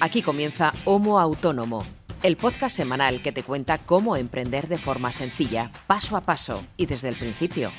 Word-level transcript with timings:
Aquí 0.00 0.22
comienza 0.22 0.72
Homo 0.84 1.18
Autónomo, 1.18 1.86
el 2.22 2.36
podcast 2.36 2.76
semanal 2.76 3.22
que 3.22 3.32
te 3.32 3.42
cuenta 3.42 3.78
cómo 3.78 4.16
emprender 4.16 4.68
de 4.68 4.78
forma 4.78 5.12
sencilla, 5.12 5.70
paso 5.86 6.16
a 6.16 6.20
paso 6.20 6.64
y 6.76 6.86
desde 6.86 7.08
el 7.08 7.16
principio, 7.16 7.72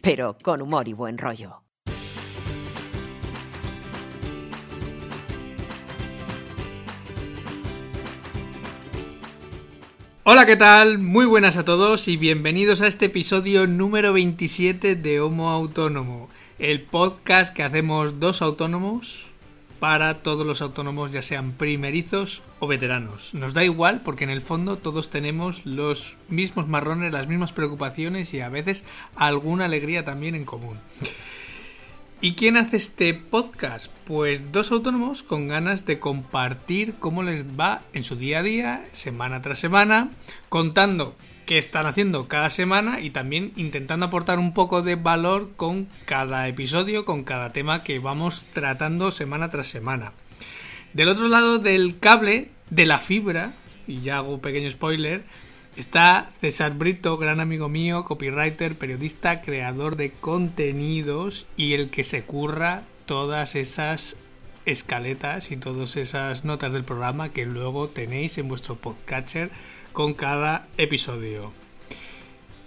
pero 0.00 0.36
con 0.42 0.62
humor 0.62 0.88
y 0.88 0.92
buen 0.92 1.18
rollo. 1.18 1.62
Hola, 10.28 10.44
¿qué 10.44 10.56
tal? 10.56 10.98
Muy 10.98 11.24
buenas 11.24 11.56
a 11.56 11.64
todos 11.64 12.08
y 12.08 12.16
bienvenidos 12.16 12.80
a 12.80 12.88
este 12.88 13.06
episodio 13.06 13.68
número 13.68 14.12
27 14.12 14.96
de 14.96 15.20
Homo 15.20 15.50
Autónomo, 15.50 16.28
el 16.58 16.82
podcast 16.82 17.54
que 17.54 17.62
hacemos 17.62 18.18
dos 18.18 18.42
autónomos 18.42 19.35
para 19.78 20.22
todos 20.22 20.46
los 20.46 20.62
autónomos, 20.62 21.12
ya 21.12 21.22
sean 21.22 21.52
primerizos 21.52 22.42
o 22.58 22.66
veteranos. 22.66 23.34
Nos 23.34 23.54
da 23.54 23.64
igual 23.64 24.00
porque 24.02 24.24
en 24.24 24.30
el 24.30 24.42
fondo 24.42 24.76
todos 24.76 25.10
tenemos 25.10 25.64
los 25.66 26.16
mismos 26.28 26.68
marrones, 26.68 27.12
las 27.12 27.28
mismas 27.28 27.52
preocupaciones 27.52 28.32
y 28.34 28.40
a 28.40 28.48
veces 28.48 28.84
alguna 29.14 29.66
alegría 29.66 30.04
también 30.04 30.34
en 30.34 30.44
común. 30.44 30.78
¿Y 32.20 32.34
quién 32.34 32.56
hace 32.56 32.78
este 32.78 33.12
podcast? 33.12 33.92
Pues 34.06 34.50
dos 34.50 34.72
autónomos 34.72 35.22
con 35.22 35.48
ganas 35.48 35.84
de 35.84 35.98
compartir 35.98 36.94
cómo 36.98 37.22
les 37.22 37.44
va 37.44 37.82
en 37.92 38.04
su 38.04 38.16
día 38.16 38.38
a 38.38 38.42
día, 38.42 38.88
semana 38.92 39.42
tras 39.42 39.58
semana, 39.58 40.10
contando 40.48 41.14
qué 41.46 41.58
están 41.58 41.86
haciendo 41.86 42.28
cada 42.28 42.50
semana 42.50 43.00
y 43.00 43.10
también 43.10 43.52
intentando 43.56 44.06
aportar 44.06 44.38
un 44.38 44.52
poco 44.52 44.82
de 44.82 44.96
valor 44.96 45.52
con 45.56 45.88
cada 46.04 46.46
episodio, 46.48 47.04
con 47.04 47.24
cada 47.24 47.52
tema 47.52 47.84
que 47.84 47.98
vamos 48.00 48.44
tratando 48.52 49.12
semana 49.12 49.48
tras 49.48 49.68
semana. 49.68 50.12
Del 50.92 51.08
otro 51.08 51.28
lado 51.28 51.58
del 51.58 51.98
cable, 51.98 52.50
de 52.70 52.86
la 52.86 52.98
fibra, 52.98 53.54
y 53.86 54.00
ya 54.00 54.18
hago 54.18 54.34
un 54.34 54.40
pequeño 54.40 54.70
spoiler, 54.70 55.24
Está 55.76 56.30
César 56.40 56.74
Brito, 56.74 57.18
gran 57.18 57.38
amigo 57.38 57.68
mío, 57.68 58.06
copywriter, 58.06 58.78
periodista, 58.78 59.42
creador 59.42 59.96
de 59.96 60.10
contenidos 60.10 61.46
y 61.54 61.74
el 61.74 61.90
que 61.90 62.02
se 62.02 62.22
curra 62.22 62.84
todas 63.04 63.54
esas 63.56 64.16
escaletas 64.64 65.50
y 65.50 65.58
todas 65.58 65.96
esas 65.96 66.46
notas 66.46 66.72
del 66.72 66.84
programa 66.84 67.28
que 67.28 67.44
luego 67.44 67.88
tenéis 67.88 68.38
en 68.38 68.48
vuestro 68.48 68.76
podcatcher 68.76 69.50
con 69.96 70.12
cada 70.12 70.66
episodio. 70.76 71.54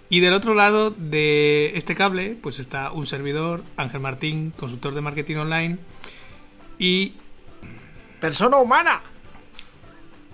Y 0.10 0.20
del 0.20 0.34
otro 0.34 0.56
lado 0.56 0.90
de 0.90 1.78
este 1.78 1.94
cable, 1.94 2.36
pues 2.42 2.58
está 2.58 2.92
un 2.92 3.06
servidor, 3.06 3.64
Ángel 3.78 4.00
Martín, 4.00 4.52
consultor 4.58 4.96
de 4.96 5.02
marketing 5.02 5.36
online 5.36 5.78
y... 6.80 7.14
Persona 8.20 8.58
humana. 8.58 9.04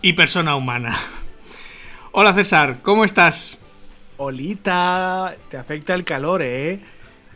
Y 0.01 0.13
persona 0.13 0.55
humana. 0.55 0.97
Hola 2.13 2.33
César, 2.33 2.79
¿cómo 2.81 3.03
estás? 3.03 3.59
Olita, 4.15 5.35
te 5.49 5.57
afecta 5.57 5.95
el 5.95 6.05
calor, 6.05 6.41
¿eh? 6.43 6.79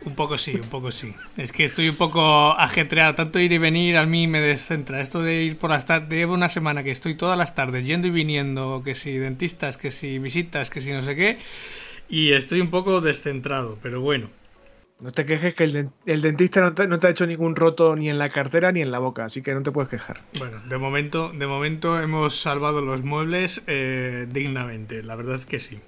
Un 0.05 0.15
poco 0.15 0.37
sí, 0.37 0.55
un 0.55 0.69
poco 0.69 0.91
sí. 0.91 1.13
Es 1.35 1.51
que 1.51 1.65
estoy 1.65 1.89
un 1.89 1.95
poco 1.95 2.21
ajetreado. 2.51 3.15
Tanto 3.15 3.39
ir 3.39 3.51
y 3.51 3.57
venir 3.57 3.97
a 3.97 4.05
mí 4.05 4.27
me 4.27 4.39
descentra. 4.39 5.01
Esto 5.01 5.21
de 5.21 5.43
ir 5.43 5.57
por 5.57 5.69
las 5.69 5.85
tardes. 5.85 6.09
Llevo 6.09 6.33
una 6.33 6.49
semana 6.49 6.83
que 6.83 6.91
estoy 6.91 7.15
todas 7.15 7.37
las 7.37 7.53
tardes 7.53 7.85
yendo 7.85 8.07
y 8.07 8.11
viniendo. 8.11 8.81
Que 8.83 8.95
si 8.95 9.17
dentistas, 9.17 9.77
que 9.77 9.91
si 9.91 10.19
visitas, 10.19 10.69
que 10.69 10.81
si 10.81 10.91
no 10.91 11.01
sé 11.01 11.15
qué. 11.15 11.37
Y 12.07 12.31
estoy 12.31 12.61
un 12.61 12.69
poco 12.69 13.01
descentrado, 13.01 13.77
pero 13.81 14.01
bueno. 14.01 14.29
No 14.99 15.13
te 15.13 15.25
quejes 15.25 15.53
que 15.53 15.63
el, 15.63 16.21
dentista 16.21 16.59
no 16.61 16.99
te, 16.99 17.07
ha 17.07 17.09
hecho 17.09 17.25
ningún 17.25 17.55
roto 17.55 17.95
ni 17.95 18.09
en 18.09 18.17
la 18.17 18.27
cartera 18.27 18.73
ni 18.73 18.81
en 18.81 18.91
la 18.91 18.99
boca, 18.99 19.23
así 19.23 19.41
que 19.41 19.53
no 19.53 19.63
te 19.63 19.71
puedes 19.71 19.89
quejar. 19.89 20.23
Bueno, 20.37 20.59
de 20.67 20.77
momento, 20.77 21.31
de 21.31 21.47
momento 21.47 22.01
hemos 22.01 22.35
salvado 22.35 22.81
los 22.81 23.03
muebles 23.03 23.63
eh, 23.67 24.27
dignamente, 24.29 25.01
la 25.01 25.15
verdad 25.15 25.35
es 25.35 25.45
que 25.45 25.61
sí. 25.61 25.79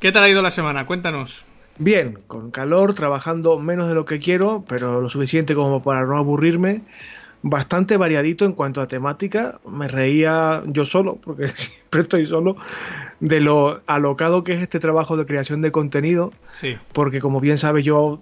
¿Qué 0.00 0.12
tal 0.12 0.24
ha 0.24 0.28
ido 0.28 0.42
la 0.42 0.50
semana? 0.50 0.84
Cuéntanos. 0.84 1.45
Bien, 1.78 2.18
con 2.26 2.50
calor, 2.50 2.94
trabajando 2.94 3.58
menos 3.58 3.88
de 3.88 3.94
lo 3.94 4.04
que 4.04 4.18
quiero, 4.18 4.64
pero 4.66 5.00
lo 5.00 5.08
suficiente 5.08 5.54
como 5.54 5.82
para 5.82 6.06
no 6.06 6.16
aburrirme. 6.16 6.82
Bastante 7.42 7.96
variadito 7.96 8.44
en 8.44 8.52
cuanto 8.52 8.80
a 8.80 8.88
temática. 8.88 9.60
Me 9.70 9.86
reía 9.86 10.62
yo 10.66 10.84
solo, 10.84 11.16
porque 11.16 11.48
siempre 11.54 12.00
estoy 12.00 12.26
solo, 12.26 12.56
de 13.20 13.40
lo 13.40 13.82
alocado 13.86 14.42
que 14.42 14.52
es 14.52 14.62
este 14.62 14.80
trabajo 14.80 15.16
de 15.16 15.26
creación 15.26 15.60
de 15.60 15.70
contenido. 15.70 16.32
Sí. 16.54 16.76
Porque 16.92 17.20
como 17.20 17.40
bien 17.40 17.58
sabes, 17.58 17.84
yo 17.84 18.20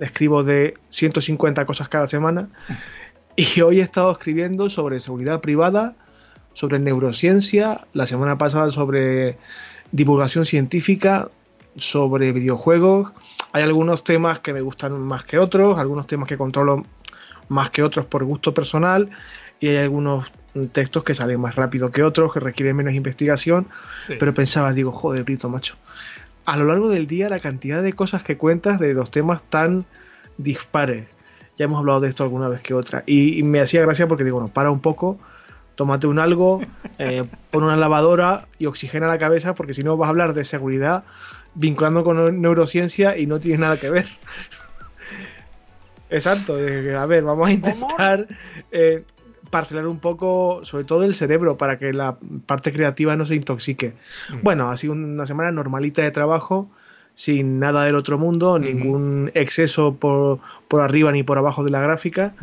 escribo 0.00 0.42
de 0.42 0.74
150 0.90 1.64
cosas 1.66 1.88
cada 1.88 2.06
semana. 2.06 2.48
Y 3.38 3.60
hoy 3.60 3.80
he 3.80 3.82
estado 3.82 4.10
escribiendo 4.10 4.70
sobre 4.70 4.98
seguridad 4.98 5.42
privada, 5.42 5.94
sobre 6.54 6.78
neurociencia, 6.78 7.86
la 7.92 8.06
semana 8.06 8.38
pasada 8.38 8.70
sobre 8.70 9.36
divulgación 9.92 10.46
científica, 10.46 11.28
sobre 11.76 12.32
videojuegos. 12.32 13.12
Hay 13.52 13.62
algunos 13.62 14.04
temas 14.04 14.40
que 14.40 14.52
me 14.52 14.60
gustan 14.60 15.00
más 15.00 15.24
que 15.24 15.38
otros, 15.38 15.78
algunos 15.78 16.06
temas 16.06 16.28
que 16.28 16.36
controlo 16.36 16.84
más 17.48 17.70
que 17.70 17.82
otros 17.82 18.06
por 18.06 18.24
gusto 18.24 18.52
personal 18.54 19.10
y 19.60 19.68
hay 19.68 19.76
algunos 19.76 20.30
textos 20.72 21.04
que 21.04 21.14
salen 21.14 21.40
más 21.40 21.54
rápido 21.54 21.90
que 21.90 22.02
otros, 22.02 22.32
que 22.32 22.40
requieren 22.40 22.76
menos 22.76 22.94
investigación, 22.94 23.68
pero 24.18 24.34
pensaba, 24.34 24.72
digo, 24.72 24.92
joder, 24.92 25.24
grito, 25.24 25.48
macho. 25.48 25.76
A 26.44 26.56
lo 26.56 26.64
largo 26.64 26.88
del 26.88 27.06
día 27.06 27.28
la 27.28 27.40
cantidad 27.40 27.82
de 27.82 27.92
cosas 27.92 28.22
que 28.22 28.36
cuentas 28.36 28.78
de 28.78 28.94
dos 28.94 29.10
temas 29.10 29.42
tan 29.42 29.84
dispares. 30.38 31.08
Ya 31.56 31.64
hemos 31.64 31.78
hablado 31.78 32.00
de 32.00 32.08
esto 32.08 32.22
alguna 32.22 32.48
vez 32.48 32.60
que 32.60 32.74
otra. 32.74 33.02
Y, 33.06 33.42
me 33.42 33.60
hacía 33.60 33.80
gracia 33.80 34.06
porque 34.06 34.24
digo, 34.24 34.36
bueno, 34.36 34.52
para 34.52 34.70
un 34.70 34.80
poco, 34.80 35.18
tómate 35.74 36.06
un 36.06 36.18
algo, 36.18 36.60
eh, 36.98 37.24
pon 37.50 37.64
una 37.64 37.76
lavadora 37.76 38.46
y 38.58 38.66
oxigena 38.66 39.06
la 39.06 39.18
cabeza 39.18 39.54
porque 39.54 39.74
si 39.74 39.82
no 39.82 39.96
vas 39.96 40.06
a 40.06 40.10
hablar 40.10 40.34
de 40.34 40.44
seguridad 40.44 41.04
vinculando 41.56 42.04
con 42.04 42.40
neurociencia 42.40 43.16
y 43.18 43.26
no 43.26 43.40
tiene 43.40 43.58
nada 43.58 43.76
que 43.78 43.90
ver. 43.90 44.06
Exacto, 46.08 46.54
a 46.54 47.06
ver, 47.06 47.24
vamos 47.24 47.48
a 47.48 47.52
intentar 47.52 48.28
eh, 48.70 49.02
parcelar 49.50 49.86
un 49.86 49.98
poco, 49.98 50.60
sobre 50.64 50.84
todo 50.84 51.04
el 51.04 51.14
cerebro, 51.14 51.56
para 51.56 51.78
que 51.78 51.92
la 51.92 52.16
parte 52.46 52.70
creativa 52.70 53.16
no 53.16 53.26
se 53.26 53.34
intoxique. 53.34 53.94
Mm. 54.30 54.42
Bueno, 54.42 54.70
ha 54.70 54.76
sido 54.76 54.92
una 54.92 55.26
semana 55.26 55.50
normalita 55.50 56.02
de 56.02 56.12
trabajo, 56.12 56.70
sin 57.14 57.58
nada 57.58 57.84
del 57.84 57.96
otro 57.96 58.18
mundo, 58.18 58.58
ningún 58.58 59.30
exceso 59.34 59.96
por, 59.96 60.38
por, 60.68 60.82
arriba 60.82 61.10
ni 61.12 61.22
por 61.22 61.38
abajo 61.38 61.64
de 61.64 61.70
la 61.70 61.80
gráfica. 61.80 62.34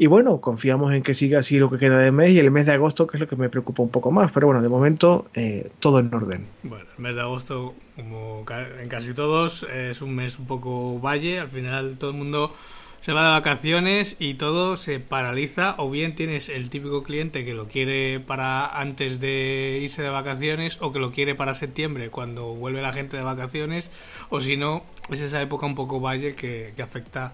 Y 0.00 0.06
bueno, 0.06 0.40
confiamos 0.40 0.94
en 0.94 1.02
que 1.02 1.12
siga 1.12 1.40
así 1.40 1.58
lo 1.58 1.68
que 1.68 1.76
queda 1.76 1.98
de 1.98 2.12
mes 2.12 2.30
y 2.30 2.38
el 2.38 2.52
mes 2.52 2.66
de 2.66 2.72
agosto, 2.72 3.08
que 3.08 3.16
es 3.16 3.20
lo 3.20 3.26
que 3.26 3.34
me 3.34 3.48
preocupa 3.48 3.82
un 3.82 3.90
poco 3.90 4.12
más. 4.12 4.30
Pero 4.30 4.46
bueno, 4.46 4.62
de 4.62 4.68
momento 4.68 5.26
eh, 5.34 5.72
todo 5.80 5.98
en 5.98 6.14
orden. 6.14 6.46
Bueno, 6.62 6.86
el 6.96 7.02
mes 7.02 7.16
de 7.16 7.20
agosto, 7.20 7.74
como 7.96 8.44
en 8.80 8.88
casi 8.88 9.12
todos, 9.12 9.64
es 9.64 10.00
un 10.00 10.14
mes 10.14 10.38
un 10.38 10.46
poco 10.46 11.00
valle. 11.00 11.40
Al 11.40 11.48
final 11.48 11.98
todo 11.98 12.10
el 12.10 12.16
mundo 12.16 12.54
se 13.00 13.12
va 13.12 13.24
de 13.24 13.30
vacaciones 13.30 14.14
y 14.20 14.34
todo 14.34 14.76
se 14.76 15.00
paraliza 15.00 15.74
o 15.78 15.90
bien 15.90 16.14
tienes 16.14 16.48
el 16.48 16.70
típico 16.70 17.02
cliente 17.02 17.44
que 17.44 17.54
lo 17.54 17.66
quiere 17.66 18.20
para 18.20 18.66
antes 18.66 19.18
de 19.18 19.80
irse 19.82 20.02
de 20.02 20.10
vacaciones 20.10 20.78
o 20.80 20.92
que 20.92 21.00
lo 21.00 21.10
quiere 21.10 21.34
para 21.34 21.54
septiembre 21.54 22.10
cuando 22.10 22.54
vuelve 22.54 22.82
la 22.82 22.92
gente 22.92 23.16
de 23.16 23.22
vacaciones 23.22 23.90
o 24.30 24.40
si 24.40 24.56
no 24.56 24.82
es 25.10 25.20
esa 25.20 25.40
época 25.40 25.66
un 25.66 25.74
poco 25.74 26.00
valle 26.00 26.34
que, 26.34 26.72
que 26.74 26.82
afecta 26.82 27.32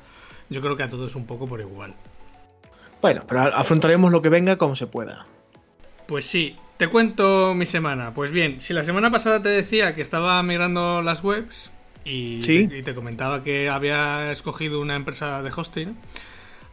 yo 0.51 0.61
creo 0.61 0.77
que 0.77 0.83
a 0.83 0.91
todos 0.91 1.17
un 1.17 1.27
poco 1.27 1.47
por 1.47 1.61
igual. 1.61 1.95
Bueno, 3.05 3.21
pero 3.29 3.43
afrontaremos 3.55 4.11
lo 4.11 4.23
que 4.23 4.31
venga 4.31 4.57
como 4.57 4.77
se 4.77 4.87
pueda. 4.87 5.27
Pues 6.07 6.25
sí, 6.25 6.57
te 6.79 6.89
cuento 6.89 7.53
mi 7.55 7.67
semana. 7.67 8.15
Pues 8.15 8.31
bien, 8.31 8.63
si 8.63 8.73
la 8.73 8.83
semana 8.83 9.11
pasada 9.11 9.43
te 9.43 9.51
decía 9.51 9.95
que 9.95 10.01
estaba 10.01 10.43
migrando 10.43 11.03
las 11.03 11.23
webs, 11.23 11.71
y, 12.03 12.41
te, 12.41 12.95
comentaba 12.95 13.43
que 13.43 13.69
había 13.69 14.33
escogido 14.33 14.81
una 14.81 14.97
empresa 14.97 15.43
de 15.43 15.53
hosting. 15.55 15.99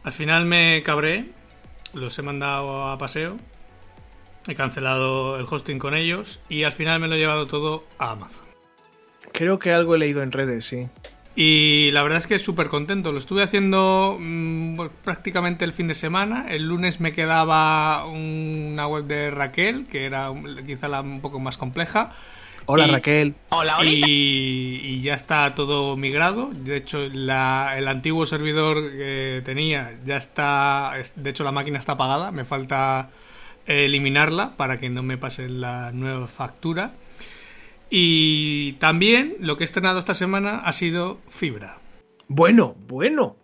Al 0.04 0.12
final 0.12 0.46
me 0.46 0.82
cabré, 0.82 1.26
los 1.92 2.18
he 2.18 2.22
mandado 2.22 2.86
a 2.86 2.96
paseo, 2.96 3.36
he 4.48 4.54
cancelado 4.54 5.38
el 5.38 5.44
hosting 5.44 5.78
con 5.78 5.94
ellos 5.94 6.40
y 6.48 6.62
al 6.62 6.72
final 6.72 6.98
me 6.98 7.08
lo 7.08 7.16
he 7.16 7.18
llevado 7.18 7.46
todo 7.46 7.84
a 7.98 8.12
Amazon. 8.12 8.46
Creo 9.32 9.58
que 9.58 9.70
algo 9.70 9.96
he 9.96 9.98
leído 9.98 10.22
en 10.22 10.32
redes, 10.32 10.64
sí. 10.64 10.88
Y 11.34 11.90
la 11.92 12.02
verdad 12.02 12.18
es 12.18 12.26
que 12.26 12.38
súper 12.38 12.68
contento. 12.68 13.12
Lo 13.12 13.18
estuve 13.18 13.42
haciendo 13.42 14.18
mm, 14.20 14.76
pues, 14.76 14.90
prácticamente 15.02 15.64
el 15.64 15.72
fin 15.72 15.88
de 15.88 15.94
semana. 15.94 16.46
El 16.50 16.66
lunes 16.66 17.00
me 17.00 17.12
quedaba 17.12 18.04
una 18.06 18.86
web 18.86 19.04
de 19.04 19.30
Raquel, 19.30 19.86
que 19.86 20.04
era 20.04 20.30
quizá 20.66 20.88
la 20.88 21.00
un 21.00 21.20
poco 21.20 21.40
más 21.40 21.56
compleja. 21.56 22.12
Hola 22.66 22.86
Raquel. 22.86 23.34
Hola, 23.48 23.78
y, 23.82 25.00
ya 25.00 25.14
está 25.14 25.54
todo 25.54 25.96
migrado. 25.96 26.50
De 26.52 26.76
hecho, 26.76 27.02
el 27.02 27.28
antiguo 27.30 28.26
servidor 28.26 28.92
que 28.92 29.42
tenía 29.44 29.98
ya 30.04 30.16
está. 30.16 30.92
De 31.16 31.30
hecho, 31.30 31.44
la 31.44 31.52
máquina 31.52 31.78
está 31.78 31.92
apagada. 31.92 32.30
Me 32.30 32.44
falta 32.44 33.10
eliminarla 33.66 34.56
para 34.56 34.78
que 34.78 34.90
no 34.90 35.02
me 35.02 35.18
pase 35.18 35.48
la 35.48 35.92
nueva 35.92 36.26
factura. 36.26 36.92
Y 37.94 38.72
también 38.78 39.36
lo 39.38 39.58
que 39.58 39.64
he 39.64 39.66
estrenado 39.66 39.98
esta 39.98 40.14
semana 40.14 40.60
ha 40.60 40.72
sido 40.72 41.20
Fibra. 41.28 41.76
Bueno, 42.26 42.74
bueno. 42.88 43.36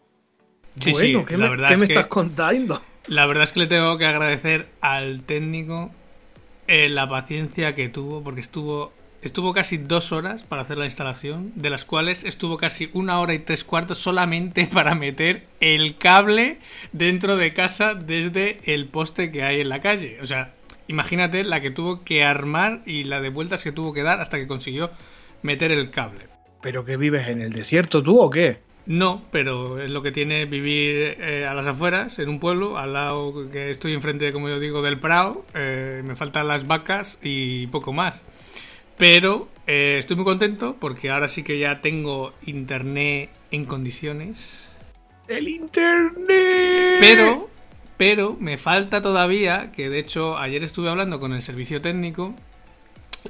Sí, 0.80 0.92
bueno, 0.92 1.26
¿qué, 1.26 1.36
me, 1.36 1.50
¿qué 1.54 1.76
me 1.76 1.84
estás 1.84 2.06
contando? 2.06 2.80
La 3.08 3.26
verdad 3.26 3.44
es 3.44 3.52
que 3.52 3.60
le 3.60 3.66
tengo 3.66 3.98
que 3.98 4.06
agradecer 4.06 4.70
al 4.80 5.20
técnico 5.20 5.90
eh, 6.66 6.88
la 6.88 7.06
paciencia 7.06 7.74
que 7.74 7.90
tuvo, 7.90 8.24
porque 8.24 8.40
estuvo, 8.40 8.94
estuvo 9.20 9.52
casi 9.52 9.76
dos 9.76 10.12
horas 10.12 10.44
para 10.44 10.62
hacer 10.62 10.78
la 10.78 10.86
instalación, 10.86 11.52
de 11.54 11.68
las 11.68 11.84
cuales 11.84 12.24
estuvo 12.24 12.56
casi 12.56 12.88
una 12.94 13.20
hora 13.20 13.34
y 13.34 13.40
tres 13.40 13.64
cuartos 13.64 13.98
solamente 13.98 14.66
para 14.72 14.94
meter 14.94 15.46
el 15.60 15.98
cable 15.98 16.58
dentro 16.92 17.36
de 17.36 17.52
casa 17.52 17.94
desde 17.94 18.60
el 18.64 18.86
poste 18.86 19.30
que 19.30 19.42
hay 19.42 19.60
en 19.60 19.68
la 19.68 19.82
calle. 19.82 20.18
O 20.22 20.24
sea, 20.24 20.54
imagínate 20.88 21.44
la 21.44 21.60
que 21.60 21.70
tuvo 21.70 22.02
que 22.02 22.24
armar 22.24 22.82
y 22.84 23.04
la 23.04 23.20
de 23.20 23.28
vueltas 23.28 23.62
que 23.62 23.72
tuvo 23.72 23.92
que 23.92 24.02
dar 24.02 24.20
hasta 24.20 24.38
que 24.38 24.46
consiguió 24.46 24.90
meter 25.42 25.70
el 25.70 25.90
cable. 25.90 26.26
¿Pero 26.60 26.84
que 26.84 26.96
vives 26.96 27.28
en 27.28 27.40
el 27.40 27.52
desierto 27.52 28.02
tú 28.02 28.18
o 28.18 28.30
qué? 28.30 28.58
No, 28.86 29.22
pero 29.30 29.82
es 29.82 29.90
lo 29.90 30.02
que 30.02 30.12
tiene 30.12 30.46
vivir 30.46 31.18
eh, 31.20 31.46
a 31.46 31.52
las 31.52 31.66
afueras, 31.66 32.18
en 32.18 32.30
un 32.30 32.40
pueblo, 32.40 32.78
al 32.78 32.94
lado 32.94 33.50
que 33.50 33.70
estoy 33.70 33.92
enfrente, 33.92 34.32
como 34.32 34.48
yo 34.48 34.58
digo, 34.58 34.80
del 34.80 34.98
Prado. 34.98 35.44
Eh, 35.54 36.02
me 36.06 36.16
faltan 36.16 36.48
las 36.48 36.66
vacas 36.66 37.18
y 37.22 37.66
poco 37.66 37.92
más. 37.92 38.26
Pero 38.96 39.48
eh, 39.66 39.96
estoy 39.98 40.16
muy 40.16 40.24
contento 40.24 40.76
porque 40.80 41.10
ahora 41.10 41.28
sí 41.28 41.42
que 41.42 41.58
ya 41.58 41.82
tengo 41.82 42.32
internet 42.46 43.28
en 43.50 43.66
condiciones. 43.66 44.66
¡El 45.28 45.48
internet! 45.48 46.96
Pero, 46.98 47.50
pero 47.98 48.36
me 48.40 48.56
falta 48.56 49.02
todavía, 49.02 49.70
que 49.72 49.90
de 49.90 49.98
hecho 49.98 50.38
ayer 50.38 50.64
estuve 50.64 50.88
hablando 50.88 51.20
con 51.20 51.34
el 51.34 51.42
servicio 51.42 51.82
técnico 51.82 52.34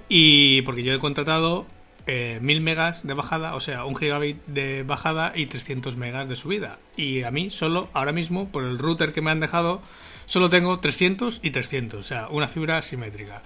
y 0.08 0.62
porque 0.62 0.84
yo 0.84 0.94
he 0.94 0.98
contratado 1.00 1.66
eh, 2.06 2.38
1000 2.42 2.60
megas 2.60 3.06
de 3.06 3.14
bajada, 3.14 3.54
o 3.54 3.60
sea, 3.60 3.86
un 3.86 3.96
gigabit 3.96 4.36
de 4.46 4.82
bajada 4.82 5.32
y 5.34 5.46
300 5.46 5.96
megas 5.96 6.28
de 6.28 6.36
subida. 6.36 6.78
Y 6.96 7.22
a 7.22 7.30
mí 7.30 7.50
solo, 7.50 7.88
ahora 7.94 8.12
mismo, 8.12 8.50
por 8.50 8.64
el 8.64 8.78
router 8.78 9.12
que 9.12 9.22
me 9.22 9.30
han 9.30 9.40
dejado, 9.40 9.82
solo 10.26 10.50
tengo 10.50 10.78
300 10.78 11.40
y 11.42 11.50
300, 11.50 12.00
o 12.00 12.02
sea, 12.02 12.28
una 12.28 12.46
fibra 12.46 12.80
simétrica. 12.82 13.42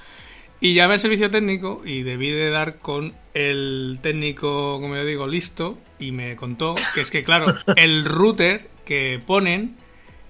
Y 0.60 0.75
llamé 0.75 0.94
al 0.94 1.00
servicio 1.00 1.30
técnico 1.30 1.82
y 1.84 2.02
debí 2.02 2.30
de 2.30 2.50
dar 2.50 2.78
con 2.78 3.14
el 3.34 3.98
técnico, 4.00 4.80
como 4.80 4.94
yo 4.96 5.04
digo, 5.04 5.26
listo, 5.26 5.78
y 5.98 6.12
me 6.12 6.34
contó 6.34 6.75
que 6.94 7.00
es 7.00 7.10
que, 7.10 7.22
claro, 7.22 7.46
el 7.76 8.04
router 8.04 8.70
que 8.84 9.20
ponen 9.25 9.76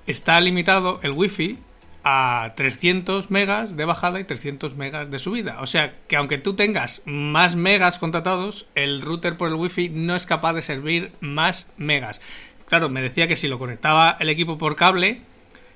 está 0.07 0.41
limitado, 0.41 1.01
el 1.03 1.13
wifi, 1.13 1.59
a 2.05 2.53
300 2.57 3.31
megas 3.31 3.77
de 3.77 3.85
bajada 3.85 4.19
y 4.21 4.25
300 4.25 4.77
megas 4.77 5.11
de 5.11 5.19
subida. 5.19 5.61
O 5.61 5.67
sea 5.67 5.95
que 6.09 6.17
aunque 6.17 6.39
tú 6.39 6.55
tengas 6.55 7.03
más 7.05 7.57
megas 7.57 7.99
contratados, 7.99 8.67
el 8.75 9.03
router 9.03 9.37
por 9.37 9.49
el 9.49 9.55
wifi 9.55 9.89
no 9.89 10.17
es 10.17 10.27
capaz 10.27 10.55
de 10.55 10.63
servir 10.63 11.13
más 11.21 11.69
megas. 11.77 12.21
Claro, 12.67 12.89
me 12.89 13.03
decía 13.03 13.29
que 13.29 13.37
si 13.37 13.49
lo 13.49 13.59
conectaba 13.59 14.17
el 14.19 14.29
equipo 14.29 14.59
por 14.59 14.77
cable, 14.77 15.21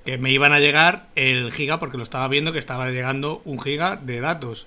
que 0.05 0.19
me 0.19 0.33
iban 0.33 0.53
a 0.53 0.61
llegar 0.61 1.09
el 1.15 1.53
giga, 1.53 1.79
porque 1.79 1.97
lo 1.97 2.03
estaba 2.03 2.29
viendo 2.29 2.53
que 2.53 2.59
estaba 2.59 2.91
llegando 2.91 3.43
un 3.45 3.61
giga 3.61 3.97
de 3.97 4.21
datos. 4.21 4.67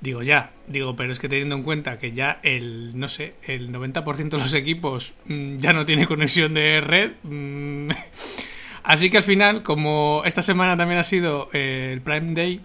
Digo, 0.00 0.22
ya, 0.22 0.50
digo, 0.66 0.96
pero 0.96 1.12
es 1.12 1.18
que 1.18 1.30
teniendo 1.30 1.56
en 1.56 1.62
cuenta 1.62 1.98
que 1.98 2.12
ya 2.12 2.40
el, 2.42 2.98
no 2.98 3.08
sé, 3.08 3.34
el 3.44 3.72
90% 3.72 4.28
de 4.28 4.38
los 4.38 4.52
equipos 4.52 5.14
mmm, 5.24 5.58
ya 5.58 5.72
no 5.72 5.86
tiene 5.86 6.06
conexión 6.06 6.52
de 6.52 6.82
red, 6.82 7.12
mmm, 7.22 7.88
Así 8.84 9.08
que 9.08 9.16
al 9.16 9.22
final, 9.22 9.62
como 9.62 10.22
esta 10.26 10.42
semana 10.42 10.76
también 10.76 11.00
ha 11.00 11.04
sido 11.04 11.48
eh, 11.54 11.90
el 11.94 12.02
Prime 12.02 12.34
Day, 12.34 12.60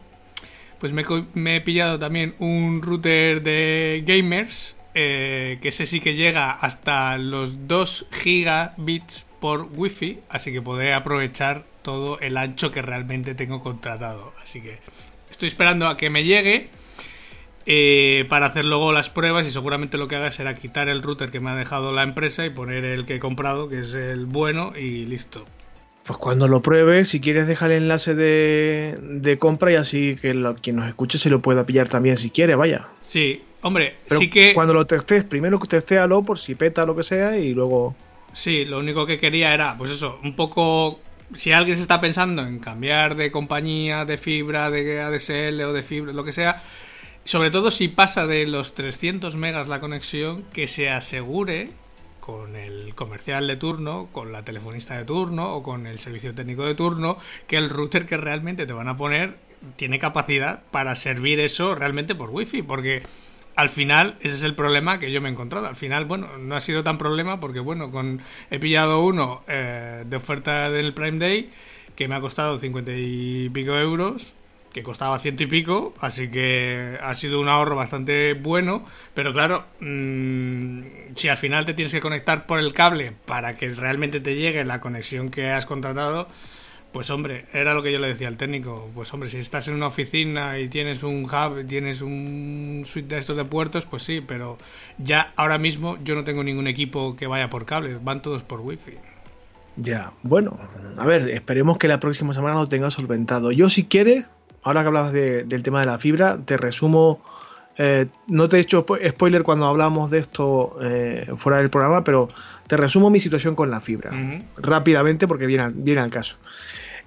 pues 0.78 0.92
me, 0.94 1.56
he 1.56 1.62
pillado 1.62 1.98
también 1.98 2.36
un 2.40 2.82
router 2.82 3.42
de 3.42 4.04
gamers, 4.06 4.76
eh, 4.96 5.60
que 5.62 5.70
ese 5.70 5.86
sí 5.86 6.02
que 6.02 6.16
llega 6.16 6.52
hasta 6.52 7.18
los 7.18 7.68
2 7.70 8.08
gigabits 8.12 9.26
por 9.40 9.70
wifi, 9.74 10.20
así 10.30 10.52
que 10.52 10.62
podré 10.62 10.94
aprovechar 10.94 11.64
todo 11.84 12.20
el 12.20 12.36
ancho 12.36 12.72
que 12.72 12.82
realmente 12.82 13.34
tengo 13.34 13.64
contratado. 13.64 14.34
Así 14.44 14.62
que 14.62 14.80
estoy 15.32 15.48
esperando 15.48 15.88
a 15.88 15.96
que 15.96 16.10
me 16.10 16.26
llegue. 16.26 16.70
Eh, 17.66 18.26
para 18.30 18.48
hacer 18.48 18.66
luego 18.66 18.92
las 18.94 19.12
pruebas 19.12 19.46
y 19.46 19.52
seguramente 19.52 19.98
lo 20.00 20.08
que 20.08 20.16
haga 20.16 20.32
será 20.32 20.56
quitar 20.56 20.90
el 20.90 21.04
router 21.04 21.30
que 21.30 21.40
me 21.40 21.52
ha 21.52 21.56
dejado 21.56 21.92
la 21.92 22.02
empresa 22.02 22.44
y 22.44 22.50
poner 22.50 22.84
el 22.84 23.06
que 23.06 23.16
he 23.16 23.20
comprado, 23.20 23.70
que 23.70 23.82
es 23.82 23.94
el 23.94 24.26
bueno, 24.26 24.74
y 24.76 25.06
listo. 25.06 25.46
Pues 26.10 26.18
cuando 26.18 26.48
lo 26.48 26.64
pruebes, 26.64 27.10
si 27.10 27.22
quieres 27.22 27.46
dejar 27.46 27.70
el 27.70 27.84
enlace 27.84 28.16
de, 28.16 28.98
de 29.00 29.38
compra 29.38 29.72
y 29.72 29.76
así 29.76 30.16
que 30.20 30.34
lo, 30.34 30.56
quien 30.56 30.78
nos 30.78 30.88
escuche 30.88 31.20
se 31.20 31.30
lo 31.30 31.40
pueda 31.40 31.68
pillar 31.68 31.88
también 31.88 32.18
si 32.18 32.32
quiere, 32.32 32.56
vaya. 32.56 32.88
Sí, 33.04 33.44
hombre, 33.62 33.98
Pero 34.08 34.20
sí 34.20 34.28
que... 34.28 34.56
Cuando 34.56 34.74
lo 34.74 34.88
testes, 34.88 35.24
primero 35.24 35.60
testéalo 35.60 36.24
por 36.24 36.40
si 36.40 36.56
peta 36.56 36.84
lo 36.88 36.96
que 36.96 37.04
sea 37.04 37.38
y 37.38 37.54
luego... 37.54 37.96
Sí, 38.34 38.66
lo 38.66 38.80
único 38.80 39.06
que 39.06 39.20
quería 39.20 39.54
era, 39.54 39.78
pues 39.78 39.92
eso, 39.92 40.20
un 40.24 40.36
poco... 40.36 41.00
Si 41.36 41.52
alguien 41.52 41.76
se 41.78 41.84
está 41.84 42.02
pensando 42.02 42.42
en 42.42 42.58
cambiar 42.58 43.16
de 43.16 43.30
compañía, 43.30 44.04
de 44.04 44.18
fibra, 44.18 44.72
de 44.72 45.02
ADSL 45.02 45.62
o 45.62 45.74
de 45.74 45.84
fibra, 45.84 46.12
lo 46.12 46.24
que 46.24 46.32
sea, 46.32 46.64
sobre 47.24 47.52
todo 47.52 47.70
si 47.70 47.88
pasa 47.88 48.26
de 48.26 48.48
los 48.48 48.74
300 48.74 49.36
megas 49.36 49.68
la 49.68 49.80
conexión, 49.80 50.44
que 50.54 50.66
se 50.66 50.90
asegure 50.90 51.70
con 52.30 52.56
el 52.56 52.94
comercial 52.94 53.48
de 53.48 53.56
turno, 53.56 54.08
con 54.12 54.32
la 54.32 54.46
telefonista 54.46 54.96
de 54.96 55.04
turno 55.04 55.56
o 55.56 55.64
con 55.64 55.88
el 55.88 55.98
servicio 55.98 56.32
técnico 56.36 56.64
de 56.64 56.76
turno, 56.76 57.18
que 57.48 57.58
el 57.58 57.72
router 57.72 58.06
que 58.06 58.18
realmente 58.18 58.68
te 58.68 58.74
van 58.74 58.88
a 58.88 58.98
poner 58.98 59.38
tiene 59.78 59.98
capacidad 59.98 60.62
para 60.70 60.96
servir 60.96 61.40
eso 61.40 61.74
realmente 61.74 62.14
por 62.14 62.30
wifi, 62.30 62.62
porque 62.62 63.02
al 63.56 63.70
final 63.70 64.16
ese 64.22 64.36
es 64.36 64.44
el 64.44 64.54
problema 64.54 65.00
que 65.00 65.12
yo 65.12 65.22
me 65.22 65.30
he 65.30 65.32
encontrado. 65.32 65.66
Al 65.66 65.76
final, 65.76 66.06
bueno, 66.06 66.38
no 66.38 66.56
ha 66.56 66.60
sido 66.60 66.84
tan 66.84 67.00
problema 67.00 67.40
porque, 67.40 67.62
bueno, 67.62 67.90
con 67.90 68.22
he 68.52 68.60
pillado 68.60 69.04
uno 69.04 69.42
eh, 69.48 70.04
de 70.06 70.16
oferta 70.16 70.70
del 70.70 70.94
Prime 70.94 71.18
Day 71.18 71.50
que 71.96 72.08
me 72.08 72.14
ha 72.14 72.22
costado 72.22 72.60
50 72.60 72.92
y 72.96 73.50
pico 73.50 73.76
euros 73.76 74.36
que 74.74 74.84
costaba 74.84 75.18
ciento 75.20 75.44
y 75.44 75.48
pico, 75.48 75.94
así 76.00 76.30
que 76.30 76.98
ha 77.02 77.16
sido 77.16 77.40
un 77.40 77.48
ahorro 77.48 77.76
bastante 77.76 78.34
bueno, 78.34 78.86
pero 79.14 79.34
claro, 79.34 79.66
mmm, 79.80 80.82
si 81.16 81.28
al 81.28 81.38
final 81.38 81.66
te 81.66 81.74
tienes 81.74 81.92
que 81.92 82.02
conectar 82.02 82.46
por 82.46 82.60
el 82.60 82.74
cable 82.74 83.14
para 83.26 83.58
que 83.58 83.70
realmente 83.72 84.20
te 84.20 84.36
llegue 84.36 84.64
la 84.66 84.80
conexión 84.80 85.30
que 85.30 85.50
has 85.50 85.66
contratado, 85.66 86.28
pues 86.92 87.10
hombre, 87.12 87.46
era 87.54 87.74
lo 87.74 87.84
que 87.84 87.92
yo 87.92 88.00
le 88.00 88.08
decía 88.08 88.28
al 88.28 88.38
técnico, 88.38 88.90
pues 88.96 89.14
hombre, 89.14 89.30
si 89.30 89.38
estás 89.38 89.68
en 89.68 89.76
una 89.76 89.88
oficina 89.88 90.58
y 90.58 90.70
tienes 90.70 91.04
un 91.04 91.26
hub, 91.26 91.66
tienes 91.68 92.02
un 92.02 92.84
suite 92.86 93.16
de 93.16 93.20
estos 93.20 93.38
de 93.38 93.46
puertos, 93.46 93.86
pues 93.86 94.04
sí, 94.04 94.22
pero 94.26 94.58
ya 94.98 95.32
ahora 95.36 95.58
mismo 95.58 95.98
yo 96.04 96.16
no 96.16 96.24
tengo 96.24 96.44
ningún 96.44 96.68
equipo 96.68 97.16
que 97.16 97.28
vaya 97.28 97.50
por 97.50 97.66
cable, 97.66 97.98
van 98.02 98.22
todos 98.22 98.44
por 98.44 98.62
wifi. 98.62 98.94
Ya, 99.76 100.12
bueno, 100.24 100.60
a 100.98 101.06
ver, 101.06 101.30
esperemos 101.30 101.78
que 101.78 101.88
la 101.88 102.00
próxima 102.00 102.34
semana 102.34 102.56
lo 102.56 102.68
tenga 102.68 102.90
solventado. 102.90 103.52
Yo 103.52 103.70
si 103.70 103.86
quieres, 103.86 104.26
ahora 104.64 104.82
que 104.82 104.88
hablabas 104.88 105.14
de, 105.14 105.44
del 105.44 105.64
tema 105.64 105.82
de 105.82 105.88
la 105.88 105.98
fibra, 105.98 106.38
te 106.44 106.58
resumo. 106.58 107.24
Eh, 107.82 108.08
no 108.28 108.50
te 108.50 108.58
he 108.58 108.60
hecho 108.60 108.86
spoiler 109.08 109.44
cuando 109.44 109.66
hablamos 109.66 110.12
de 110.12 110.18
esto 110.18 110.78
eh, 110.82 111.32
fuera 111.36 111.60
del 111.60 111.70
programa, 111.70 112.04
pero 112.04 112.28
te 112.68 112.76
resumo 112.76 113.10
mi 113.10 113.20
situación 113.20 113.56
con 113.56 113.72
la 113.72 113.80
fibra. 113.80 114.12
Uh 114.12 114.16
-huh. 114.16 114.44
Rápidamente, 114.58 115.28
porque 115.28 115.46
viene, 115.46 115.70
viene 115.74 116.02
al 116.02 116.12
caso. 116.12 116.38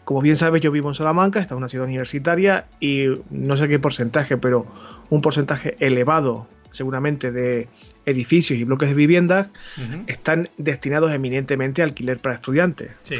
Como 0.05 0.23
bien 0.23 0.37
sabes, 0.37 0.63
yo 0.63 0.71
vivo 0.73 0.89
en 0.89 0.95
Salamanca, 0.95 1.41
esta 1.41 1.55
es 1.55 1.59
una 1.59 1.69
ciudad 1.69 1.87
universitaria, 1.87 2.67
y 2.81 3.07
no 3.31 3.57
sé 3.57 3.69
qué 3.69 3.79
porcentaje, 3.79 4.37
pero 4.39 4.67
un 5.11 5.21
porcentaje 5.21 5.77
elevado, 5.79 6.47
seguramente, 6.71 7.31
de 7.31 7.69
edificios 8.07 8.59
y 8.59 8.65
bloques 8.65 8.89
de 8.89 8.95
viviendas 8.95 9.49
uh 9.77 9.81
-huh. 9.81 10.05
están 10.07 10.49
destinados 10.57 11.13
eminentemente 11.13 11.83
a 11.83 11.85
alquiler 11.85 12.19
para 12.19 12.37
estudiantes. 12.37 12.91
Sí. 13.03 13.17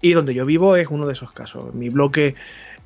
Y 0.00 0.12
donde 0.12 0.32
yo 0.32 0.46
vivo 0.46 0.76
es 0.76 0.86
uno 0.88 1.06
de 1.06 1.12
esos 1.12 1.32
casos. 1.32 1.74
Mi 1.74 1.88
bloque 1.88 2.36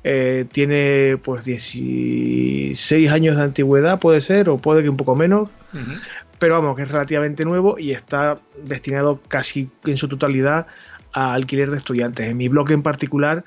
eh, 0.03 0.45
tiene 0.51 1.17
pues 1.21 1.45
16 1.45 3.09
años 3.11 3.35
de 3.35 3.43
antigüedad, 3.43 3.99
puede 3.99 4.21
ser, 4.21 4.49
o 4.49 4.57
puede 4.57 4.81
que 4.81 4.89
un 4.89 4.97
poco 4.97 5.15
menos, 5.15 5.49
uh 5.73 5.77
-huh. 5.77 5.99
pero 6.39 6.55
vamos, 6.55 6.75
que 6.75 6.83
es 6.83 6.91
relativamente 6.91 7.43
nuevo 7.43 7.77
y 7.77 7.91
está 7.91 8.37
destinado 8.63 9.19
casi 9.27 9.69
en 9.85 9.97
su 9.97 10.07
totalidad 10.07 10.67
a 11.11 11.33
alquiler 11.33 11.69
de 11.71 11.77
estudiantes. 11.77 12.27
En 12.27 12.37
mi 12.37 12.47
bloque 12.47 12.73
en 12.73 12.83
particular 12.83 13.43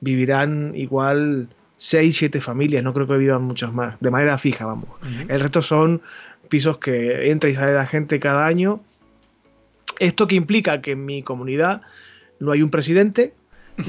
vivirán 0.00 0.72
igual 0.76 1.48
6, 1.78 2.16
7 2.16 2.40
familias, 2.40 2.84
no 2.84 2.92
creo 2.92 3.06
que 3.06 3.16
vivan 3.16 3.42
muchos 3.42 3.72
más, 3.72 3.96
de 4.00 4.10
manera 4.10 4.38
fija, 4.38 4.64
vamos. 4.64 4.88
Uh 5.02 5.06
-huh. 5.06 5.26
El 5.28 5.40
resto 5.40 5.60
son 5.60 6.02
pisos 6.48 6.78
que 6.78 7.30
entra 7.30 7.50
y 7.50 7.54
sale 7.54 7.74
la 7.74 7.86
gente 7.86 8.20
cada 8.20 8.46
año. 8.46 8.80
Esto 9.98 10.26
que 10.26 10.36
implica 10.36 10.80
que 10.80 10.92
en 10.92 11.04
mi 11.04 11.22
comunidad 11.22 11.82
no 12.38 12.52
hay 12.52 12.62
un 12.62 12.70
presidente, 12.70 13.34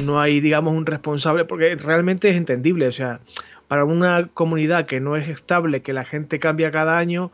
no 0.06 0.20
hay, 0.20 0.42
digamos, 0.42 0.74
un 0.74 0.86
responsable, 0.86 1.46
porque 1.46 1.76
realmente 1.76 2.30
es 2.30 2.38
entendible, 2.38 2.88
o 2.88 2.92
sea, 2.92 3.20
para 3.68 3.86
una 3.86 4.30
comunidad 4.34 4.86
que 4.86 5.00
no 5.00 5.16
es 5.16 5.28
estable, 5.28 5.82
que 5.82 5.94
la 5.94 6.06
gente 6.06 6.40
cambia 6.40 6.72
cada 6.72 6.98
año, 6.98 7.32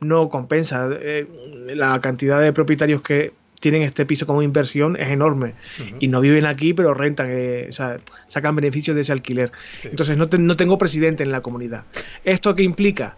no 0.00 0.28
compensa. 0.28 0.88
Eh, 0.92 1.26
la 1.74 2.00
cantidad 2.00 2.40
de 2.40 2.52
propietarios 2.52 3.02
que 3.02 3.32
tienen 3.60 3.82
este 3.82 4.04
piso 4.04 4.26
como 4.26 4.42
inversión 4.42 4.96
es 4.96 5.08
enorme 5.08 5.54
uh 5.78 5.82
-huh. 5.82 5.96
y 6.00 6.08
no 6.08 6.20
viven 6.20 6.44
aquí, 6.44 6.74
pero 6.74 6.92
rentan, 6.92 7.28
eh, 7.30 7.66
o 7.68 7.72
sea, 7.72 7.98
sacan 8.26 8.54
beneficios 8.54 8.94
de 8.94 9.02
ese 9.02 9.12
alquiler. 9.12 9.50
Sí. 9.78 9.88
Entonces, 9.88 10.16
no, 10.16 10.28
te, 10.28 10.38
no 10.38 10.56
tengo 10.56 10.76
presidente 10.76 11.22
en 11.22 11.32
la 11.32 11.40
comunidad. 11.40 11.84
¿Esto 12.24 12.54
qué 12.54 12.62
implica? 12.62 13.16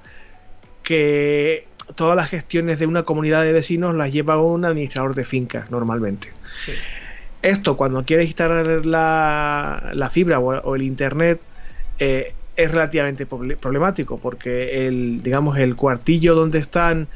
Que 0.83 1.67
todas 1.97 2.17
las 2.17 2.29
gestiones 2.29 2.79
de 2.79 2.87
una 2.87 3.03
comunidad 3.03 3.43
de 3.43 3.53
vecinos 3.53 3.95
las 3.95 4.13
lleva 4.13 4.41
un 4.41 4.65
administrador 4.65 5.15
de 5.15 5.25
fincas 5.25 5.71
normalmente. 5.71 6.29
Sí. 6.65 6.73
Esto, 7.43 7.77
cuando 7.77 8.05
quieres 8.05 8.27
instalar 8.27 8.85
la, 8.85 9.91
la 9.95 10.11
fibra 10.11 10.41
o, 10.41 10.75
el 10.75 10.83
internet, 10.83 11.41
eh, 11.99 12.35
es 12.57 12.71
relativamente 12.71 13.27
problemático 13.27 14.19
porque 14.19 14.89
el, 14.89 15.23
digamos, 15.23 15.57
el 15.59 15.77
cuartillo 15.77 16.35
donde 16.35 16.59
están 16.59 17.09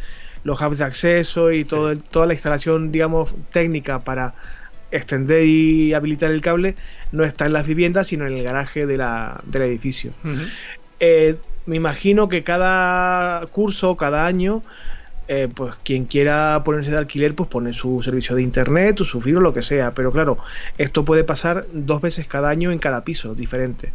los 0.45 0.61
hubs 0.61 0.79
de 0.79 0.85
acceso 0.85 1.50
y 1.50 1.64
todo 1.64 1.97
toda 1.97 2.26
la 2.26 2.35
instalación, 2.35 2.93
digamos, 2.93 3.35
técnica 3.52 3.99
para 4.00 4.35
extender 4.93 5.45
y 5.45 5.95
habilitar 5.95 6.31
el 6.31 6.41
cable 6.43 6.76
no 7.11 7.25
está 7.25 7.47
en 7.47 7.55
las 7.55 7.67
viviendas, 7.67 8.07
sino 8.07 8.26
en 8.26 8.35
el 8.35 8.45
garaje 8.45 8.87
de 8.87 8.99
la, 8.99 9.41
del 9.45 9.62
edificio. 9.62 10.12
Eh, 11.00 11.37
me 11.67 11.76
imagino 11.76 12.29
que 12.29 12.45
cada 12.45 13.47
curso, 13.47 13.97
cada 13.97 14.26
año, 14.26 14.62
eh, 15.35 15.49
pues 15.49 15.75
quien 15.83 16.05
quiera 16.05 16.61
ponerse 16.62 16.91
de 16.91 16.99
alquiler, 16.99 17.35
pues 17.35 17.49
pone 17.49 17.73
su 17.73 18.03
servicio 18.03 18.37
de 18.37 18.43
internet 18.43 19.01
o 19.01 19.05
su 19.07 19.19
fibra, 19.23 19.41
lo 19.41 19.55
que 19.55 19.62
sea. 19.62 19.95
Pero 19.95 20.12
claro, 20.12 20.37
esto 20.77 21.07
puede 21.07 21.25
pasar 21.25 21.65
dos 21.73 22.03
veces 22.03 22.27
cada 22.27 22.51
año 22.51 22.71
en 22.71 22.79
cada 22.79 23.03
piso 23.03 23.35
diferente. 23.35 23.95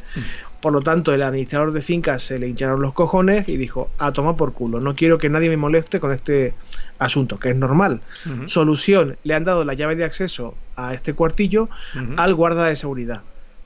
Por 0.62 0.74
lo 0.74 0.82
tanto, 0.82 1.13
el 1.13 1.22
administrador 1.22 1.74
de 1.74 1.84
fincas 1.84 2.24
se 2.24 2.39
le 2.39 2.48
hincharon 2.48 2.82
los 2.82 2.94
cojones 2.94 3.48
y 3.48 3.58
dijo, 3.58 3.91
a 4.00 4.13
tomar 4.13 4.36
por 4.36 4.53
culo, 4.53 4.79
no 4.79 4.96
quiero 4.96 5.20
que 5.20 5.29
nadie 5.29 5.51
me 5.51 5.58
moleste 5.58 6.00
con 6.00 6.12
este 6.12 6.56
asunto, 6.98 7.38
que 7.38 7.51
es 7.51 7.56
normal. 7.56 8.01
Solución, 8.48 9.17
le 9.24 9.36
han 9.36 9.44
dado 9.44 9.63
la 9.63 9.75
llave 9.75 9.96
de 9.96 10.06
acceso 10.06 10.56
a 10.75 10.96
este 10.96 11.13
cuartillo 11.13 11.70
al 12.15 12.34
guarda 12.34 12.65
de 12.65 12.75
seguridad. 12.75 13.22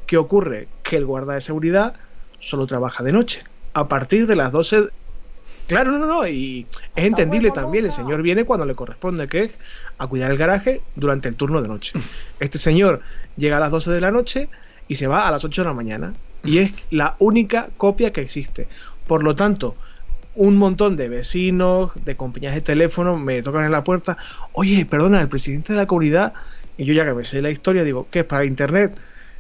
¿Qué 0.08 0.18
ocurre? 0.18 0.68
Que 0.84 0.98
el 0.98 1.06
guarda 1.06 1.36
de 1.36 1.42
seguridad 1.42 1.96
solo 2.40 2.68
trabaja 2.68 3.02
de 3.02 3.14
noche. 3.14 3.46
A 3.74 3.88
partir 3.88 4.28
de 4.28 4.36
las 4.36 4.52
12 4.52 4.90
Claro, 5.72 5.98
no, 5.98 6.06
no, 6.06 6.28
y 6.28 6.68
es 6.98 7.06
entendible 7.06 7.50
también. 7.52 7.86
El 7.86 7.94
señor 7.94 8.22
viene 8.22 8.44
cuando 8.44 8.66
le 8.66 8.76
corresponde, 8.76 9.30
que 9.30 9.44
es 9.46 9.52
a 9.98 10.06
cuidar 10.06 10.30
el 10.30 10.38
garaje 10.38 10.82
durante 10.98 11.30
el 11.30 11.36
turno 11.36 11.62
de 11.62 11.70
noche. 11.70 11.94
Este 12.42 12.58
señor 12.58 13.00
llega 13.38 13.56
a 13.56 13.62
las 13.62 13.72
12 13.72 13.92
de 13.92 14.02
la 14.02 14.12
noche 14.12 14.50
y 14.90 14.96
se 14.96 15.08
va 15.08 15.30
a 15.30 15.32
las 15.32 15.46
8 15.46 15.62
de 15.62 15.68
la 15.70 15.74
mañana. 15.74 16.14
Y 16.44 16.58
es 16.58 16.74
la 16.90 17.16
única 17.20 17.70
copia 17.78 18.12
que 18.12 18.20
existe. 18.20 18.68
Por 19.08 19.24
lo 19.24 19.34
tanto, 19.34 19.78
un 20.36 20.58
montón 20.58 20.98
de 20.98 21.08
vecinos, 21.08 21.92
de 22.04 22.18
compañías 22.18 22.54
de 22.54 22.60
teléfono 22.60 23.18
me 23.18 23.42
tocan 23.42 23.64
en 23.64 23.72
la 23.72 23.86
puerta. 23.86 24.18
Oye, 24.52 24.86
perdona, 24.86 25.22
el 25.22 25.30
presidente 25.30 25.72
de 25.72 25.80
la 25.80 25.88
comunidad. 25.88 26.34
Y 26.78 26.84
yo 26.84 26.94
ya 26.94 27.06
que 27.06 27.14
me 27.14 27.24
sé 27.24 27.40
la 27.40 27.50
historia, 27.50 27.86
digo, 27.86 28.08
¿qué 28.12 28.20
es 28.20 28.26
para 28.26 28.44
internet? 28.44 28.98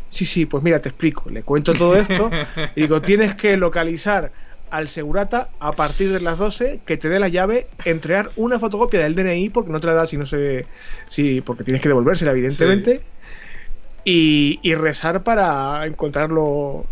Sí, 0.08 0.24
sí, 0.26 0.46
pues 0.46 0.64
mira, 0.64 0.80
te 0.80 0.88
explico. 0.88 1.30
Le 1.30 1.44
cuento 1.44 1.74
todo 1.74 1.98
esto. 1.98 2.32
Y 2.74 2.84
digo, 2.84 3.02
tienes 3.02 3.36
que 3.36 3.58
localizar 3.58 4.32
al 4.72 4.88
segurata 4.88 5.50
a 5.60 5.74
partir 5.74 6.12
de 6.12 6.20
las 6.22 6.38
12 6.38 6.80
que 6.86 6.98
te 6.98 7.10
dé 7.10 7.20
la 7.20 7.28
llave, 7.28 7.68
entregar 7.86 8.32
una 8.36 8.60
fotocopia 8.60 9.02
del 9.02 9.16
DNI 9.16 9.50
porque 9.50 9.72
no 9.72 9.80
te 9.80 9.88
la 9.88 9.94
da 9.94 10.06
si 10.08 10.18
no 10.18 10.26
sé 10.26 10.66
si 11.08 11.42
porque 11.42 11.64
tienes 11.64 11.82
que 11.82 11.90
devolvérsela 11.90 12.32
evidentemente 12.32 13.02
y, 14.04 14.74
rezar 14.76 15.24
para 15.24 15.86
encontrarlo 15.86 16.86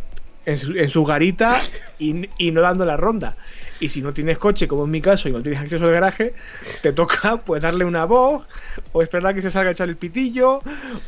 en 0.45 0.89
su, 0.89 1.05
garita 1.05 1.57
y, 1.99 2.29
y, 2.37 2.51
no 2.51 2.61
dando 2.61 2.85
la 2.85 2.97
ronda. 2.97 3.35
Y 3.79 3.89
si 3.89 4.01
no 4.01 4.13
tienes 4.13 4.37
coche, 4.37 4.67
como 4.67 4.85
en 4.85 4.91
mi 4.91 5.01
caso, 5.01 5.29
y 5.29 5.31
no 5.31 5.41
tienes 5.41 5.61
acceso 5.61 5.85
al 5.85 5.91
garaje, 5.91 6.33
te 6.81 6.91
toca 6.91 7.37
pues 7.37 7.61
darle 7.61 7.85
una 7.85 8.05
voz, 8.05 8.45
o 8.91 9.01
esperar 9.01 9.27
a 9.27 9.33
que 9.33 9.41
se 9.41 9.51
salga 9.51 9.69
a 9.69 9.71
echar 9.73 9.89
el 9.89 9.97
pitillo, 9.97 10.61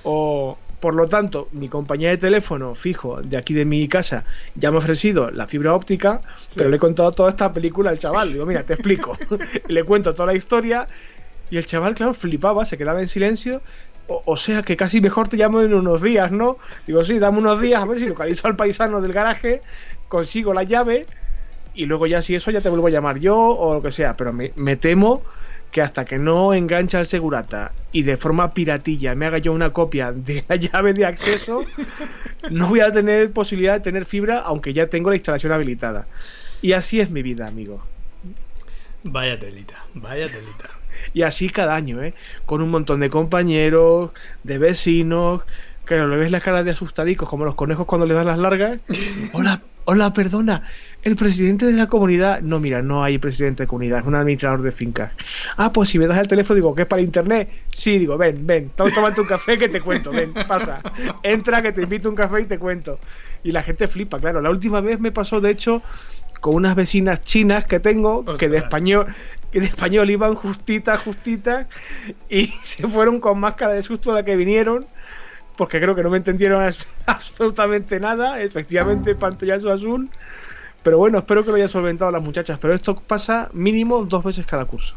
o, 0.04 0.58
por 0.82 0.96
lo 0.96 1.08
tanto, 1.08 1.48
mi 1.52 1.70
compañía 1.70 2.10
de 2.10 2.18
teléfono 2.18 2.74
fijo 2.74 3.22
de 3.22 3.38
aquí 3.38 3.54
de 3.54 3.66
mi 3.66 3.88
casa 3.88 4.26
ya 4.56 4.72
me 4.72 4.78
ha 4.78 4.80
ofrecido 4.80 5.30
la 5.30 5.48
fibra 5.48 5.76
óptica, 5.76 6.22
pero 6.56 6.70
le 6.70 6.78
he 6.78 6.80
contado 6.80 7.12
toda 7.12 7.30
esta 7.30 7.54
película 7.54 7.92
al 7.92 8.00
chaval. 8.00 8.34
Digo, 8.34 8.48
mira, 8.48 8.64
te 8.64 8.74
explico. 8.74 9.16
le 9.68 9.84
cuento 9.84 10.14
toda 10.14 10.26
la 10.26 10.34
historia 10.34 10.88
y 11.52 11.58
el 11.58 11.68
chaval, 11.68 11.94
claro, 11.94 12.16
flipaba, 12.16 12.66
se 12.66 12.80
quedaba 12.80 13.00
en 13.00 13.08
silencio. 13.08 13.62
O, 14.08 14.36
sea 14.36 14.64
que 14.64 14.76
casi 14.76 15.00
mejor 15.00 15.28
te 15.28 15.38
llamo 15.38 15.62
en 15.62 15.74
unos 15.74 16.02
días, 16.02 16.32
¿no? 16.32 16.58
Digo, 16.88 17.04
sí, 17.04 17.20
dame 17.20 17.38
unos 17.38 17.62
días 17.62 17.82
a 17.82 17.86
ver 17.86 18.00
si 18.00 18.08
localizo 18.08 18.48
al 18.48 18.56
paisano 18.56 19.02
del 19.02 19.14
garaje, 19.14 19.62
consigo 20.10 20.52
la 20.52 20.64
llave 20.64 21.06
y 21.76 21.86
luego 21.86 22.08
ya 22.08 22.24
si 22.24 22.34
eso 22.34 22.50
ya 22.50 22.60
te 22.60 22.70
vuelvo 22.70 22.88
a 22.88 22.90
llamar 22.90 23.20
yo 23.20 23.38
o 23.38 23.76
lo 23.76 23.82
que 23.84 23.92
sea. 23.92 24.18
Pero 24.18 24.34
me, 24.34 24.52
me 24.56 24.76
temo 24.78 25.22
que 25.72 25.82
hasta 25.82 26.06
que 26.06 26.18
no 26.18 26.54
engancha 26.54 27.00
al 27.00 27.06
segurata 27.06 27.72
y 27.92 28.04
de 28.04 28.18
forma 28.18 28.54
piratilla 28.54 29.16
me 29.16 29.26
haga 29.26 29.38
yo 29.38 29.54
una 29.54 29.72
copia 29.72 30.12
de 30.12 30.44
la 30.48 30.56
llave 30.58 30.94
de 30.94 31.06
acceso, 31.06 31.66
no 32.50 32.68
voy 32.68 32.82
a 32.82 32.92
tener 32.92 33.32
posibilidad 33.32 33.74
de 33.76 33.80
tener 33.80 34.06
fibra, 34.06 34.40
aunque 34.40 34.74
ya 34.74 34.88
tengo 34.88 35.10
la 35.10 35.16
instalación 35.16 35.54
habilitada. 35.54 36.08
Y 36.62 36.74
así 36.74 37.00
es 37.00 37.10
mi 37.10 37.24
vida, 37.24 37.48
amigo. 37.48 37.84
Vaya 39.04 39.40
telita, 39.40 39.86
vaya 39.96 40.28
telita. 40.28 40.70
Y 41.14 41.24
así 41.24 41.50
cada 41.50 41.74
año, 41.74 42.04
¿eh? 42.04 42.14
Con 42.46 42.62
un 42.62 42.70
montón 42.70 43.00
de 43.00 43.10
compañeros, 43.10 44.12
de 44.44 44.58
vecinos, 44.60 45.44
que 45.86 45.96
le 45.96 46.18
ves 46.18 46.32
las 46.32 46.44
caras 46.44 46.64
de 46.66 46.72
asustadicos, 46.72 47.28
como 47.28 47.46
los 47.46 47.56
conejos 47.56 47.88
cuando 47.88 48.06
le 48.06 48.14
das 48.14 48.26
las 48.26 48.38
largas. 48.38 48.84
Hola, 49.34 49.62
hola, 49.86 50.14
perdona, 50.14 50.64
el 51.04 51.16
presidente 51.16 51.66
de 51.66 51.74
la 51.74 51.88
comunidad. 51.88 52.42
No, 52.42 52.60
mira, 52.60 52.82
no 52.82 53.04
hay 53.04 53.18
presidente 53.18 53.64
de 53.64 53.68
comunidad, 53.68 54.00
es 54.00 54.06
un 54.06 54.16
administrador 54.16 54.62
de 54.62 54.72
fincas. 54.72 55.12
Ah, 55.58 55.74
pues 55.74 55.90
si 55.90 56.00
me 56.00 56.08
das 56.08 56.20
el 56.20 56.28
teléfono, 56.28 56.56
digo, 56.56 56.76
¿qué 56.76 56.84
es 56.84 56.88
para 56.88 57.02
internet? 57.02 57.50
Sí, 57.70 57.98
digo, 58.00 58.18
ven, 58.18 58.46
ven, 58.46 58.72
tómate 58.76 59.22
un 59.22 59.28
café 59.28 59.58
que 59.58 59.70
te 59.70 59.82
cuento, 59.82 60.12
ven, 60.12 60.34
pasa. 60.48 60.82
Entra, 61.24 61.62
que 61.62 61.72
te 61.72 61.82
invito 61.84 62.08
a 62.08 62.12
un 62.12 62.16
café 62.16 62.42
y 62.42 62.46
te 62.46 62.60
cuento. 62.60 63.00
Y 63.44 63.52
la 63.52 63.64
gente 63.64 63.88
flipa, 63.88 64.20
claro. 64.20 64.42
La 64.42 64.50
última 64.50 64.82
vez 64.82 65.00
me 65.00 65.12
pasó, 65.12 65.42
de 65.42 65.52
hecho, 65.52 65.82
con 66.40 66.56
unas 66.56 66.76
vecinas 66.76 67.22
chinas 67.22 67.66
que 67.66 67.80
tengo, 67.80 68.24
que 68.38 68.50
de 68.50 68.58
español, 68.58 69.08
que 69.52 69.60
de 69.60 69.66
español 69.66 70.10
iban 70.10 70.36
justitas, 70.36 71.02
justitas, 71.02 71.68
y 72.30 72.48
se 72.64 72.88
fueron 72.88 73.20
con 73.20 73.40
máscara 73.40 73.74
de 73.74 73.82
susto 73.82 74.12
de 74.12 74.22
la 74.22 74.26
que 74.26 74.36
vinieron 74.36 74.86
porque 75.58 75.80
creo 75.80 75.94
que 75.94 76.02
no 76.02 76.10
me 76.10 76.18
entendieron 76.18 76.64
absolutamente 77.06 78.00
nada. 78.00 78.42
Efectivamente, 78.42 79.14
pantallazo 79.14 79.70
azul. 79.72 80.10
Pero 80.84 80.98
bueno, 80.98 81.20
espero 81.20 81.44
que 81.44 81.50
lo 81.52 81.56
hayan 81.56 81.70
solventado 81.70 82.12
las 82.12 82.22
muchachas. 82.22 82.58
Pero 82.60 82.74
esto 82.74 82.96
pasa 82.96 83.50
mínimo 83.54 84.04
dos 84.06 84.24
veces 84.24 84.46
cada 84.46 84.66
curso. 84.66 84.96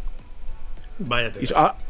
Vaya 0.99 1.33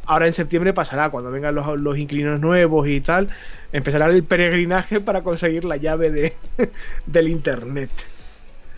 ahora 0.06 0.26
en 0.26 0.32
septiembre 0.32 0.72
pasará, 0.72 1.10
cuando 1.10 1.30
vengan 1.30 1.54
los, 1.54 1.78
los, 1.78 1.98
inquilinos 1.98 2.40
nuevos 2.40 2.88
y 2.88 3.02
tal, 3.02 3.28
empezará 3.70 4.06
el 4.06 4.24
peregrinaje 4.24 5.00
para 5.00 5.22
conseguir 5.22 5.64
la 5.64 5.76
llave 5.76 6.10
de, 6.10 6.34
del 7.06 7.28
internet. 7.28 7.90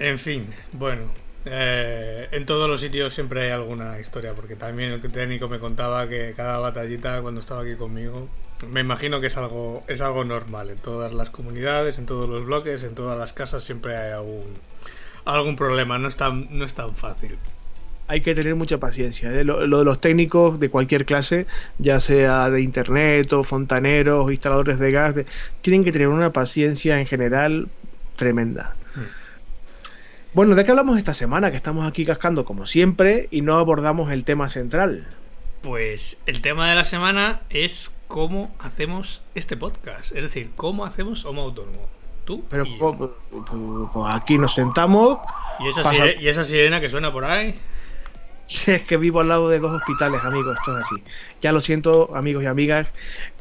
En 0.01 0.19
fin, 0.19 0.49
bueno, 0.73 1.03
eh, 1.45 2.29
en 2.33 2.45
todos 2.45 2.69
los 2.69 2.81
sitios 2.81 3.15
siempre 3.15 3.45
hay 3.45 3.51
alguna 3.51 4.01
historia, 4.01 4.35
porque 4.35 4.57
también 4.57 4.91
el 4.91 5.01
técnico 5.01 5.49
me 5.49 5.61
contaba 5.61 6.09
que 6.09 6.35
cada 6.37 6.59
batallita 6.59 7.23
cuando 7.23 7.41
estaba 7.41 7.63
aquí 7.63 7.77
conmigo, 7.77 8.29
me 8.69 8.81
imagino 8.81 9.21
que 9.21 9.29
es 9.29 9.37
algo, 9.37 9.85
es 9.87 10.01
algo 10.01 10.25
normal 10.25 10.71
en 10.71 10.79
todas 10.79 11.13
las 11.13 11.31
comunidades, 11.31 11.99
en 11.99 12.07
todos 12.07 12.29
los 12.29 12.45
bloques, 12.45 12.83
en 12.83 12.97
todas 12.97 13.17
las 13.17 13.33
casas 13.33 13.63
siempre 13.63 13.97
hay 13.97 14.13
algún, 14.13 14.45
algún 15.35 15.57
problema, 15.57 15.99
no 15.99 16.09
es 16.09 16.17
tan, 16.17 16.49
no 16.51 16.65
es 16.65 16.75
tan 16.75 16.95
fácil. 16.95 17.37
Hay 18.09 18.21
que 18.21 18.35
tener 18.35 18.55
mucha 18.55 18.79
paciencia. 18.79 19.33
¿eh? 19.33 19.43
Lo, 19.43 19.59
de 19.61 19.85
los 19.85 20.01
técnicos 20.01 20.61
de 20.61 20.71
cualquier 20.71 21.05
clase, 21.05 21.47
ya 21.79 21.99
sea 21.99 22.49
de 22.51 22.63
internet 22.63 23.33
o 23.33 23.43
fontaneros 23.43 24.31
instaladores 24.31 24.79
de 24.79 24.91
gas, 24.93 25.15
tienen 25.61 25.85
que 25.85 25.91
tener 25.91 26.09
una 26.09 26.33
paciencia 26.33 27.01
en 27.01 27.07
general 27.07 27.69
tremenda. 28.15 28.77
Bueno, 30.35 30.55
¿de 30.55 30.65
qué 30.65 30.71
hablamos 30.71 30.99
esta 30.99 31.15
semana? 31.15 31.51
Que 31.51 31.57
estamos 31.57 31.87
aquí 31.89 32.05
cascando 32.05 32.45
como 32.45 32.67
siempre 32.67 33.27
y 33.31 33.41
no 33.41 33.59
abordamos 33.59 34.13
el 34.13 34.25
tema 34.25 34.49
central. 34.49 35.07
Pues 35.63 36.21
el 36.27 36.43
tema 36.43 36.69
de 36.69 36.77
la 36.77 36.85
semana 36.85 37.41
es 37.51 37.93
cómo 38.07 38.55
hacemos 38.59 39.23
este 39.35 39.57
podcast. 39.57 40.15
Es 40.15 40.23
decir, 40.23 40.51
cómo 40.55 40.85
hacemos 40.85 41.25
Homo 41.25 41.43
Autónomo. 41.43 41.89
Tú. 42.27 42.45
Pero 42.51 42.65
pues, 42.79 43.11
pues, 43.31 44.15
aquí 44.15 44.37
nos 44.37 44.53
sentamos. 44.53 45.19
¿Y 45.61 45.69
esa, 45.69 45.85
sirena, 45.91 46.21
¿Y 46.21 46.29
esa 46.29 46.45
sirena 46.45 46.81
que 46.81 46.89
suena 46.89 47.13
por 47.13 47.25
ahí? 47.25 47.55
Es 48.67 48.83
que 48.83 48.97
vivo 48.97 49.21
al 49.21 49.29
lado 49.29 49.49
de 49.49 49.59
dos 49.59 49.73
hospitales, 49.73 50.21
amigos, 50.25 50.57
esto 50.59 50.79
es 50.79 50.85
así. 50.85 51.03
Ya 51.41 51.53
lo 51.53 51.61
siento, 51.61 52.15
amigos 52.15 52.45
y 52.45 52.47
amigas, 52.47 52.87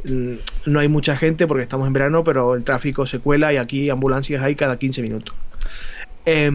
mm, 0.04 0.34
no 0.65 0.80
hay 0.80 0.88
mucha 0.88 1.15
gente 1.15 1.46
porque 1.46 1.63
estamos 1.63 1.86
en 1.88 1.94
verano, 1.94 2.24
pero 2.24 2.56
el 2.56 2.63
tráfico 2.63 3.06
se 3.06 3.20
cuela 3.20 3.54
y 3.54 3.58
aquí 3.58 3.89
ambulancias 3.89 4.42
hay 4.42 4.56
cada 4.56 4.80
15 4.80 5.01
minutos. 5.01 5.36
Eh, 6.25 6.51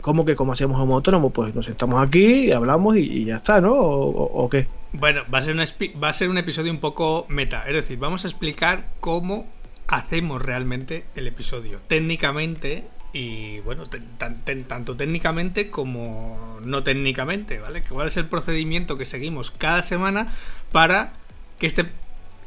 ¿Cómo 0.00 0.24
que 0.24 0.36
como 0.36 0.52
hacemos 0.52 0.78
como 0.78 0.94
autónomo? 0.94 1.30
Pues 1.30 1.54
nos 1.56 1.68
estamos 1.68 2.00
aquí, 2.00 2.52
hablamos 2.52 2.96
y, 2.96 3.24
ya 3.24 3.36
está, 3.36 3.60
¿no? 3.60 3.74
¿O, 3.74 4.48
qué? 4.48 4.68
Bueno, 4.92 5.22
va 5.32 5.38
a, 5.38 5.42
ser 5.42 5.56
un 5.56 5.64
va 6.00 6.08
a 6.08 6.12
ser 6.12 6.28
un 6.28 6.38
episodio 6.38 6.70
un 6.70 6.78
poco 6.78 7.26
meta. 7.28 7.64
Es 7.66 7.74
decir, 7.74 7.98
vamos 7.98 8.24
a 8.24 8.28
explicar 8.28 8.86
cómo 9.00 9.48
hacemos 9.88 10.40
realmente 10.42 11.04
el 11.16 11.26
episodio. 11.26 11.80
Técnicamente 11.88 12.84
y 13.12 13.60
bueno, 13.60 13.84
tanto 14.68 14.96
técnicamente 14.96 15.70
como 15.70 16.58
no 16.64 16.82
técnicamente, 16.82 17.58
¿vale? 17.58 17.82
¿Cuál 17.88 18.06
es 18.08 18.16
el 18.16 18.26
procedimiento 18.26 18.96
que 18.96 19.04
seguimos 19.04 19.50
cada 19.50 19.82
semana 19.82 20.32
para 20.72 21.12
que 21.58 21.66
este 21.66 21.86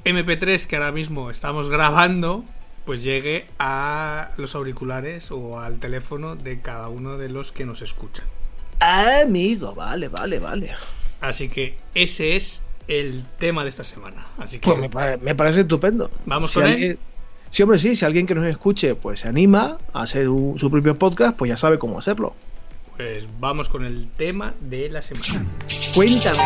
MP3 0.06 0.66
que 0.66 0.76
ahora 0.76 0.92
mismo 0.92 1.30
estamos 1.30 1.70
grabando 1.70 2.46
pues 2.86 3.04
llegue 3.04 3.48
a 3.58 4.30
los 4.38 4.54
auriculares 4.56 5.32
o 5.32 5.60
al 5.60 5.80
teléfono 5.80 6.36
de 6.36 6.62
cada 6.62 6.90
uno 6.90 7.18
de 7.18 7.30
los 7.30 7.52
que 7.52 7.66
nos 7.66 7.82
escuchan. 7.82 8.26
Amigo, 8.80 9.74
vale, 9.74 10.08
vale, 10.08 10.40
vale. 10.40 10.72
Así 11.22 11.50
que 11.50 11.78
ese 11.96 12.36
es 12.36 12.64
el 12.88 13.24
tema 13.40 13.64
de 13.64 13.70
esta 13.70 13.84
semana. 13.84 14.28
Así 14.38 14.60
que 14.60 14.70
Pues 14.70 14.80
me, 14.80 14.90
pare- 14.90 15.18
me 15.18 15.34
parece 15.34 15.62
estupendo. 15.62 16.12
Vamos 16.26 16.52
si 16.52 16.60
con 16.60 16.68
él. 16.70 17.00
Sí, 17.56 17.64
hombre, 17.64 17.80
sí, 17.80 17.96
si 17.96 18.04
alguien 18.04 18.28
que 18.28 18.36
nos 18.36 18.44
escuche 18.48 18.96
pues 18.96 19.22
se 19.22 19.30
anima 19.30 19.78
a 19.94 20.02
hacer 20.02 20.28
un- 20.28 20.60
su 20.60 20.70
propio 20.70 20.96
podcast, 21.00 21.38
pues 21.38 21.48
ya 21.48 21.56
sabe 21.56 21.80
cómo 21.80 21.98
hacerlo. 21.98 22.36
pues 22.98 23.28
vamos 23.40 23.70
con 23.70 23.86
el 23.86 24.08
tema 24.10 24.54
de 24.60 24.90
la 24.90 25.02
semana. 25.02 25.50
Cuéntame. 25.94 26.40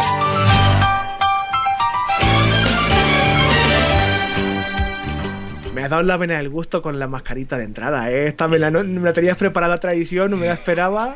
Me 5.74 5.84
has 5.84 5.92
dado 5.92 6.04
la 6.04 6.18
vena 6.18 6.38
del 6.38 6.50
gusto 6.50 6.82
con 6.82 7.00
la 7.00 7.08
mascarita 7.08 7.58
de 7.58 7.64
entrada, 7.64 8.12
¿eh? 8.12 8.28
Esta 8.28 8.48
me 8.48 8.60
la, 8.60 8.70
no- 8.70 8.84
me 8.84 9.00
la 9.02 9.14
tenías 9.14 9.38
preparada 9.38 9.76
a 9.76 9.78
tradición, 9.80 10.32
no 10.32 10.38
me 10.38 10.48
la 10.48 10.54
esperaba. 10.54 11.16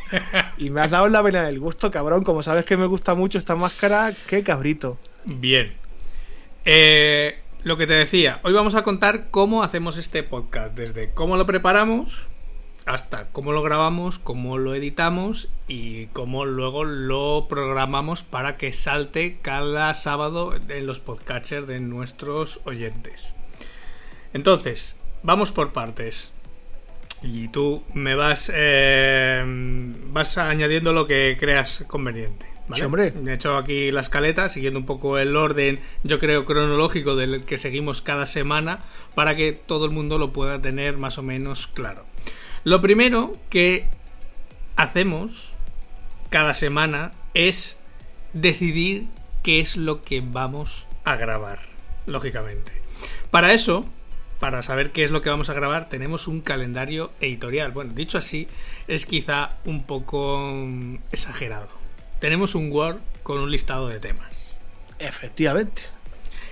Y 0.58 0.70
me 0.70 0.82
has 0.82 0.92
dado 0.92 1.10
la 1.10 1.22
vena 1.22 1.44
del 1.46 1.60
gusto, 1.60 1.92
cabrón. 1.92 2.24
Como 2.24 2.42
sabes 2.44 2.64
que 2.64 2.78
me 2.78 2.86
gusta 2.86 3.14
mucho 3.16 3.38
esta 3.38 3.56
máscara, 3.56 4.14
qué 4.28 4.42
cabrito. 4.44 4.98
Bien. 5.26 5.74
Eh, 6.64 7.40
lo 7.64 7.78
que 7.78 7.88
te 7.88 7.94
decía, 7.94 8.40
hoy 8.44 8.54
vamos 8.54 8.76
a 8.76 8.84
contar 8.84 9.30
cómo 9.32 9.64
hacemos 9.64 9.98
este 9.98 10.22
podcast, 10.22 10.76
desde 10.76 11.12
cómo 11.12 11.38
lo 11.38 11.46
preparamos 11.46 12.30
hasta 12.86 13.30
cómo 13.30 13.54
lo 13.54 13.64
grabamos, 13.64 14.20
cómo 14.20 14.58
lo 14.58 14.76
editamos 14.76 15.50
y 15.68 16.08
cómo 16.08 16.46
luego 16.46 16.84
lo 16.84 17.48
programamos 17.48 18.24
para 18.24 18.58
que 18.58 18.74
salte 18.74 19.38
cada 19.42 19.94
sábado 19.94 20.54
en 20.68 20.86
los 20.86 21.00
podcatchers 21.00 21.66
de 21.66 21.80
nuestros 21.80 22.60
oyentes. 22.66 23.34
Entonces, 24.34 25.00
vamos 25.22 25.52
por 25.54 25.72
partes. 25.72 26.34
Y 27.22 27.48
tú 27.48 27.86
me 27.94 28.16
vas, 28.16 28.52
eh, 28.54 29.42
vas 29.46 30.38
añadiendo 30.38 30.92
lo 30.92 31.08
que 31.08 31.38
creas 31.40 31.86
conveniente. 31.88 32.53
¿Vale? 32.68 32.80
Sí, 32.80 32.86
hombre. 32.86 33.14
He 33.26 33.34
hecho 33.34 33.58
aquí 33.58 33.92
la 33.92 34.02
escaleta, 34.02 34.50
siguiendo 34.50 34.80
un 34.80 34.86
poco 34.86 35.18
el 35.18 35.36
orden, 35.36 35.80
yo 36.04 36.20
creo, 36.20 36.46
cronológico 36.46 37.16
del 37.16 37.46
que 37.46 37.58
seguimos 37.58 38.02
cada 38.02 38.26
semana, 38.26 38.84
para 39.16 39.36
que 39.36 39.54
todo 39.54 39.86
el 39.86 39.92
mundo 39.92 40.18
lo 40.18 40.34
pueda 40.34 40.62
tener 40.62 40.98
más 40.98 41.18
o 41.18 41.24
menos 41.24 41.68
claro. 41.68 42.06
Lo 42.64 42.82
primero 42.82 43.38
que 43.50 43.88
hacemos 44.76 45.54
cada 46.30 46.54
semana 46.54 47.12
es 47.34 47.80
decidir 48.34 49.08
qué 49.44 49.60
es 49.60 49.76
lo 49.76 50.04
que 50.04 50.22
vamos 50.22 50.88
a 51.04 51.16
grabar, 51.16 51.60
lógicamente. 52.06 52.72
Para 53.32 53.54
eso, 53.54 53.86
para 54.40 54.62
saber 54.62 54.92
qué 54.92 55.04
es 55.04 55.12
lo 55.12 55.22
que 55.22 55.30
vamos 55.30 55.50
a 55.50 55.54
grabar, 55.54 55.90
tenemos 55.90 56.28
un 56.28 56.42
calendario 56.42 57.12
editorial. 57.20 57.72
Bueno, 57.72 57.94
dicho 57.94 58.18
así, 58.18 58.48
es 58.88 59.06
quizá 59.06 59.58
un 59.66 59.84
poco 59.84 60.52
mm, 60.54 60.96
exagerado. 61.12 61.83
Tenemos 62.24 62.56
un 62.56 62.72
Word 62.72 63.00
con 63.22 63.42
un 63.42 63.52
listado 63.52 63.90
de 63.90 64.00
temas. 64.00 64.56
Efectivamente. 64.98 65.82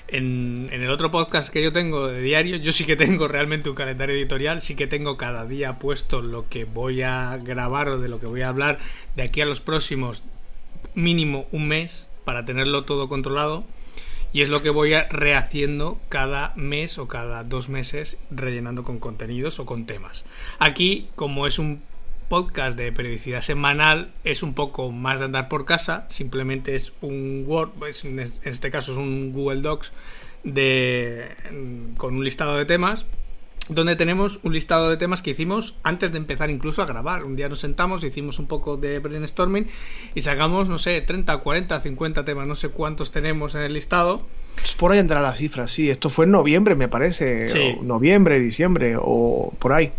En, 0.09 0.67
en 0.69 0.83
el 0.83 0.91
otro 0.91 1.11
podcast 1.11 1.47
que 1.47 1.63
yo 1.63 1.71
tengo 1.71 2.07
de 2.07 2.19
diario, 2.19 2.57
yo 2.57 2.73
sí 2.73 2.83
que 2.83 2.97
tengo 2.97 3.29
realmente 3.29 3.69
un 3.69 3.75
calendario 3.75 4.13
editorial, 4.13 4.59
sí 4.61 4.75
que 4.75 4.85
tengo 4.85 5.15
cada 5.15 5.45
día 5.45 5.79
puesto 5.79 6.21
lo 6.21 6.49
que 6.49 6.65
voy 6.65 7.03
a 7.03 7.37
grabar 7.41 7.87
o 7.87 7.99
de 7.99 8.09
lo 8.09 8.19
que 8.19 8.25
voy 8.25 8.41
a 8.41 8.49
hablar 8.49 8.79
de 9.15 9.23
aquí 9.23 9.39
a 9.39 9.45
los 9.45 9.61
próximos 9.61 10.25
mínimo 10.93 11.47
un 11.53 11.69
mes 11.69 12.09
para 12.25 12.43
tenerlo 12.43 12.83
todo 12.83 13.07
controlado. 13.07 13.63
Y 14.33 14.41
es 14.41 14.49
lo 14.49 14.61
que 14.61 14.71
voy 14.71 14.93
a 14.93 15.07
rehaciendo 15.07 16.01
cada 16.09 16.51
mes 16.57 16.97
o 16.97 17.07
cada 17.07 17.45
dos 17.45 17.69
meses, 17.69 18.17
rellenando 18.29 18.83
con 18.83 18.99
contenidos 18.99 19.57
o 19.61 19.65
con 19.65 19.85
temas. 19.85 20.25
Aquí, 20.59 21.07
como 21.15 21.47
es 21.47 21.59
un 21.59 21.81
podcast 22.31 22.77
de 22.77 22.93
periodicidad 22.93 23.41
semanal, 23.41 24.13
es 24.23 24.41
un 24.41 24.53
poco 24.53 24.89
más 24.89 25.19
de 25.19 25.25
andar 25.25 25.49
por 25.49 25.65
casa. 25.65 26.05
Simplemente 26.07 26.75
es 26.75 26.93
un 27.01 27.43
Word, 27.45 27.71
pues, 27.77 28.05
en 28.05 28.31
este 28.43 28.71
caso 28.71 28.93
es 28.93 28.97
un 28.97 29.33
Google 29.33 29.59
Docs 29.59 29.91
de, 30.45 31.27
con 31.97 32.15
un 32.15 32.23
listado 32.23 32.55
de 32.55 32.63
temas 32.63 33.05
donde 33.67 33.97
tenemos 33.97 34.39
un 34.43 34.53
listado 34.53 34.89
de 34.89 34.95
temas 34.95 35.21
que 35.21 35.31
hicimos 35.31 35.75
antes 35.83 36.13
de 36.13 36.19
empezar 36.19 36.49
incluso 36.49 36.81
a 36.81 36.85
grabar. 36.85 37.25
Un 37.25 37.35
día 37.35 37.49
nos 37.49 37.59
sentamos, 37.59 38.01
hicimos 38.01 38.39
un 38.39 38.47
poco 38.47 38.77
de 38.77 38.99
brainstorming 38.99 39.67
y 40.15 40.21
sacamos, 40.21 40.69
no 40.69 40.77
sé, 40.77 41.01
30, 41.01 41.35
40, 41.37 41.81
50 41.81 42.23
temas, 42.23 42.47
no 42.47 42.55
sé 42.55 42.69
cuántos 42.69 43.11
tenemos 43.11 43.55
en 43.55 43.61
el 43.61 43.73
listado. 43.73 44.25
Por 44.77 44.93
ahí 44.93 44.99
entra 44.99 45.21
la 45.21 45.35
cifra, 45.35 45.67
sí. 45.67 45.89
Esto 45.89 46.09
fue 46.09 46.23
en 46.23 46.31
noviembre, 46.31 46.75
me 46.75 46.87
parece. 46.87 47.49
Sí. 47.49 47.75
o 47.77 47.83
noviembre, 47.83 48.39
diciembre, 48.39 48.95
o 48.97 49.53
por 49.59 49.73
ahí. 49.73 49.91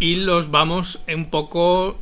Y 0.00 0.16
los 0.16 0.50
vamos 0.50 1.00
un 1.12 1.26
poco 1.30 1.98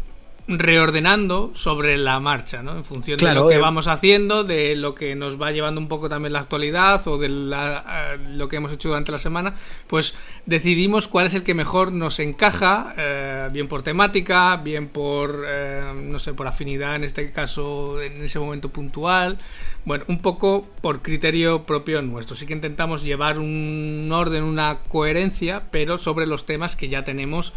reordenando 0.49 1.51
sobre 1.55 1.97
la 1.97 2.21
marcha, 2.21 2.63
¿no? 2.63 2.77
En 2.77 2.85
función 2.85 3.19
Claro, 3.19 3.41
de 3.41 3.45
lo 3.47 3.49
que 3.51 3.57
eh. 3.57 3.61
vamos 3.61 3.89
haciendo, 3.89 4.45
de 4.45 4.77
lo 4.77 4.95
que 4.95 5.17
nos 5.17 5.43
va 5.43 5.51
llevando 5.51 5.81
un 5.81 5.89
poco 5.89 6.09
también 6.09 6.35
la 6.35 6.39
actualidad 6.39 7.03
o 7.09 7.19
de 7.19 7.29
la- 7.29 8.15
eh, 8.15 8.19
lo 8.37 8.49
que 8.49 8.55
hemos 8.55 8.71
hecho 8.73 8.89
durante 8.91 9.11
la 9.11 9.19
semana, 9.19 9.57
pues 9.89 10.15
decidimos 10.45 11.09
cuál 11.09 11.27
es 11.27 11.35
el 11.35 11.43
que 11.43 11.55
mejor 11.55 11.91
nos 11.91 12.21
encaja, 12.21 12.95
eh, 12.97 13.49
bien 13.53 13.67
por 13.67 13.83
temática, 13.83 14.57
bien 14.59 14.87
por, 14.87 15.45
eh, 15.49 15.93
no 15.97 16.21
sé, 16.21 16.33
por 16.33 16.47
afinidad 16.47 16.95
en 16.95 17.03
este 17.03 17.33
caso, 17.33 18.01
en 18.01 18.23
ese 18.23 18.39
momento 18.39 18.69
puntual. 18.69 19.39
Bueno, 19.85 20.05
un 20.07 20.21
poco 20.23 20.69
por 20.81 21.03
criterio 21.03 21.65
propio 21.65 22.03
nuestro. 22.03 22.37
Sí 22.37 22.47
que 22.47 22.53
intentamos 22.53 23.03
llevar 23.03 23.41
un 23.41 24.09
orden, 24.13 24.45
una 24.45 24.79
coherencia, 24.89 25.65
pero 25.73 25.99
sobre 25.99 26.27
los 26.29 26.47
temas 26.47 26.77
que 26.77 26.89
ya 26.89 27.03
tenemos 27.03 27.53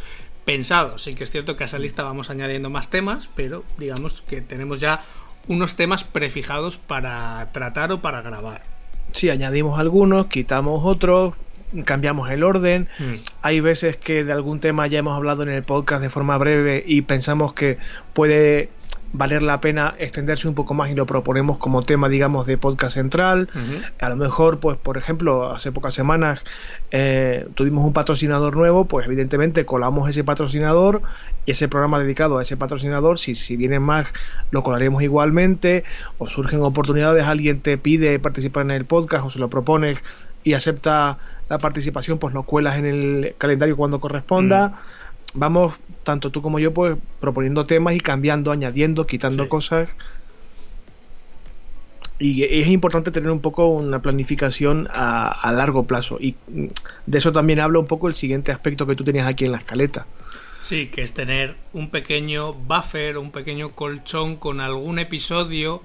pensados. 0.50 1.04
Sí 1.04 1.14
que 1.14 1.26
es 1.26 1.30
cierto 1.30 1.56
que 1.56 1.64
a 1.64 1.68
esa 1.68 1.78
lista 1.78 2.02
vamos 2.02 2.32
añadiendo 2.32 2.72
más 2.72 2.90
temas, 2.90 3.30
pero 3.36 3.64
digamos 3.78 4.24
que 4.24 4.42
tenemos 4.42 4.80
ya 4.80 5.04
unos 5.48 5.76
temas 5.76 6.04
prefijados 6.04 6.78
para 6.78 7.50
tratar 7.52 7.92
o 7.92 8.02
para 8.02 8.24
grabar. 8.24 8.64
Sí, 9.12 9.30
añadimos 9.30 9.80
algunos, 9.80 10.26
quitamos 10.26 10.82
otros, 10.84 11.36
cambiamos 11.86 12.32
el 12.32 12.44
orden. 12.44 12.90
Hay 13.44 13.60
veces 13.60 13.98
que 13.98 14.24
de 14.24 14.34
algún 14.34 14.60
tema 14.60 14.88
ya 14.88 14.98
hemos 14.98 15.16
hablado 15.16 15.44
en 15.44 15.50
el 15.50 15.62
podcast 15.62 16.02
de 16.02 16.10
forma 16.10 16.36
breve 16.40 16.84
y 16.84 17.04
pensamos 17.04 17.54
que 17.54 17.78
puede 18.14 18.72
valer 19.12 19.42
la 19.42 19.60
pena 19.60 19.96
extenderse 19.98 20.48
un 20.48 20.54
poco 20.54 20.74
más 20.74 20.90
y 20.90 20.96
lo 20.96 21.06
proponemos 21.06 21.58
como 21.58 21.84
tema, 21.84 22.10
digamos, 22.10 22.46
de 22.46 22.58
podcast 22.58 22.94
central. 22.94 23.50
A 24.00 24.10
lo 24.10 24.16
mejor, 24.16 24.60
pues, 24.60 24.78
por 24.78 24.98
ejemplo, 24.98 25.52
hace 25.52 25.72
pocas 25.72 25.94
semanas 25.94 26.44
eh, 26.92 27.48
tuvimos 27.56 27.86
un 27.86 27.94
patrocinador 27.94 28.56
nuevo, 28.56 28.86
pues 28.86 29.08
evidentemente 29.08 29.66
colamos 29.66 30.10
ese 30.10 30.24
patrocinador 30.24 31.02
y 31.46 31.52
ese 31.52 31.68
programa 31.68 32.00
dedicado 32.00 32.38
a 32.38 32.44
ese 32.44 32.58
patrocinador, 32.58 33.18
si, 33.18 33.36
si 33.36 33.56
vienen 33.56 33.82
más, 33.82 34.08
lo 34.52 34.62
colaremos 34.62 35.02
igualmente, 35.02 35.84
o 36.18 36.28
surgen 36.28 36.62
oportunidades, 36.62 37.26
alguien 37.26 37.62
te 37.62 37.78
pide 37.78 38.20
participar 38.20 38.64
en 38.66 38.72
el 38.72 38.86
podcast 38.86 39.26
o 39.26 39.30
se 39.30 39.40
lo 39.40 39.50
propones 39.50 40.00
y 40.44 40.54
acepta 40.54 41.18
la 41.50 41.58
participación, 41.58 42.20
pues 42.20 42.34
lo 42.34 42.44
cuelas 42.44 42.78
en 42.78 42.86
el 42.86 43.36
calendario 43.38 43.76
cuando 43.76 44.00
corresponda. 44.00 44.80
Vamos, 45.36 45.76
tanto 46.04 46.32
tú 46.32 46.42
como 46.42 46.60
yo, 46.60 46.74
pues 46.74 46.98
proponiendo 47.20 47.66
temas 47.66 47.96
y 47.96 48.00
cambiando, 48.00 48.52
añadiendo, 48.52 49.06
quitando 49.06 49.44
Sí. 49.44 49.50
cosas. 49.50 49.90
Y 52.22 52.44
es 52.44 52.68
importante 52.68 53.12
tener 53.12 53.32
un 53.32 53.40
poco 53.40 53.68
una 53.68 54.02
planificación 54.02 54.90
a, 54.92 55.30
a 55.30 55.54
largo 55.54 55.84
plazo. 55.84 56.18
Y 56.20 56.36
de 57.06 57.18
eso 57.18 57.32
también 57.32 57.62
habla 57.62 57.80
un 57.80 57.88
poco 57.88 58.10
el 58.10 58.16
siguiente 58.16 58.52
aspecto 58.52 58.86
que 58.86 58.96
tú 58.96 59.06
tenías 59.06 59.26
aquí 59.26 59.46
en 59.46 59.54
la 59.54 59.60
escaleta. 59.60 60.06
Sí, 60.60 60.88
que 60.88 61.02
es 61.02 61.14
tener 61.14 61.56
un 61.72 61.90
pequeño 61.90 62.52
buffer, 62.54 63.18
un 63.18 63.32
pequeño 63.32 63.70
colchón 63.72 64.36
con 64.36 64.60
algún 64.60 65.00
episodio 65.00 65.82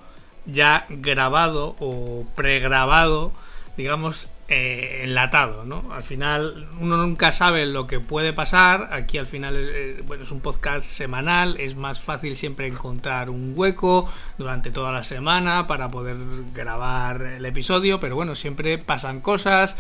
ya 0.47 0.87
grabado 0.89 1.77
o 1.79 2.27
pregrabado, 2.35 3.33
digamos, 3.77 4.29
eh, 4.47 5.01
enlatado, 5.05 5.65
¿no? 5.65 5.91
Al 5.91 6.03
final 6.03 6.69
uno 6.79 6.99
nunca 6.99 7.33
sabe 7.33 7.65
lo 7.65 7.87
que 7.87 7.99
puede 7.99 8.35
pasar. 8.35 8.91
Aquí 8.93 9.17
al 9.17 9.27
final 9.27 9.57
es, 9.57 9.69
eh, 9.73 10.03
bueno, 10.07 10.25
es 10.25 10.31
un 10.31 10.41
podcast 10.41 10.87
semanal, 10.87 11.57
es 11.59 11.77
más 11.77 12.01
fácil 12.01 12.37
siempre 12.37 12.67
encontrar 12.67 13.31
un 13.31 13.55
hueco 13.57 14.07
durante 14.37 14.71
toda 14.71 14.93
la 14.93 15.03
semana 15.03 15.67
para 15.67 15.89
poder 15.89 16.19
grabar 16.55 17.23
el 17.23 17.47
episodio, 17.47 18.01
pero 18.01 18.17
bueno, 18.17 18.35
siempre 18.35 18.77
pasan 18.77 19.21
cosas, 19.21 19.79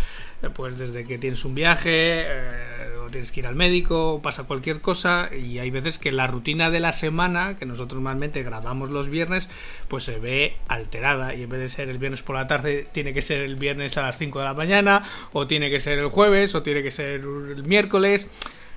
pues 0.50 0.78
desde 0.78 1.04
que 1.04 1.18
tienes 1.18 1.44
un 1.44 1.54
viaje, 1.54 2.22
eh, 2.22 2.96
o 3.04 3.11
tienes 3.11 3.33
que 3.33 3.40
ir 3.40 3.46
al 3.46 3.54
médico, 3.54 4.20
pasa 4.22 4.44
cualquier 4.44 4.80
cosa, 4.80 5.30
y 5.35 5.59
hay 5.59 5.70
veces 5.70 5.98
que 5.98 6.12
la 6.12 6.26
rutina 6.26 6.70
de 6.70 6.80
la 6.80 6.92
semana, 6.92 7.57
que 7.57 7.66
nosotros 7.66 8.02
normalmente 8.02 8.42
grabamos 8.42 8.90
los 8.90 9.09
viernes, 9.09 9.48
pues 9.88 10.04
se 10.04 10.18
ve 10.18 10.57
alterada, 10.68 11.35
y 11.35 11.42
en 11.42 11.48
vez 11.48 11.61
de 11.61 11.68
ser 11.68 11.88
el 11.88 11.98
viernes 11.98 12.22
por 12.22 12.37
la 12.37 12.46
tarde, 12.46 12.87
tiene 12.92 13.12
que 13.12 13.22
ser 13.22 13.40
el 13.40 13.57
viernes 13.57 13.96
a 13.98 14.02
las 14.02 14.18
5 14.18 14.38
de 14.38 14.44
la 14.44 14.54
mañana, 14.54 15.02
o 15.33 15.46
tiene 15.46 15.70
que 15.70 15.80
ser 15.80 15.98
el 15.98 16.09
jueves, 16.09 16.54
o 16.54 16.62
tiene 16.62 16.83
que 16.83 16.90
ser 16.90 17.20
el 17.20 17.64
miércoles, 17.64 18.26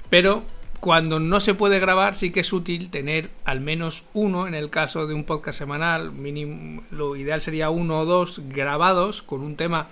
pero 0.09 0.43
cuando 0.79 1.19
no 1.19 1.39
se 1.39 1.53
puede 1.53 1.79
grabar 1.79 2.15
sí 2.15 2.31
que 2.31 2.41
es 2.41 2.53
útil 2.53 2.89
tener 2.89 3.29
al 3.45 3.61
menos 3.61 4.05
uno 4.13 4.47
en 4.47 4.53
el 4.53 4.69
caso 4.69 5.07
de 5.07 5.13
un 5.13 5.23
podcast 5.23 5.57
semanal 5.57 6.11
mínimo 6.11 6.83
lo 6.91 7.15
ideal 7.15 7.41
sería 7.41 7.69
uno 7.69 7.99
o 7.99 8.05
dos 8.05 8.41
grabados 8.49 9.23
con 9.23 9.41
un 9.41 9.55
tema 9.55 9.87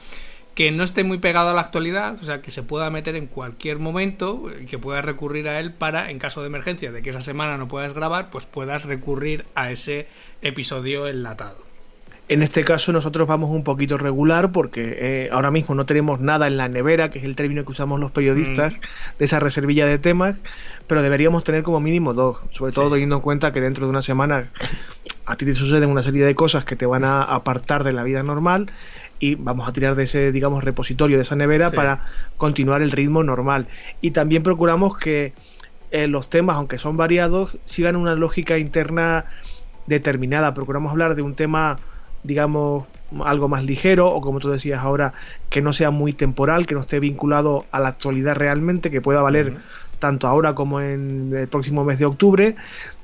que 0.55 0.71
no 0.71 0.85
esté 0.85 1.03
muy 1.03 1.17
pegado 1.17 1.49
a 1.49 1.53
la 1.53 1.61
actualidad, 1.61 2.17
o 2.19 2.23
sea, 2.23 2.41
que 2.41 2.49
se 2.49 2.63
pueda 2.63 2.89
meter 2.89 3.17
en 3.17 3.27
cualquier 3.27 3.77
momento 3.77 4.49
y 4.59 4.65
que 4.65 4.79
puedas 4.79 5.03
recurrir 5.03 5.49
a 5.49 5.59
él 5.59 5.73
para, 5.73 6.09
en 6.09 6.17
caso 6.17 6.41
de 6.41 6.47
emergencia, 6.47 6.93
de 6.93 7.01
que 7.01 7.09
esa 7.09 7.21
semana 7.21 7.57
no 7.57 7.67
puedas 7.67 7.93
grabar, 7.93 8.29
pues 8.29 8.45
puedas 8.45 8.85
recurrir 8.85 9.45
a 9.53 9.69
ese 9.71 10.07
episodio 10.41 11.07
enlatado. 11.07 11.65
En 12.27 12.41
este 12.41 12.63
caso 12.63 12.91
nosotros 12.91 13.27
vamos 13.27 13.51
un 13.51 13.63
poquito 13.63 13.97
regular 13.97 14.51
porque 14.51 14.97
eh, 14.99 15.29
ahora 15.31 15.51
mismo 15.51 15.75
no 15.75 15.85
tenemos 15.85 16.21
nada 16.21 16.47
en 16.47 16.57
la 16.57 16.67
nevera, 16.67 17.11
que 17.11 17.19
es 17.19 17.25
el 17.25 17.35
término 17.35 17.63
que 17.65 17.71
usamos 17.71 17.99
los 17.99 18.11
periodistas, 18.11 18.73
mm. 18.73 19.17
de 19.19 19.25
esa 19.25 19.39
reservilla 19.39 19.85
de 19.85 19.99
temas, 19.99 20.35
pero 20.87 21.03
deberíamos 21.03 21.43
tener 21.43 21.61
como 21.61 21.79
mínimo 21.79 22.15
dos, 22.15 22.37
sobre 22.49 22.71
todo 22.71 22.89
teniendo 22.89 23.17
en 23.17 23.21
cuenta 23.21 23.53
que 23.53 23.61
dentro 23.61 23.85
de 23.85 23.91
una 23.91 24.01
semana 24.01 24.49
a 25.25 25.35
ti 25.35 25.45
te 25.45 25.53
suceden 25.53 25.89
una 25.89 26.01
serie 26.01 26.25
de 26.25 26.33
cosas 26.33 26.65
que 26.65 26.75
te 26.75 26.87
van 26.87 27.03
a 27.03 27.21
apartar 27.21 27.83
de 27.83 27.93
la 27.93 28.03
vida 28.03 28.23
normal 28.23 28.71
y 29.19 29.35
vamos 29.35 29.67
a 29.67 29.71
tirar 29.71 29.95
de 29.95 30.03
ese, 30.03 30.31
digamos, 30.31 30.63
repositorio, 30.63 31.17
de 31.17 31.21
esa 31.21 31.35
nevera 31.35 31.71
para 31.71 32.05
continuar 32.37 32.81
el 32.81 32.91
ritmo 32.91 33.23
normal. 33.23 33.67
Y 34.01 34.11
también 34.11 34.43
procuramos 34.43 34.97
que 34.97 35.33
eh, 35.91 36.07
los 36.07 36.29
temas, 36.29 36.57
aunque 36.57 36.77
son 36.77 36.97
variados, 36.97 37.57
sigan 37.63 37.95
una 37.95 38.15
lógica 38.15 38.57
interna 38.57 39.25
determinada. 39.87 40.53
Procuramos 40.53 40.91
hablar 40.91 41.15
de 41.15 41.21
un 41.21 41.35
tema, 41.35 41.77
digamos, 42.23 42.85
algo 43.23 43.47
más 43.47 43.63
ligero 43.63 44.09
o 44.09 44.19
como 44.19 44.39
tú 44.39 44.49
decías 44.49 44.81
ahora, 44.81 45.13
que 45.49 45.61
no 45.61 45.73
sea 45.73 45.91
muy 45.91 46.11
temporal, 46.11 46.65
que 46.65 46.75
no 46.75 46.81
esté 46.81 46.99
vinculado 46.99 47.65
a 47.71 47.79
la 47.79 47.89
actualidad 47.89 48.35
realmente, 48.35 48.91
que 48.91 49.01
pueda 49.01 49.21
valer 49.21 49.57
tanto 49.99 50.27
ahora 50.27 50.53
como 50.53 50.81
en 50.81 51.33
el 51.33 51.47
próximo 51.47 51.83
mes 51.85 51.99
de 51.99 52.05
octubre. 52.05 52.55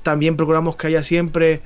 También 0.02 0.36
procuramos 0.36 0.76
que 0.76 0.88
haya 0.88 1.02
siempre 1.02 1.62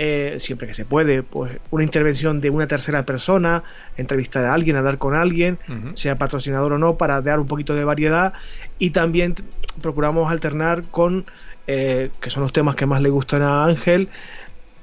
eh, 0.00 0.36
siempre 0.38 0.68
que 0.68 0.74
se 0.74 0.84
puede, 0.84 1.24
pues 1.24 1.58
una 1.70 1.82
intervención 1.82 2.40
de 2.40 2.50
una 2.50 2.68
tercera 2.68 3.04
persona, 3.04 3.64
entrevistar 3.96 4.44
a 4.44 4.54
alguien, 4.54 4.76
hablar 4.76 4.96
con 4.96 5.16
alguien, 5.16 5.58
sea 5.94 6.14
patrocinador 6.14 6.74
o 6.74 6.78
no, 6.78 6.96
para 6.96 7.20
dar 7.20 7.40
un 7.40 7.48
poquito 7.48 7.74
de 7.74 7.82
variedad. 7.82 8.32
Y 8.78 8.90
también 8.90 9.34
procuramos 9.82 10.30
alternar 10.30 10.84
con, 10.84 11.26
eh, 11.66 12.10
que 12.20 12.30
son 12.30 12.44
los 12.44 12.52
temas 12.52 12.76
que 12.76 12.86
más 12.86 13.02
le 13.02 13.10
gustan 13.10 13.42
a 13.42 13.64
Ángel, 13.64 14.08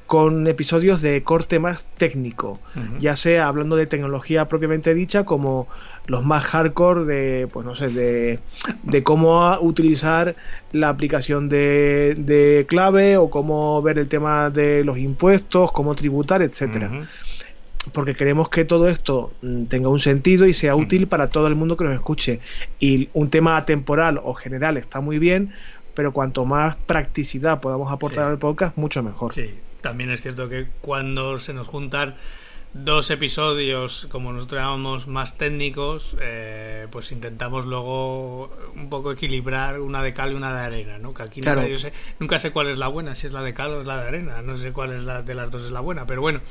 con 0.06 0.46
episodios 0.48 1.02
de 1.02 1.24
corte 1.24 1.60
más 1.60 1.86
técnico, 1.98 2.60
ya 3.00 3.16
sea 3.16 3.48
hablando 3.48 3.76
de 3.76 3.88
tecnología 3.88 4.48
propiamente 4.48 4.94
dicha, 4.94 5.24
como 5.24 5.68
los 6.08 6.26
más 6.26 6.44
hardcore 6.44 7.06
de, 7.06 7.48
pues 7.48 7.66
no 7.66 7.76
sé, 7.76 7.90
de, 7.90 8.40
de 8.84 9.04
cómo 9.04 9.58
utilizar 9.60 10.36
la 10.72 10.90
aplicación 10.90 11.50
de, 11.50 12.16
de, 12.18 12.66
clave 12.68 13.18
o 13.18 13.30
cómo 13.30 13.82
ver 13.82 14.00
el 14.00 14.08
tema 14.08 14.50
de 14.50 14.84
los 14.84 14.98
impuestos, 14.98 15.72
cómo 15.72 15.96
tributar, 15.96 16.42
etcétera. 16.42 17.08
Porque 17.94 18.16
queremos 18.16 18.50
que 18.50 18.66
todo 18.66 18.88
esto 18.88 19.34
mm, 19.42 19.66
tenga 19.66 19.90
un 19.90 20.00
sentido 20.00 20.48
y 20.48 20.54
sea 20.54 20.76
útil 20.76 21.08
para 21.08 21.30
todo 21.30 21.48
el 21.48 21.56
mundo 21.56 21.78
que 21.78 21.86
nos 21.86 21.94
escuche. 21.94 22.40
Y 22.80 23.10
un 23.14 23.30
tema 23.30 23.64
temporal 23.66 24.20
o 24.24 24.34
general 24.34 24.78
está 24.78 25.02
muy 25.02 25.20
bien, 25.20 25.54
pero 25.94 26.12
cuanto 26.12 26.46
más 26.46 26.76
practicidad 26.76 27.62
podamos 27.62 27.92
aportar 27.92 28.26
al 28.26 28.40
podcast, 28.40 28.76
mucho 28.78 29.04
mejor. 29.04 29.34
Sí, 29.34 29.54
también 29.82 30.10
es 30.10 30.22
cierto 30.22 30.50
que 30.50 30.68
cuando 30.82 31.38
se 31.38 31.54
nos 31.54 31.68
juntan 31.68 32.16
dos 32.76 33.10
episodios, 33.10 34.06
como 34.12 34.34
nosotros 34.34 34.62
llamamos, 34.62 35.08
más 35.08 35.38
técnicos, 35.38 36.18
eh, 36.20 36.88
pues 36.92 37.14
intentamos 37.14 37.66
luego 37.66 38.52
un 38.76 38.90
poco 38.90 39.14
equilibrar 39.14 39.80
una 39.80 40.04
de 40.04 40.14
cal 40.14 40.34
y 40.34 40.36
una 40.36 40.54
de 40.54 40.60
arena, 40.60 41.00
¿no? 41.00 41.14
Que 41.14 41.24
aquí 41.24 41.40
nunca, 41.40 41.78
sé, 41.78 41.94
nunca 42.20 42.38
sé 42.38 42.52
cuál 42.52 42.68
es 42.68 42.78
la 42.78 42.90
buena, 42.90 43.16
si 43.16 43.28
es 43.28 43.34
la 43.34 43.44
de 43.44 43.54
cal 43.54 43.72
o 43.72 43.82
es 43.82 43.88
la 43.88 44.02
de 44.02 44.08
arena, 44.10 44.42
no 44.42 44.58
sé 44.58 44.74
cuál 44.74 44.92
es 44.92 45.06
la 45.06 45.22
de 45.22 45.36
las 45.36 45.50
dos 45.52 45.64
es 45.64 45.72
la 45.72 45.80
buena, 45.80 46.06
pero 46.06 46.20
bueno, 46.20 46.42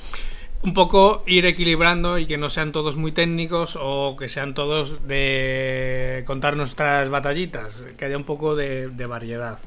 un 0.63 0.73
poco 0.73 1.23
ir 1.27 1.45
equilibrando 1.45 2.17
y 2.17 2.25
que 2.25 2.39
no 2.39 2.49
sean 2.49 2.73
todos 2.73 2.97
muy 2.97 3.13
técnicos 3.13 3.79
o 3.79 4.17
que 4.17 4.31
sean 4.31 4.55
todos 4.55 5.07
de 5.07 6.25
contar 6.27 6.57
nuestras 6.57 7.11
batallitas, 7.11 7.85
que 7.99 8.07
haya 8.07 8.17
un 8.17 8.25
poco 8.25 8.57
de 8.57 9.07
variedad 9.07 9.59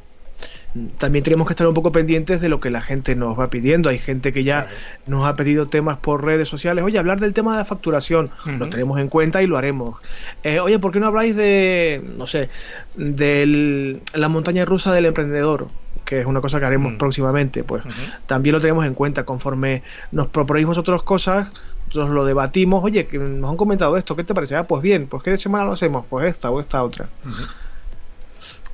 también 0.98 1.24
tenemos 1.24 1.48
que 1.48 1.54
estar 1.54 1.68
un 1.68 1.74
poco 1.74 1.92
pendientes 1.92 2.42
de 2.42 2.50
lo 2.50 2.60
que 2.60 2.70
la 2.70 2.82
gente 2.82 3.16
nos 3.16 3.40
va 3.40 3.50
pidiendo. 3.50 3.90
Hay 3.90 4.00
gente 4.00 4.34
que 4.34 4.44
ya 4.44 4.68
nos 5.06 5.26
ha 5.26 5.36
pedido 5.36 5.68
temas 5.68 5.98
por 5.98 6.24
redes 6.24 6.48
sociales. 6.48 6.84
Oye, 6.84 7.00
hablar 7.00 7.20
del 7.20 7.34
tema 7.34 7.54
de 7.54 7.60
la 7.60 7.66
facturación, 7.66 8.30
lo 8.46 8.70
tenemos 8.70 9.00
en 9.00 9.08
cuenta 9.08 9.42
y 9.42 9.48
lo 9.48 9.58
haremos. 9.58 10.00
Eh, 10.44 10.60
oye, 10.60 10.80
¿por 10.80 10.92
qué 10.92 11.00
no 11.00 11.08
habláis 11.08 11.36
de, 11.36 12.04
no 12.18 12.28
sé, 12.28 12.50
de 12.96 14.00
la 14.14 14.30
montaña 14.30 14.66
rusa 14.66 14.94
del 14.94 15.06
emprendedor? 15.06 15.68
que 16.06 16.22
es 16.22 16.26
una 16.26 16.40
cosa 16.40 16.62
que 16.62 16.66
haremos 16.66 16.94
próximamente, 16.94 17.66
pues 17.66 17.84
también 18.28 18.54
lo 18.54 18.62
tenemos 18.62 18.86
en 18.86 18.94
cuenta. 18.94 19.26
Conforme 19.26 19.84
nos 20.14 20.28
proponéis 20.28 20.66
vosotros 20.66 21.04
cosas, 21.04 21.52
nosotros 21.88 22.12
lo 22.12 22.24
debatimos. 22.24 22.82
Oye, 22.82 23.08
que 23.08 23.18
nos 23.18 23.52
han 23.52 23.58
comentado 23.58 23.98
esto, 23.98 24.16
¿qué 24.16 24.24
te 24.24 24.34
parece? 24.34 24.56
Ah, 24.56 24.64
pues 24.64 24.82
bien, 24.82 25.08
pues 25.08 25.22
¿qué 25.22 25.36
semana 25.36 25.66
lo 25.66 25.74
hacemos? 25.74 26.06
Pues 26.10 26.32
esta 26.32 26.50
o 26.50 26.62
esta 26.62 26.82
otra 26.82 27.10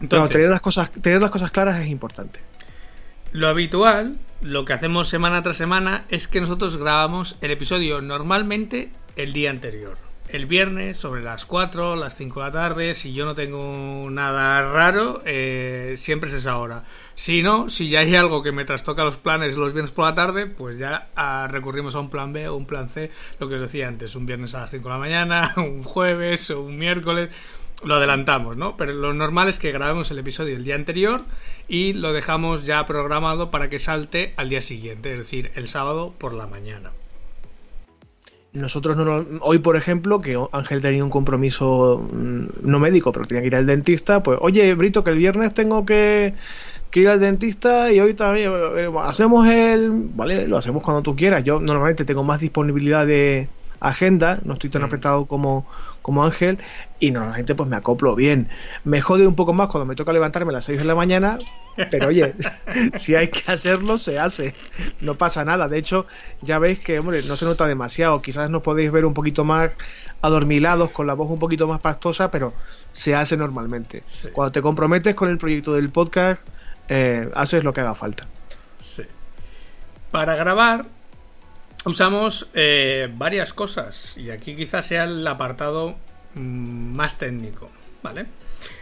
tener 0.07 0.49
las, 0.49 0.61
cosas, 0.61 0.91
tener 0.91 1.21
las 1.21 1.31
cosas 1.31 1.51
claras 1.51 1.79
es 1.81 1.87
importante. 1.87 2.39
Lo 3.31 3.47
habitual, 3.47 4.17
lo 4.41 4.63
que 4.63 4.73
hacemos 4.73 5.09
semana 5.09 5.41
tras 5.41 5.57
semana, 5.57 6.05
es 6.09 6.27
que 6.27 6.39
nosotros 6.39 6.77
grabamos 6.77 7.35
el 7.41 7.49
episodio 7.49 7.99
normalmente 8.01 8.91
el 9.15 9.33
día 9.33 9.49
anterior. 9.49 9.97
El 10.29 10.45
viernes 10.45 10.97
sobre 10.97 11.21
las 11.21 11.45
4, 11.45 11.95
las 11.95 12.15
5 12.15 12.39
de 12.39 12.45
la 12.45 12.51
tarde, 12.51 12.95
si 12.95 13.13
yo 13.13 13.25
no 13.25 13.35
tengo 13.35 14.07
nada 14.09 14.61
raro, 14.71 15.21
eh, 15.25 15.95
siempre 15.97 16.29
es 16.29 16.35
esa 16.35 16.57
hora. 16.57 16.83
Si 17.15 17.43
no, 17.43 17.69
si 17.69 17.89
ya 17.89 17.99
hay 17.99 18.15
algo 18.15 18.41
que 18.41 18.51
me 18.51 18.65
trastoca 18.65 19.03
los 19.03 19.17
planes 19.17 19.57
los 19.57 19.73
viernes 19.73 19.91
por 19.91 20.05
la 20.05 20.15
tarde, 20.15 20.47
pues 20.47 20.77
ya 20.77 21.09
ah, 21.15 21.47
recurrimos 21.51 21.95
a 21.95 21.99
un 21.99 22.09
plan 22.09 22.33
B 22.33 22.47
o 22.47 22.55
un 22.55 22.65
plan 22.65 22.87
C, 22.87 23.11
lo 23.39 23.49
que 23.49 23.55
os 23.55 23.61
decía 23.61 23.87
antes, 23.87 24.15
un 24.15 24.25
viernes 24.25 24.55
a 24.55 24.61
las 24.61 24.71
5 24.71 24.83
de 24.87 24.93
la 24.93 24.99
mañana, 24.99 25.53
un 25.57 25.83
jueves 25.83 26.49
o 26.51 26.61
un 26.61 26.77
miércoles 26.77 27.29
lo 27.85 27.95
adelantamos, 27.95 28.57
¿no? 28.57 28.77
Pero 28.77 28.93
lo 28.93 29.13
normal 29.13 29.49
es 29.49 29.59
que 29.59 29.71
grabemos 29.71 30.11
el 30.11 30.19
episodio 30.19 30.55
el 30.55 30.63
día 30.63 30.75
anterior 30.75 31.21
y 31.67 31.93
lo 31.93 32.13
dejamos 32.13 32.65
ya 32.65 32.85
programado 32.85 33.51
para 33.51 33.69
que 33.69 33.79
salte 33.79 34.33
al 34.37 34.49
día 34.49 34.61
siguiente, 34.61 35.11
es 35.13 35.19
decir, 35.19 35.51
el 35.55 35.67
sábado 35.67 36.13
por 36.17 36.33
la 36.33 36.47
mañana. 36.47 36.91
Nosotros 38.53 38.95
no, 38.95 39.25
hoy, 39.41 39.57
por 39.57 39.75
ejemplo, 39.75 40.21
que 40.21 40.39
Ángel 40.51 40.79
tenía 40.79 41.03
un 41.03 41.09
compromiso 41.09 42.07
mm, 42.13 42.45
no 42.61 42.79
médico, 42.79 43.11
pero 43.11 43.25
tenía 43.25 43.41
que 43.41 43.47
ir 43.47 43.55
al 43.55 43.65
dentista, 43.65 44.21
pues, 44.21 44.37
oye, 44.41 44.75
Brito, 44.75 45.03
que 45.03 45.09
el 45.09 45.17
viernes 45.17 45.55
tengo 45.55 45.85
que, 45.87 46.35
ir 46.93 47.09
al 47.09 47.19
dentista 47.19 47.91
y 47.91 47.99
hoy 47.99 48.13
también 48.13 48.51
eh, 48.77 48.91
hacemos 49.01 49.47
el... 49.47 49.89
Vale, 50.13 50.47
lo 50.47 50.57
hacemos 50.57 50.83
cuando 50.83 51.01
tú 51.01 51.15
quieras. 51.15 51.43
Yo 51.43 51.59
normalmente 51.59 52.05
tengo 52.05 52.23
más 52.23 52.41
disponibilidad 52.41 53.07
de 53.07 53.47
agenda, 53.79 54.39
no 54.45 54.53
estoy 54.53 54.69
tan 54.69 54.83
mm. 54.83 54.85
apretado 54.85 55.25
como, 55.25 55.65
como 56.03 56.23
Ángel 56.23 56.59
y 56.99 57.09
normalmente 57.09 57.55
pues 57.55 57.67
me 57.67 57.75
acoplo 57.75 58.15
bien. 58.15 58.49
Me 58.83 59.01
jode 59.01 59.25
un 59.25 59.35
poco 59.35 59.53
más 59.53 59.69
cuando 59.69 59.87
me 59.87 59.95
toca 59.95 60.13
levantarme 60.13 60.51
a 60.51 60.53
las 60.53 60.65
6 60.65 60.77
de 60.77 60.85
la 60.85 60.93
mañana, 60.93 61.39
pero 61.89 62.09
oye, 62.09 62.35
si 62.93 63.15
hay 63.15 63.29
que 63.29 63.51
hacerlo, 63.51 63.97
se 63.97 64.19
hace. 64.19 64.53
No 65.01 65.15
pasa 65.15 65.43
nada. 65.43 65.67
De 65.67 65.79
hecho, 65.79 66.05
ya 66.41 66.59
veis 66.59 66.79
que, 66.79 66.99
hombre, 66.99 67.21
no 67.27 67.35
se 67.35 67.45
nota 67.45 67.65
demasiado. 67.65 68.21
Quizás 68.21 68.49
nos 68.51 68.61
podéis 68.61 68.91
ver 68.91 69.05
un 69.05 69.15
poquito 69.15 69.43
más 69.43 69.71
adormilados, 70.21 70.91
con 70.91 71.07
la 71.07 71.15
voz 71.15 71.31
un 71.31 71.39
poquito 71.39 71.67
más 71.67 71.81
pastosa, 71.81 72.29
pero 72.29 72.53
se 72.91 73.15
hace 73.15 73.35
normalmente. 73.35 74.03
Cuando 74.31 74.51
te 74.51 74.61
comprometes 74.61 75.15
con 75.15 75.29
el 75.29 75.37
proyecto 75.37 75.73
del 75.73 75.89
podcast, 75.89 76.41
eh, 76.89 77.29
haces 77.33 77.63
lo 77.63 77.73
que 77.73 77.81
haga 77.81 77.95
falta. 77.95 78.27
Sí. 78.79 79.03
Para 80.11 80.35
grabar, 80.35 80.85
usamos 81.85 82.49
eh, 82.53 83.09
varias 83.15 83.53
cosas 83.53 84.17
y 84.17 84.29
aquí 84.29 84.55
quizás 84.55 84.85
sea 84.85 85.03
el 85.03 85.25
apartado 85.27 85.95
Mm, 86.35 86.95
más 86.95 87.17
técnico, 87.17 87.69
¿vale? 88.01 88.25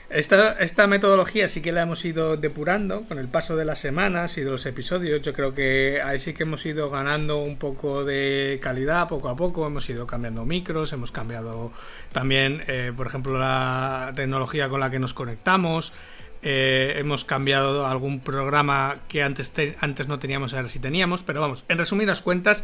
Esta, 0.10 0.88
metodología 0.88 1.48
sí 1.48 1.62
que 1.62 1.72
la 1.72 1.84
hemos 1.84 2.04
ido 2.04 2.36
depurando 2.36 3.04
con 3.04 3.18
el 3.18 3.30
paso 3.30 3.56
de 3.56 3.64
las 3.64 3.80
semanas 3.80 4.38
y 4.38 4.42
de 4.42 4.50
los 4.50 4.66
episodios. 4.66 5.22
Yo 5.22 5.34
creo 5.34 5.54
que 5.54 6.02
ahí 6.04 6.20
sí 6.20 6.34
que 6.34 6.44
hemos 6.44 6.66
ido 6.66 6.90
ganando 6.90 7.38
un 7.42 7.58
poco 7.58 8.04
de 8.04 8.60
calidad 8.62 9.08
poco 9.08 9.30
a 9.30 9.38
poco. 9.38 9.66
Hemos 9.66 9.90
ido 9.90 10.06
cambiando 10.08 10.46
micros, 10.46 10.92
hemos 10.92 11.14
cambiado 11.14 11.72
también, 12.12 12.62
eh, 12.68 12.92
por 12.96 13.08
ejemplo, 13.08 13.40
la 13.40 14.12
tecnología 14.14 14.68
con 14.68 14.82
la 14.82 14.90
que 14.90 15.00
nos 15.00 15.14
conectamos. 15.14 15.94
Eh, 16.43 16.95
hemos 16.97 17.25
cambiado 17.25 17.86
algún 17.86 18.19
programa 18.19 18.97
que 19.08 19.23
antes, 19.23 19.54
antes 19.80 20.08
no 20.08 20.19
teníamos, 20.19 20.54
ahora 20.54 20.69
sí 20.69 20.80
teníamos. 20.80 21.23
Pero 21.23 21.41
vamos, 21.41 21.65
en 21.67 21.77
resumidas 21.77 22.21
cuentas, 22.21 22.63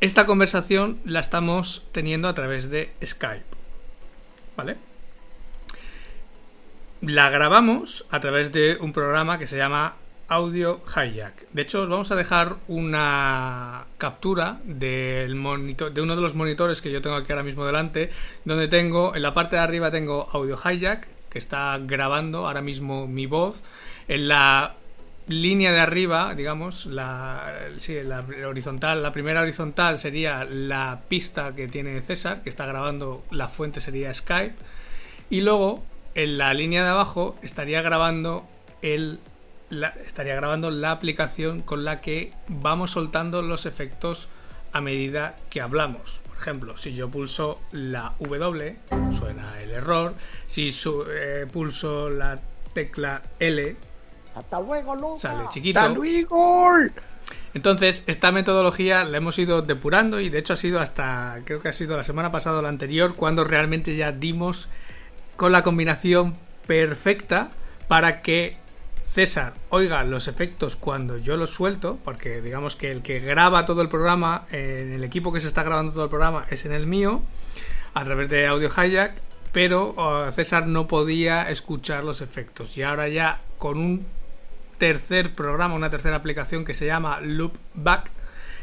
esta 0.00 0.26
conversación 0.26 0.98
la 1.04 1.20
estamos 1.20 1.86
teniendo 1.92 2.28
a 2.28 2.34
través 2.34 2.70
de 2.70 2.92
Skype. 3.04 3.58
¿vale? 4.58 4.76
La 7.00 7.30
grabamos 7.30 8.04
a 8.10 8.18
través 8.18 8.50
de 8.52 8.76
un 8.80 8.92
programa 8.92 9.38
que 9.38 9.46
se 9.46 9.56
llama 9.56 9.94
Audio 10.26 10.82
Hijack. 10.84 11.48
De 11.52 11.62
hecho, 11.62 11.82
os 11.82 11.88
vamos 11.88 12.10
a 12.10 12.16
dejar 12.16 12.56
una 12.66 13.86
captura 13.98 14.60
del 14.64 15.36
monitor, 15.36 15.92
de 15.92 16.02
uno 16.02 16.16
de 16.16 16.22
los 16.22 16.34
monitores 16.34 16.82
que 16.82 16.90
yo 16.90 17.00
tengo 17.00 17.14
aquí 17.14 17.30
ahora 17.30 17.44
mismo 17.44 17.64
delante, 17.64 18.10
donde 18.44 18.66
tengo, 18.66 19.14
en 19.14 19.22
la 19.22 19.32
parte 19.32 19.54
de 19.54 19.62
arriba 19.62 19.92
tengo 19.92 20.28
Audio 20.32 20.58
Hijack, 20.58 21.08
que 21.30 21.38
está 21.38 21.78
grabando 21.78 22.46
ahora 22.46 22.62
mismo 22.62 23.06
mi 23.06 23.26
voz. 23.26 23.62
En 24.08 24.28
la 24.28 24.74
línea 25.28 25.72
de 25.72 25.80
arriba, 25.80 26.34
digamos, 26.34 26.86
la, 26.86 27.52
la 28.04 28.24
horizontal, 28.48 29.02
la 29.02 29.12
primera 29.12 29.42
horizontal 29.42 29.98
sería 29.98 30.44
la 30.44 31.02
pista 31.08 31.54
que 31.54 31.68
tiene 31.68 32.00
César, 32.00 32.42
que 32.42 32.48
está 32.48 32.66
grabando, 32.66 33.24
la 33.30 33.48
fuente 33.48 33.80
sería 33.80 34.12
Skype, 34.12 34.54
y 35.30 35.42
luego 35.42 35.84
en 36.14 36.38
la 36.38 36.54
línea 36.54 36.82
de 36.82 36.90
abajo 36.90 37.36
estaría 37.42 37.82
grabando 37.82 38.48
el 38.82 39.20
estaría 40.06 40.34
grabando 40.34 40.70
la 40.70 40.92
aplicación 40.92 41.60
con 41.60 41.84
la 41.84 41.98
que 41.98 42.32
vamos 42.48 42.92
soltando 42.92 43.42
los 43.42 43.66
efectos 43.66 44.28
a 44.72 44.80
medida 44.80 45.36
que 45.50 45.60
hablamos. 45.60 46.20
Por 46.38 46.42
ejemplo, 46.42 46.76
si 46.76 46.94
yo 46.94 47.10
pulso 47.10 47.62
la 47.72 48.14
W, 48.20 48.76
suena 49.18 49.60
el 49.60 49.72
error. 49.72 50.14
Si 50.46 50.72
eh, 51.10 51.46
pulso 51.50 52.08
la 52.10 52.40
tecla 52.72 53.20
L, 53.40 53.76
hasta 54.36 54.60
luego, 54.60 55.18
sale 55.20 55.48
chiquito. 55.48 55.80
¡Hasta 55.80 55.92
luego! 55.92 56.74
Entonces, 57.54 58.04
esta 58.06 58.30
metodología 58.30 59.02
la 59.02 59.16
hemos 59.16 59.36
ido 59.40 59.62
depurando 59.62 60.20
y 60.20 60.28
de 60.28 60.38
hecho 60.38 60.52
ha 60.52 60.56
sido 60.56 60.78
hasta, 60.78 61.40
creo 61.44 61.60
que 61.60 61.70
ha 61.70 61.72
sido 61.72 61.96
la 61.96 62.04
semana 62.04 62.30
pasada 62.30 62.60
o 62.60 62.62
la 62.62 62.68
anterior, 62.68 63.16
cuando 63.16 63.42
realmente 63.42 63.96
ya 63.96 64.12
dimos 64.12 64.68
con 65.34 65.50
la 65.50 65.64
combinación 65.64 66.36
perfecta 66.68 67.50
para 67.88 68.22
que 68.22 68.58
César 69.08 69.54
oiga 69.70 70.04
los 70.04 70.28
efectos 70.28 70.76
cuando 70.76 71.16
yo 71.16 71.36
los 71.36 71.50
suelto, 71.50 71.98
porque 72.04 72.42
digamos 72.42 72.76
que 72.76 72.92
el 72.92 73.02
que 73.02 73.20
graba 73.20 73.64
todo 73.64 73.80
el 73.80 73.88
programa, 73.88 74.46
en 74.50 74.92
el 74.92 75.02
equipo 75.02 75.32
que 75.32 75.40
se 75.40 75.48
está 75.48 75.62
grabando 75.62 75.92
todo 75.92 76.04
el 76.04 76.10
programa 76.10 76.44
es 76.50 76.66
en 76.66 76.72
el 76.72 76.86
mío, 76.86 77.22
a 77.94 78.04
través 78.04 78.28
de 78.28 78.46
Audio 78.46 78.68
Hijack, 78.68 79.14
pero 79.52 79.94
uh, 79.96 80.30
César 80.30 80.66
no 80.66 80.88
podía 80.88 81.48
escuchar 81.50 82.04
los 82.04 82.20
efectos. 82.20 82.76
Y 82.76 82.82
ahora 82.82 83.08
ya 83.08 83.40
con 83.56 83.78
un 83.78 84.06
tercer 84.76 85.32
programa, 85.32 85.74
una 85.74 85.90
tercera 85.90 86.16
aplicación 86.16 86.66
que 86.66 86.74
se 86.74 86.86
llama 86.86 87.20
Loopback, 87.20 88.10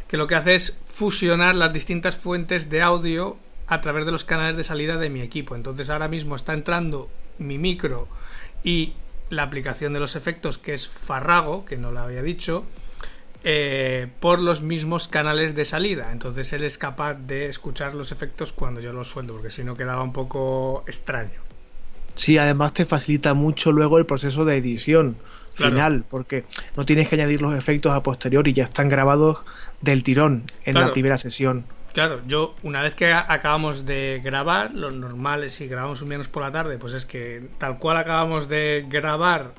que 0.07 0.17
lo 0.17 0.27
que 0.27 0.35
hace 0.35 0.55
es 0.55 0.79
fusionar 0.85 1.55
las 1.55 1.73
distintas 1.73 2.17
fuentes 2.17 2.69
de 2.69 2.83
audio 2.83 3.37
a 3.67 3.81
través 3.81 4.05
de 4.05 4.11
los 4.11 4.23
canales 4.23 4.57
de 4.57 4.63
salida 4.63 4.97
de 4.97 5.09
mi 5.09 5.21
equipo. 5.21 5.55
Entonces 5.55 5.89
ahora 5.89 6.07
mismo 6.07 6.35
está 6.35 6.53
entrando 6.53 7.09
mi 7.39 7.57
micro 7.57 8.07
y 8.63 8.93
la 9.35 9.43
aplicación 9.43 9.93
de 9.93 9.99
los 9.99 10.15
efectos 10.15 10.57
que 10.57 10.73
es 10.73 10.87
Farrago, 10.87 11.65
que 11.65 11.77
no 11.77 11.91
lo 11.91 11.99
había 11.99 12.21
dicho, 12.21 12.65
eh, 13.43 14.07
por 14.19 14.39
los 14.39 14.61
mismos 14.61 15.07
canales 15.07 15.53
de 15.55 15.65
salida. 15.65 16.11
Entonces 16.11 16.51
él 16.53 16.63
es 16.63 16.77
capaz 16.77 17.13
de 17.13 17.47
escuchar 17.47 17.93
los 17.93 18.11
efectos 18.11 18.53
cuando 18.53 18.81
yo 18.81 18.91
los 18.91 19.07
sueldo, 19.07 19.33
porque 19.33 19.51
si 19.51 19.63
no 19.63 19.77
quedaba 19.77 20.01
un 20.01 20.13
poco 20.13 20.83
extraño. 20.87 21.45
Sí, 22.15 22.37
además 22.37 22.73
te 22.73 22.85
facilita 22.85 23.33
mucho 23.33 23.71
luego 23.71 23.97
el 23.97 24.05
proceso 24.05 24.45
de 24.45 24.57
edición 24.57 25.17
final, 25.53 26.05
porque 26.09 26.45
no 26.75 26.85
tienes 26.85 27.07
que 27.07 27.15
añadir 27.15 27.41
los 27.41 27.55
efectos 27.55 27.93
a 27.93 28.03
posteriori, 28.03 28.53
ya 28.53 28.63
están 28.63 28.89
grabados 28.89 29.39
del 29.81 30.03
tirón 30.03 30.51
en 30.65 30.75
la 30.75 30.91
primera 30.91 31.17
sesión. 31.17 31.65
Claro, 31.95 32.21
yo 32.27 32.55
una 32.61 32.81
vez 32.81 32.93
que 32.93 33.13
acabamos 33.13 33.85
de 33.85 34.19
grabar, 34.21 34.73
lo 34.73 34.91
normal 34.91 35.45
es 35.45 35.53
si 35.53 35.69
grabamos 35.69 36.01
un 36.01 36.09
menos 36.09 36.27
por 36.27 36.43
la 36.43 36.51
tarde, 36.51 36.77
pues 36.77 36.91
es 36.91 37.05
que 37.05 37.47
tal 37.57 37.79
cual 37.79 37.95
acabamos 37.95 38.49
de 38.49 38.85
grabar, 38.89 39.53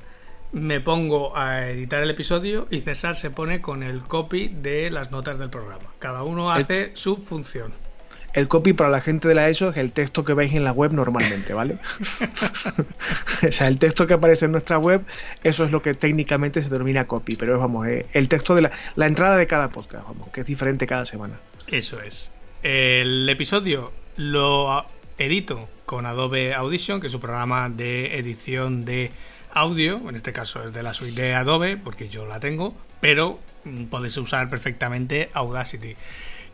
me 0.51 0.79
pongo 0.79 1.35
a 1.35 1.67
editar 1.67 2.03
el 2.03 2.11
episodio 2.11 2.67
y 2.69 2.81
César 2.81 3.15
se 3.15 3.31
pone 3.31 3.59
con 3.59 3.81
el 3.81 4.03
copy 4.03 4.49
de 4.49 4.91
las 4.91 5.09
notas 5.09 5.39
del 5.39 5.49
programa. 5.49 5.85
Cada 5.97 6.21
uno 6.21 6.51
hace 6.51 6.91
su 6.93 7.17
función. 7.17 7.73
El 8.33 8.47
copy 8.47 8.73
para 8.73 8.91
la 8.91 9.01
gente 9.01 9.27
de 9.27 9.33
la 9.33 9.49
ESO 9.49 9.71
es 9.71 9.77
el 9.77 9.91
texto 9.91 10.23
que 10.23 10.35
veis 10.35 10.53
en 10.53 10.63
la 10.63 10.73
web 10.73 10.93
normalmente, 10.93 11.55
¿vale? 11.55 11.79
o 13.47 13.51
sea, 13.51 13.67
el 13.67 13.79
texto 13.79 14.05
que 14.05 14.13
aparece 14.13 14.45
en 14.45 14.51
nuestra 14.51 14.77
web, 14.77 15.03
eso 15.41 15.63
es 15.63 15.71
lo 15.71 15.81
que 15.81 15.95
técnicamente 15.95 16.61
se 16.61 16.69
denomina 16.69 17.07
copy, 17.07 17.35
pero 17.35 17.57
vamos, 17.57 17.87
eh, 17.87 18.05
el 18.13 18.27
texto 18.29 18.53
de 18.53 18.61
la, 18.61 18.71
la 18.95 19.07
entrada 19.07 19.37
de 19.37 19.47
cada 19.47 19.69
podcast, 19.69 20.05
vamos, 20.05 20.29
que 20.29 20.41
es 20.41 20.45
diferente 20.45 20.85
cada 20.85 21.03
semana. 21.07 21.39
Eso 21.67 22.01
es. 22.01 22.31
El 22.63 23.27
episodio 23.27 23.91
lo 24.15 24.85
edito 25.17 25.67
con 25.85 26.05
Adobe 26.05 26.53
Audition, 26.53 27.01
que 27.01 27.07
es 27.07 27.13
un 27.13 27.19
programa 27.19 27.67
de 27.67 28.17
edición 28.17 28.85
de 28.85 29.11
audio, 29.51 29.97
en 30.07 30.15
este 30.15 30.31
caso 30.31 30.63
es 30.63 30.73
de 30.73 30.81
la 30.81 30.93
suite 30.93 31.21
de 31.21 31.33
Adobe, 31.33 31.75
porque 31.75 32.07
yo 32.07 32.25
la 32.25 32.39
tengo, 32.39 32.73
pero 33.01 33.39
mm, 33.65 33.85
podéis 33.85 34.15
usar 34.15 34.49
perfectamente 34.49 35.29
Audacity. 35.33 35.95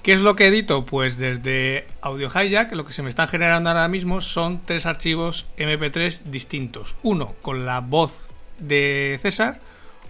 ¿Qué 0.02 0.14
es 0.14 0.22
lo 0.22 0.36
que 0.36 0.48
edito? 0.48 0.84
Pues 0.84 1.20
desde 1.20 1.86
Audio 2.02 2.30
Hijack 2.30 2.74
lo 2.74 2.84
que 2.84 2.94
se 2.94 3.04
me 3.04 3.10
están 3.10 3.28
generando 3.28 3.70
ahora 3.70 3.88
mismo 3.88 4.20
son 4.20 4.62
tres 4.66 4.88
archivos 4.88 5.46
MP3 5.58 6.24
distintos. 6.24 6.96
Uno 7.04 7.36
con 7.44 7.68
la 7.68 7.82
voz 7.82 8.30
de 8.58 9.20
César, 9.22 9.60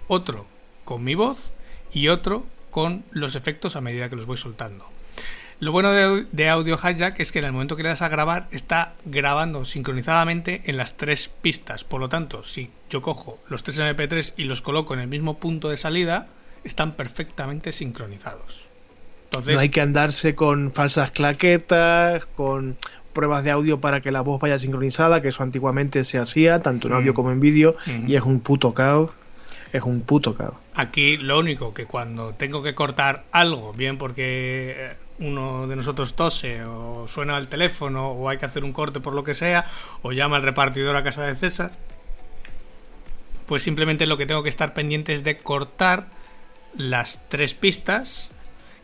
otro 0.08 0.46
con 0.84 1.04
mi 1.04 1.14
voz 1.14 1.52
y 1.92 2.08
otro 2.08 2.46
con 2.70 3.04
los 3.12 3.36
efectos 3.36 3.76
a 3.76 3.82
medida 3.82 4.08
que 4.08 4.16
los 4.16 4.26
voy 4.26 4.36
soltando. 4.36 4.93
Lo 5.60 5.72
bueno 5.72 5.92
de, 5.92 6.48
Audio 6.48 6.76
Hijack 6.76 7.20
es 7.20 7.32
que 7.32 7.38
en 7.38 7.46
el 7.46 7.52
momento 7.52 7.76
que 7.76 7.82
le 7.82 7.88
das 7.88 8.02
a 8.02 8.08
grabar 8.08 8.48
está 8.50 8.94
grabando 9.04 9.64
sincronizadamente 9.64 10.62
en 10.66 10.76
las 10.76 10.96
tres 10.96 11.28
pistas. 11.28 11.84
Por 11.84 12.00
lo 12.00 12.08
tanto, 12.08 12.44
si 12.44 12.70
yo 12.90 13.02
cojo 13.02 13.38
los 13.48 13.62
tres 13.62 13.78
MP3 13.78 14.34
y 14.36 14.44
los 14.44 14.62
coloco 14.62 14.94
en 14.94 15.00
el 15.00 15.08
mismo 15.08 15.38
punto 15.38 15.68
de 15.68 15.76
salida, 15.76 16.28
están 16.64 16.92
perfectamente 16.92 17.72
sincronizados 17.72 18.64
no 19.40 19.60
hay 19.60 19.68
que 19.68 19.80
andarse 19.80 20.34
con 20.34 20.70
falsas 20.72 21.10
claquetas, 21.10 22.26
con 22.26 22.76
pruebas 23.12 23.44
de 23.44 23.50
audio 23.50 23.80
para 23.80 24.00
que 24.00 24.10
la 24.10 24.20
voz 24.20 24.40
vaya 24.40 24.58
sincronizada, 24.58 25.22
que 25.22 25.28
eso 25.28 25.42
antiguamente 25.42 26.04
se 26.04 26.18
hacía, 26.18 26.62
tanto 26.62 26.88
en 26.88 26.94
audio 26.94 27.12
mm. 27.12 27.16
como 27.16 27.30
en 27.32 27.40
vídeo, 27.40 27.76
mm. 27.86 28.08
y 28.08 28.16
es 28.16 28.22
un 28.22 28.40
puto 28.40 28.74
caos. 28.74 29.10
Es 29.72 29.82
un 29.82 30.02
puto 30.02 30.36
caos. 30.36 30.54
Aquí 30.74 31.16
lo 31.16 31.38
único 31.38 31.74
que 31.74 31.86
cuando 31.86 32.34
tengo 32.34 32.62
que 32.62 32.76
cortar 32.76 33.24
algo, 33.32 33.72
bien 33.72 33.98
porque 33.98 34.74
eh, 34.76 34.92
uno 35.18 35.66
de 35.66 35.76
nosotros 35.76 36.14
tose 36.14 36.64
o 36.64 37.06
suena 37.08 37.36
al 37.36 37.48
teléfono 37.48 38.10
o 38.10 38.28
hay 38.28 38.38
que 38.38 38.46
hacer 38.46 38.64
un 38.64 38.72
corte 38.72 39.00
por 39.00 39.14
lo 39.14 39.24
que 39.24 39.34
sea, 39.34 39.66
o 40.02 40.12
llama 40.12 40.36
al 40.36 40.42
repartidor 40.42 40.96
a 40.96 41.04
casa 41.04 41.24
de 41.24 41.34
César, 41.34 41.72
pues 43.46 43.62
simplemente 43.62 44.06
lo 44.06 44.16
que 44.16 44.26
tengo 44.26 44.42
que 44.42 44.48
estar 44.48 44.74
pendiente 44.74 45.12
es 45.12 45.24
de 45.24 45.36
cortar 45.38 46.06
las 46.76 47.28
tres 47.28 47.54
pistas 47.54 48.30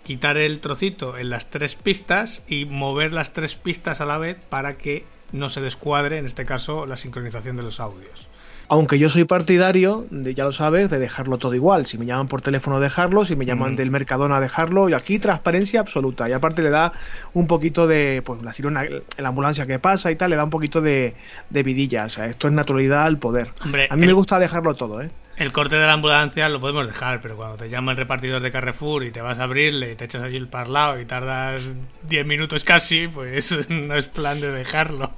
quitar 0.04 0.36
el 0.36 0.60
trocito 0.60 1.18
en 1.18 1.30
las 1.30 1.50
tres 1.50 1.74
pistas 1.74 2.42
y 2.48 2.64
mover 2.64 3.12
las 3.12 3.32
tres 3.32 3.54
pistas 3.54 4.00
a 4.00 4.06
la 4.06 4.18
vez 4.18 4.38
para 4.48 4.76
que 4.76 5.04
no 5.32 5.48
se 5.48 5.60
descuadre, 5.60 6.18
en 6.18 6.26
este 6.26 6.44
caso, 6.44 6.86
la 6.86 6.96
sincronización 6.96 7.56
de 7.56 7.62
los 7.62 7.80
audios. 7.80 8.29
Aunque 8.72 9.00
yo 9.00 9.10
soy 9.10 9.24
partidario, 9.24 10.06
de, 10.10 10.32
ya 10.32 10.44
lo 10.44 10.52
sabes, 10.52 10.90
de 10.90 11.00
dejarlo 11.00 11.38
todo 11.38 11.56
igual. 11.56 11.88
Si 11.88 11.98
me 11.98 12.06
llaman 12.06 12.28
por 12.28 12.40
teléfono, 12.40 12.78
dejarlo. 12.78 13.24
Si 13.24 13.34
me 13.34 13.44
llaman 13.44 13.74
del 13.74 13.90
Mercadona, 13.90 14.38
dejarlo. 14.38 14.88
Y 14.88 14.94
aquí 14.94 15.18
transparencia 15.18 15.80
absoluta. 15.80 16.28
Y 16.28 16.32
aparte 16.32 16.62
le 16.62 16.70
da 16.70 16.92
un 17.34 17.48
poquito 17.48 17.88
de, 17.88 18.22
pues 18.24 18.44
la 18.44 18.52
sirena, 18.52 18.84
la 19.18 19.28
ambulancia 19.28 19.66
que 19.66 19.80
pasa 19.80 20.12
y 20.12 20.16
tal, 20.16 20.30
le 20.30 20.36
da 20.36 20.44
un 20.44 20.50
poquito 20.50 20.80
de, 20.80 21.16
vidilla. 21.50 22.04
O 22.04 22.08
sea, 22.08 22.26
esto 22.26 22.46
es 22.46 22.54
naturalidad 22.54 23.06
al 23.06 23.18
poder. 23.18 23.50
a 23.90 23.96
mí 23.96 24.06
me 24.06 24.12
gusta 24.12 24.38
dejarlo 24.38 24.74
todo, 24.74 25.02
¿eh? 25.02 25.10
El 25.40 25.52
corte 25.52 25.76
de 25.76 25.86
la 25.86 25.94
ambulancia 25.94 26.50
lo 26.50 26.60
podemos 26.60 26.86
dejar, 26.86 27.22
pero 27.22 27.34
cuando 27.34 27.56
te 27.56 27.70
llama 27.70 27.92
el 27.92 27.96
repartidor 27.96 28.42
de 28.42 28.52
Carrefour 28.52 29.04
y 29.04 29.10
te 29.10 29.22
vas 29.22 29.38
a 29.38 29.44
abrirle 29.44 29.90
y 29.90 29.96
te 29.96 30.04
echas 30.04 30.22
allí 30.22 30.36
el 30.36 30.48
parlado 30.48 31.00
y 31.00 31.06
tardas 31.06 31.62
10 32.10 32.26
minutos 32.26 32.62
casi, 32.62 33.08
pues 33.08 33.66
no 33.70 33.94
es 33.94 34.06
plan 34.08 34.38
de 34.42 34.52
dejarlo. 34.52 35.14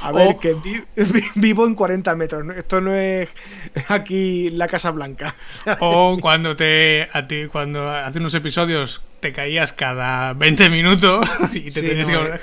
A 0.00 0.12
ver, 0.12 0.36
que 0.36 0.56
vivo 1.34 1.66
en 1.66 1.74
40 1.74 2.14
metros, 2.14 2.46
esto 2.56 2.80
no 2.80 2.94
es 2.94 3.30
aquí 3.88 4.48
la 4.50 4.68
Casa 4.68 4.92
Blanca. 4.92 5.34
O 5.80 6.18
cuando 6.20 6.54
te 6.54 7.08
a 7.12 7.26
ti 7.26 7.48
cuando 7.50 7.90
hace 7.90 8.20
unos 8.20 8.34
episodios 8.34 9.02
te 9.18 9.32
caías 9.32 9.72
cada 9.72 10.34
20 10.34 10.68
minutos 10.68 11.28
y 11.52 11.72
te 11.72 11.82
tienes 11.82 12.08
que 12.08 12.14
eh, 12.14 12.38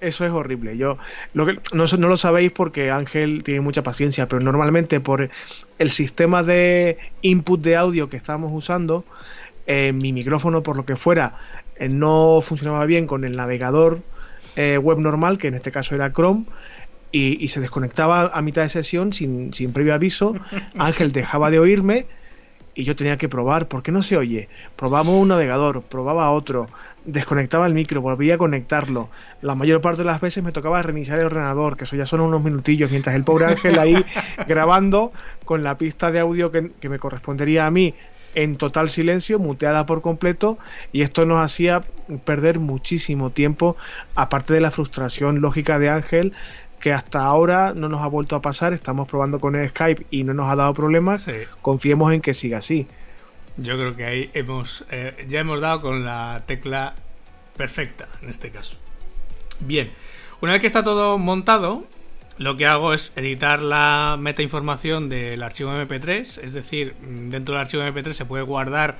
eso 0.00 0.24
es 0.24 0.32
horrible. 0.32 0.76
Yo 0.76 0.98
lo 1.34 1.46
que 1.46 1.58
no, 1.72 1.84
no, 1.98 2.08
lo 2.08 2.16
sabéis 2.16 2.52
porque 2.52 2.90
Ángel 2.90 3.42
tiene 3.44 3.60
mucha 3.60 3.82
paciencia, 3.82 4.28
pero 4.28 4.42
normalmente 4.42 5.00
por 5.00 5.30
el 5.78 5.90
sistema 5.90 6.42
de 6.42 6.98
input 7.22 7.60
de 7.60 7.76
audio 7.76 8.08
que 8.08 8.16
estábamos 8.16 8.50
usando, 8.52 9.04
eh, 9.66 9.92
mi 9.92 10.12
micrófono, 10.12 10.62
por 10.62 10.76
lo 10.76 10.84
que 10.84 10.96
fuera, 10.96 11.38
eh, 11.76 11.88
no 11.88 12.40
funcionaba 12.40 12.84
bien 12.86 13.06
con 13.06 13.24
el 13.24 13.36
navegador 13.36 14.00
eh, 14.56 14.78
web 14.78 14.98
normal, 14.98 15.38
que 15.38 15.48
en 15.48 15.54
este 15.54 15.70
caso 15.70 15.94
era 15.94 16.12
Chrome. 16.12 16.44
Y, 17.12 17.48
se 17.48 17.58
desconectaba 17.58 18.30
a 18.32 18.40
mitad 18.40 18.62
de 18.62 18.68
sesión 18.68 19.12
sin, 19.12 19.52
sin 19.52 19.72
previo 19.72 19.94
aviso. 19.94 20.36
Ángel 20.78 21.10
dejaba 21.10 21.50
de 21.50 21.58
oírme 21.58 22.06
y 22.80 22.84
yo 22.84 22.96
tenía 22.96 23.16
que 23.18 23.28
probar. 23.28 23.68
¿Por 23.68 23.82
qué 23.82 23.92
no 23.92 24.02
se 24.02 24.16
oye? 24.16 24.48
Probamos 24.76 25.14
un 25.14 25.28
navegador, 25.28 25.82
probaba 25.82 26.30
otro, 26.30 26.66
desconectaba 27.04 27.66
el 27.66 27.74
micro, 27.74 28.00
volvía 28.00 28.34
a 28.34 28.38
conectarlo. 28.38 29.10
La 29.42 29.54
mayor 29.54 29.80
parte 29.80 29.98
de 29.98 30.06
las 30.06 30.20
veces 30.20 30.42
me 30.42 30.52
tocaba 30.52 30.82
reiniciar 30.82 31.18
el 31.18 31.26
ordenador, 31.26 31.76
que 31.76 31.84
eso 31.84 31.96
ya 31.96 32.06
son 32.06 32.20
unos 32.20 32.42
minutillos, 32.42 32.90
mientras 32.90 33.14
el 33.14 33.24
pobre 33.24 33.46
Ángel 33.46 33.78
ahí 33.78 34.02
grabando 34.48 35.12
con 35.44 35.62
la 35.62 35.76
pista 35.76 36.10
de 36.10 36.20
audio 36.20 36.50
que, 36.50 36.88
me 36.88 36.98
correspondería 36.98 37.66
a 37.66 37.70
mí 37.70 37.94
en 38.34 38.56
total 38.56 38.88
silencio, 38.90 39.38
muteada 39.38 39.86
por 39.86 40.02
completo, 40.02 40.56
y 40.92 41.02
esto 41.02 41.26
nos 41.26 41.40
hacía 41.40 41.82
perder 42.24 42.60
muchísimo 42.60 43.30
tiempo, 43.30 43.76
aparte 44.14 44.54
de 44.54 44.60
la 44.60 44.70
frustración 44.70 45.40
lógica 45.40 45.80
de 45.80 45.90
Ángel, 45.90 46.32
que 46.80 46.92
hasta 46.92 47.24
ahora 47.24 47.72
no 47.74 47.88
nos 47.88 48.02
ha 48.02 48.06
vuelto 48.06 48.34
a 48.34 48.42
pasar, 48.42 48.72
estamos 48.72 49.08
probando 49.08 49.38
con 49.38 49.54
el 49.54 49.68
Skype 49.68 50.06
y 50.10 50.24
no 50.24 50.34
nos 50.34 50.48
ha 50.50 50.56
dado 50.56 50.72
problemas, 50.74 51.26
confiemos 51.62 52.12
en 52.12 52.20
que 52.20 52.34
siga 52.34 52.58
así. 52.58 52.86
Yo 53.56 53.76
creo 53.76 53.94
que 53.94 54.04
ahí 54.04 54.30
hemos 54.32 54.84
eh, 54.90 55.26
ya 55.28 55.40
hemos 55.40 55.60
dado 55.60 55.82
con 55.82 56.04
la 56.04 56.44
tecla 56.46 56.94
perfecta 57.56 58.08
en 58.22 58.30
este 58.30 58.50
caso. 58.50 58.76
Bien, 59.60 59.90
una 60.40 60.52
vez 60.52 60.62
que 60.62 60.66
está 60.66 60.82
todo 60.82 61.18
montado, 61.18 61.84
lo 62.38 62.56
que 62.56 62.66
hago 62.66 62.94
es 62.94 63.12
editar 63.16 63.60
la 63.60 64.16
meta 64.18 64.40
información 64.40 65.10
del 65.10 65.42
archivo 65.42 65.72
MP3, 65.72 66.40
es 66.42 66.54
decir, 66.54 66.94
dentro 67.02 67.54
del 67.54 67.60
archivo 67.60 67.82
MP3 67.82 68.12
se 68.14 68.24
puede 68.24 68.44
guardar 68.44 68.96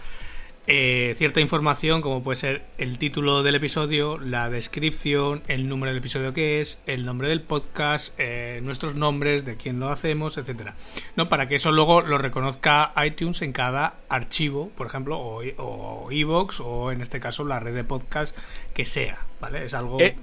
eh, 0.66 1.14
cierta 1.16 1.40
información 1.40 2.00
como 2.02 2.22
puede 2.22 2.36
ser 2.36 2.62
el 2.78 2.98
título 2.98 3.42
del 3.42 3.54
episodio, 3.54 4.18
la 4.18 4.50
descripción, 4.50 5.42
el 5.48 5.68
número 5.68 5.90
del 5.90 5.98
episodio 5.98 6.32
que 6.32 6.60
es, 6.60 6.80
el 6.86 7.04
nombre 7.04 7.28
del 7.28 7.42
podcast, 7.42 8.14
eh, 8.18 8.60
nuestros 8.62 8.94
nombres, 8.94 9.44
de 9.44 9.56
quién 9.56 9.80
lo 9.80 9.88
hacemos, 9.88 10.38
etcétera. 10.38 10.76
¿No? 11.16 11.28
Para 11.28 11.48
que 11.48 11.56
eso 11.56 11.72
luego 11.72 12.02
lo 12.02 12.18
reconozca 12.18 12.92
iTunes 13.04 13.42
en 13.42 13.52
cada 13.52 13.94
archivo, 14.08 14.70
por 14.76 14.86
ejemplo, 14.86 15.18
o, 15.18 15.42
o 15.56 16.10
Evox, 16.12 16.60
o 16.60 16.92
en 16.92 17.00
este 17.00 17.20
caso 17.20 17.44
la 17.44 17.58
red 17.58 17.74
de 17.74 17.84
podcast 17.84 18.36
que 18.74 18.84
sea, 18.84 19.18
¿vale? 19.40 19.64
Es 19.64 19.74
algo. 19.74 19.98
Eh, 20.00 20.14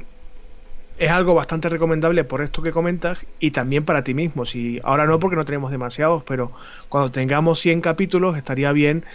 es 0.98 1.12
algo 1.12 1.36
bastante 1.36 1.70
recomendable 1.70 2.24
por 2.24 2.42
esto 2.42 2.64
que 2.64 2.72
comentas 2.72 3.20
y 3.40 3.52
también 3.52 3.86
para 3.86 4.04
ti 4.04 4.14
mismo. 4.14 4.46
Si 4.46 4.80
ahora 4.84 5.06
no 5.06 5.20
porque 5.20 5.36
no 5.36 5.46
tenemos 5.46 5.70
demasiados, 5.72 6.24
pero 6.24 6.52
cuando 6.90 7.12
tengamos 7.12 7.60
100 7.60 7.82
capítulos 7.82 8.36
estaría 8.36 8.72
bien 8.72 9.06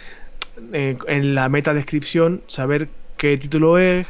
eh, 0.73 0.97
en 1.07 1.35
la 1.35 1.49
meta 1.49 1.73
descripción 1.73 2.41
saber 2.47 2.89
qué 3.17 3.37
título 3.37 3.77
es, 3.77 4.07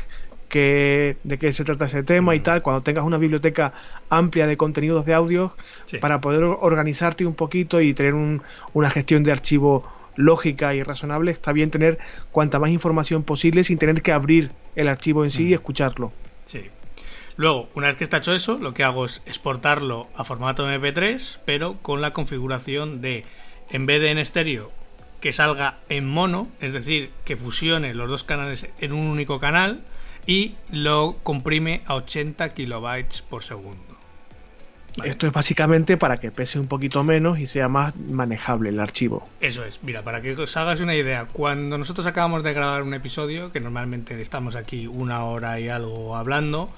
qué, 0.50 1.18
de 1.24 1.38
qué 1.38 1.52
se 1.52 1.64
trata 1.64 1.86
ese 1.86 2.04
tema 2.04 2.36
y 2.36 2.40
tal. 2.40 2.62
Cuando 2.62 2.82
tengas 2.82 3.04
una 3.04 3.18
biblioteca 3.18 3.74
amplia 4.10 4.48
de 4.48 4.58
contenidos 4.58 5.06
de 5.06 5.14
audio 5.14 5.56
para 6.00 6.22
poder 6.22 6.44
organizarte 6.44 7.26
un 7.26 7.36
poquito 7.36 7.82
y 7.82 7.94
tener 7.94 8.14
una 8.74 8.90
gestión 8.90 9.24
de 9.24 9.32
archivo 9.32 9.90
lógica 10.16 10.76
y 10.76 10.84
razonable, 10.84 11.32
está 11.32 11.54
bien 11.54 11.72
tener 11.72 11.98
cuanta 12.32 12.60
más 12.60 12.70
información 12.70 13.24
posible 13.24 13.64
sin 13.64 13.78
tener 13.78 14.02
que 14.02 14.12
abrir 14.12 14.52
el 14.76 14.88
archivo 14.88 15.24
en 15.24 15.32
sí 15.32 15.48
y 15.48 15.54
escucharlo. 15.54 16.12
Sí. 16.46 16.70
Luego, 17.36 17.68
una 17.74 17.88
vez 17.88 17.96
que 17.96 18.04
está 18.04 18.18
hecho 18.18 18.36
eso, 18.36 18.60
lo 18.60 18.76
que 18.76 18.84
hago 18.84 19.06
es 19.06 19.24
exportarlo 19.26 20.08
a 20.16 20.24
formato 20.24 20.70
MP3, 20.70 21.40
pero 21.46 21.78
con 21.82 22.02
la 22.02 22.14
configuración 22.14 23.02
de, 23.02 23.26
en 23.72 23.88
vez 23.88 24.02
de 24.02 24.12
en 24.12 24.20
estéreo, 24.20 24.72
que 25.24 25.32
salga 25.32 25.78
en 25.88 26.06
mono, 26.06 26.50
es 26.60 26.74
decir, 26.74 27.10
que 27.24 27.38
fusione 27.38 27.94
los 27.94 28.10
dos 28.10 28.26
canales 28.26 28.68
en 28.82 28.92
un 28.92 29.08
único 29.08 29.40
canal 29.40 29.82
y 30.28 30.56
lo 30.70 31.16
comprime 31.24 31.82
a 31.86 31.96
80 31.96 32.54
kilobytes 32.54 33.22
por 33.22 33.42
segundo. 33.42 33.98
Esto 35.02 35.26
es 35.26 35.32
básicamente 35.32 35.96
para 35.96 36.18
que 36.18 36.30
pese 36.30 36.60
un 36.60 36.68
poquito 36.68 37.06
menos 37.06 37.40
y 37.40 37.48
sea 37.48 37.70
más 37.70 37.96
manejable 37.96 38.68
el 38.68 38.82
archivo. 38.82 39.30
Eso 39.40 39.64
es, 39.64 39.82
mira, 39.82 40.04
para 40.04 40.22
que 40.22 40.34
os 40.34 40.58
hagas 40.58 40.82
una 40.82 40.94
idea, 40.94 41.26
cuando 41.32 41.78
nosotros 41.78 42.06
acabamos 42.06 42.44
de 42.44 42.52
grabar 42.52 42.84
un 42.84 42.94
episodio, 42.94 43.54
que 43.54 43.62
normalmente 43.62 44.20
estamos 44.20 44.58
aquí 44.58 44.88
una 44.88 45.24
hora 45.24 45.58
y 45.58 45.70
algo 45.70 46.18
hablando, 46.18 46.70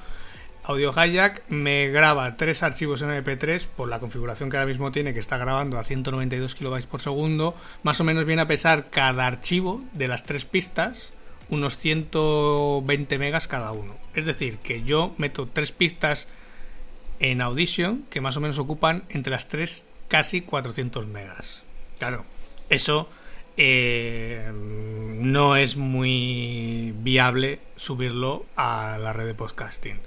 Audio 0.67 0.91
Hijack 0.91 1.43
me 1.47 1.89
graba 1.89 2.37
tres 2.37 2.63
archivos 2.63 3.03
en 3.03 3.09
MP3 3.09 3.67
por 3.67 3.87
la 3.87 3.99
configuración 3.99 4.49
que 4.49 4.57
ahora 4.57 4.65
mismo 4.65 4.91
tiene, 4.91 5.13
que 5.13 5.19
está 5.19 5.37
grabando 5.37 5.77
a 5.77 5.83
192 5.83 6.55
kilobytes 6.55 6.87
por 6.87 7.01
segundo. 7.01 7.53
Más 7.83 7.99
o 8.01 8.03
menos 8.03 8.25
viene 8.25 8.41
a 8.41 8.47
pesar 8.47 8.89
cada 8.89 9.27
archivo 9.27 9.83
de 9.93 10.07
las 10.07 10.23
tres 10.23 10.43
pistas 10.43 11.13
unos 11.49 11.77
120 11.77 13.19
megas 13.19 13.47
cada 13.47 13.73
uno. 13.73 13.95
Es 14.15 14.25
decir, 14.25 14.57
que 14.57 14.81
yo 14.81 15.13
meto 15.19 15.47
tres 15.47 15.71
pistas 15.71 16.27
en 17.19 17.41
Audition 17.41 18.03
que 18.09 18.21
más 18.21 18.35
o 18.35 18.41
menos 18.41 18.57
ocupan 18.57 19.03
entre 19.09 19.29
las 19.29 19.47
tres 19.47 19.85
casi 20.07 20.41
400 20.41 21.05
megas. 21.05 21.61
Claro, 21.99 22.25
eso 22.71 23.07
eh, 23.55 24.51
no 24.51 25.57
es 25.57 25.77
muy 25.77 26.95
viable 26.97 27.59
subirlo 27.75 28.47
a 28.55 28.97
la 28.99 29.13
red 29.13 29.27
de 29.27 29.35
podcasting. 29.35 29.99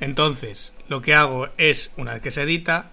Entonces, 0.00 0.74
lo 0.88 1.02
que 1.02 1.14
hago 1.14 1.48
es, 1.58 1.92
una 1.96 2.14
vez 2.14 2.22
que 2.22 2.30
se 2.30 2.42
edita, 2.42 2.90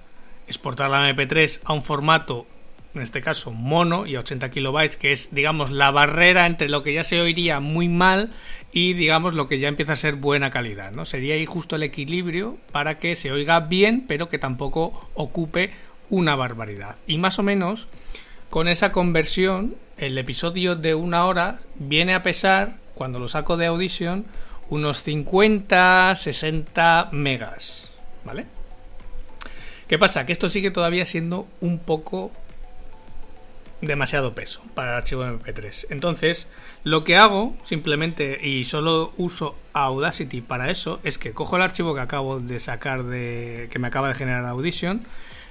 exportar 0.47 0.89
la 0.89 1.09
MP3 1.09 1.61
a 1.63 1.73
un 1.73 1.83
formato, 1.83 2.45
en 2.93 3.01
este 3.01 3.21
caso 3.21 3.51
mono 3.51 4.05
y 4.05 4.15
a 4.15 4.19
80 4.19 4.49
kilobytes, 4.49 4.97
que 4.97 5.11
es, 5.11 5.33
digamos, 5.33 5.71
la 5.71 5.91
barrera 5.91 6.45
entre 6.45 6.69
lo 6.69 6.83
que 6.83 6.93
ya 6.93 7.03
se 7.03 7.21
oiría 7.21 7.59
muy 7.59 7.89
mal 7.89 8.33
y, 8.71 8.93
digamos, 8.93 9.33
lo 9.33 9.47
que 9.47 9.59
ya 9.59 9.67
empieza 9.67 9.93
a 9.93 9.97
ser 9.97 10.15
buena 10.15 10.49
calidad, 10.49 10.91
¿no? 10.91 11.05
Sería 11.05 11.35
ahí 11.35 11.45
justo 11.45 11.75
el 11.75 11.83
equilibrio 11.83 12.57
para 12.71 12.97
que 12.99 13.15
se 13.15 13.31
oiga 13.31 13.59
bien, 13.61 14.05
pero 14.07 14.29
que 14.29 14.39
tampoco 14.39 15.09
ocupe 15.13 15.71
una 16.09 16.35
barbaridad. 16.35 16.95
Y 17.05 17.17
más 17.17 17.39
o 17.39 17.43
menos, 17.43 17.87
con 18.49 18.67
esa 18.67 18.91
conversión, 18.91 19.75
el 19.97 20.17
episodio 20.17 20.75
de 20.75 20.95
una 20.95 21.25
hora 21.25 21.59
viene 21.75 22.15
a 22.15 22.23
pesar, 22.23 22.77
cuando 22.95 23.19
lo 23.19 23.27
saco 23.27 23.57
de 23.57 23.67
Audition, 23.67 24.25
unos 24.69 25.03
50, 25.03 26.15
60 26.15 27.09
megas, 27.11 27.91
¿vale? 28.23 28.45
¿Qué 29.87 29.97
pasa? 29.97 30.25
Que 30.25 30.33
esto 30.33 30.49
sigue 30.49 30.71
todavía 30.71 31.05
siendo 31.05 31.47
un 31.61 31.79
poco 31.79 32.31
demasiado 33.81 34.33
peso 34.33 34.61
para 34.73 34.91
el 34.91 34.97
archivo 34.97 35.23
MP3. 35.23 35.87
Entonces, 35.89 36.49
lo 36.83 37.03
que 37.03 37.15
hago 37.15 37.55
simplemente, 37.63 38.39
y 38.41 38.63
solo 38.63 39.13
uso 39.17 39.55
Audacity 39.73 40.41
para 40.41 40.71
eso, 40.71 40.99
es 41.03 41.17
que 41.17 41.31
cojo 41.31 41.55
el 41.55 41.61
archivo 41.61 41.93
que 41.93 42.01
acabo 42.01 42.39
de 42.39 42.59
sacar 42.59 43.03
de. 43.03 43.69
que 43.71 43.79
me 43.79 43.87
acaba 43.87 44.09
de 44.09 44.15
generar 44.15 44.45
Audition, 44.45 45.05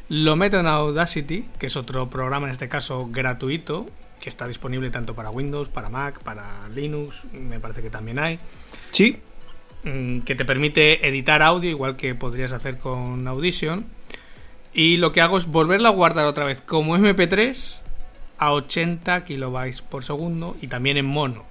lo 0.08 0.36
meto 0.36 0.58
en 0.60 0.66
Audacity, 0.66 1.48
que 1.58 1.66
es 1.66 1.76
otro 1.76 2.10
programa 2.10 2.46
en 2.46 2.52
este 2.52 2.68
caso 2.68 3.08
gratuito, 3.10 3.86
que 4.20 4.28
está 4.28 4.46
disponible 4.46 4.90
tanto 4.90 5.14
para 5.14 5.30
Windows, 5.30 5.68
para 5.68 5.88
Mac, 5.88 6.20
para 6.20 6.68
Linux, 6.74 7.26
me 7.32 7.60
parece 7.60 7.82
que 7.82 7.90
también 7.90 8.18
hay. 8.18 8.38
Sí. 8.96 9.18
Mm, 9.84 10.20
que 10.20 10.34
te 10.34 10.46
permite 10.46 11.06
editar 11.06 11.42
audio, 11.42 11.68
igual 11.68 11.96
que 11.96 12.14
podrías 12.14 12.52
hacer 12.52 12.78
con 12.78 13.28
Audition. 13.28 13.84
Y 14.72 14.96
lo 14.96 15.12
que 15.12 15.20
hago 15.20 15.36
es 15.36 15.44
volverla 15.44 15.90
a 15.90 15.92
guardar 15.92 16.24
otra 16.24 16.46
vez 16.46 16.62
como 16.62 16.96
MP3 16.96 17.80
a 18.38 18.52
80 18.54 19.24
kilobytes 19.24 19.82
por 19.82 20.02
segundo 20.02 20.56
y 20.62 20.68
también 20.68 20.96
en 20.96 21.04
mono. 21.04 21.44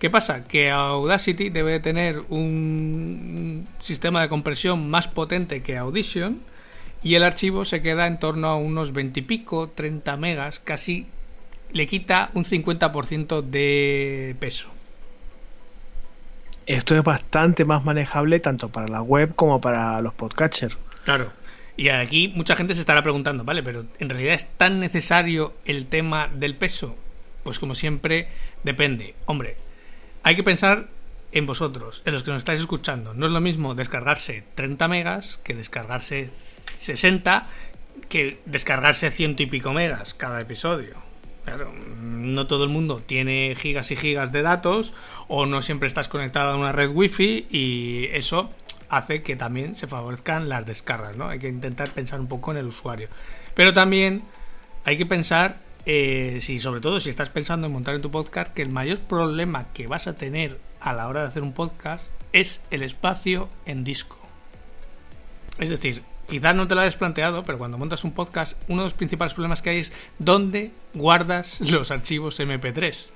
¿Qué 0.00 0.10
pasa? 0.10 0.42
Que 0.42 0.72
Audacity 0.72 1.50
debe 1.50 1.78
tener 1.78 2.24
un 2.28 3.68
sistema 3.78 4.22
de 4.22 4.28
compresión 4.28 4.90
más 4.90 5.06
potente 5.06 5.62
que 5.62 5.76
Audition 5.76 6.40
y 7.04 7.14
el 7.14 7.22
archivo 7.22 7.64
se 7.64 7.82
queda 7.82 8.08
en 8.08 8.18
torno 8.18 8.48
a 8.48 8.56
unos 8.56 8.92
20 8.92 9.20
y 9.20 9.22
pico, 9.22 9.68
30 9.68 10.16
megas, 10.16 10.58
casi 10.58 11.06
le 11.72 11.86
quita 11.86 12.30
un 12.34 12.44
50% 12.44 13.42
de 13.42 14.34
peso. 14.40 14.70
Esto 16.70 16.96
es 16.96 17.02
bastante 17.02 17.64
más 17.64 17.84
manejable 17.84 18.38
tanto 18.38 18.68
para 18.68 18.86
la 18.86 19.02
web 19.02 19.34
como 19.34 19.60
para 19.60 20.00
los 20.00 20.14
podcatchers. 20.14 20.76
Claro. 21.04 21.32
Y 21.76 21.88
aquí 21.88 22.28
mucha 22.28 22.54
gente 22.54 22.74
se 22.74 22.80
estará 22.80 23.02
preguntando, 23.02 23.42
¿vale? 23.42 23.62
Pero 23.62 23.86
¿en 23.98 24.08
realidad 24.08 24.34
es 24.34 24.46
tan 24.56 24.78
necesario 24.78 25.54
el 25.64 25.86
tema 25.86 26.28
del 26.32 26.54
peso? 26.54 26.96
Pues 27.42 27.58
como 27.58 27.74
siempre, 27.74 28.28
depende. 28.62 29.16
Hombre, 29.26 29.56
hay 30.22 30.36
que 30.36 30.44
pensar 30.44 30.86
en 31.32 31.46
vosotros, 31.46 32.02
en 32.04 32.12
los 32.12 32.22
que 32.22 32.30
nos 32.30 32.38
estáis 32.38 32.60
escuchando. 32.60 33.14
No 33.14 33.26
es 33.26 33.32
lo 33.32 33.40
mismo 33.40 33.74
descargarse 33.74 34.44
30 34.54 34.86
megas 34.86 35.40
que 35.42 35.54
descargarse 35.54 36.30
60, 36.78 37.48
que 38.08 38.38
descargarse 38.46 39.10
ciento 39.10 39.42
y 39.42 39.46
pico 39.46 39.72
megas 39.72 40.14
cada 40.14 40.40
episodio. 40.40 41.09
Claro, 41.50 41.72
no 42.00 42.46
todo 42.46 42.62
el 42.62 42.70
mundo 42.70 43.02
tiene 43.04 43.56
gigas 43.58 43.90
y 43.90 43.96
gigas 43.96 44.30
de 44.30 44.42
datos 44.42 44.94
o 45.26 45.46
no 45.46 45.62
siempre 45.62 45.88
estás 45.88 46.06
conectado 46.06 46.52
a 46.52 46.56
una 46.56 46.70
red 46.70 46.90
wifi 46.90 47.48
y 47.50 48.06
eso 48.12 48.50
hace 48.88 49.24
que 49.24 49.34
también 49.34 49.74
se 49.74 49.88
favorezcan 49.88 50.48
las 50.48 50.64
descargas, 50.64 51.16
¿no? 51.16 51.28
Hay 51.28 51.40
que 51.40 51.48
intentar 51.48 51.90
pensar 51.90 52.20
un 52.20 52.28
poco 52.28 52.52
en 52.52 52.58
el 52.58 52.66
usuario. 52.66 53.08
Pero 53.54 53.72
también 53.74 54.22
hay 54.84 54.96
que 54.96 55.06
pensar, 55.06 55.58
eh, 55.86 56.38
si 56.40 56.60
sobre 56.60 56.80
todo 56.80 57.00
si 57.00 57.10
estás 57.10 57.30
pensando 57.30 57.66
en 57.66 57.72
montar 57.72 57.96
en 57.96 58.02
tu 58.02 58.12
podcast, 58.12 58.54
que 58.54 58.62
el 58.62 58.70
mayor 58.70 59.00
problema 59.00 59.72
que 59.72 59.88
vas 59.88 60.06
a 60.06 60.14
tener 60.14 60.60
a 60.78 60.92
la 60.92 61.08
hora 61.08 61.22
de 61.22 61.28
hacer 61.28 61.42
un 61.42 61.52
podcast 61.52 62.12
es 62.32 62.60
el 62.70 62.84
espacio 62.84 63.48
en 63.66 63.82
disco. 63.82 64.20
Es 65.58 65.68
decir, 65.68 66.04
quizás 66.30 66.54
no 66.54 66.66
te 66.68 66.74
lo 66.74 66.80
hayas 66.80 66.96
planteado, 66.96 67.42
pero 67.44 67.58
cuando 67.58 67.76
montas 67.76 68.04
un 68.04 68.12
podcast, 68.12 68.56
uno 68.68 68.82
de 68.82 68.86
los 68.86 68.94
principales 68.94 69.34
problemas 69.34 69.60
que 69.60 69.70
hay 69.70 69.78
es 69.80 69.92
dónde 70.18 70.70
guardas 70.94 71.60
los 71.60 71.90
archivos 71.90 72.38
MP3. 72.38 73.10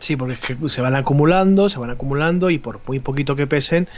Sí, 0.00 0.16
porque 0.16 0.34
es 0.34 0.40
que 0.40 0.68
se 0.68 0.82
van 0.82 0.96
acumulando, 0.96 1.70
se 1.70 1.78
van 1.78 1.90
acumulando 1.90 2.50
y 2.50 2.58
por 2.58 2.80
muy 2.86 2.98
poquito 2.98 3.36
que 3.36 3.46
pesen, 3.46 3.88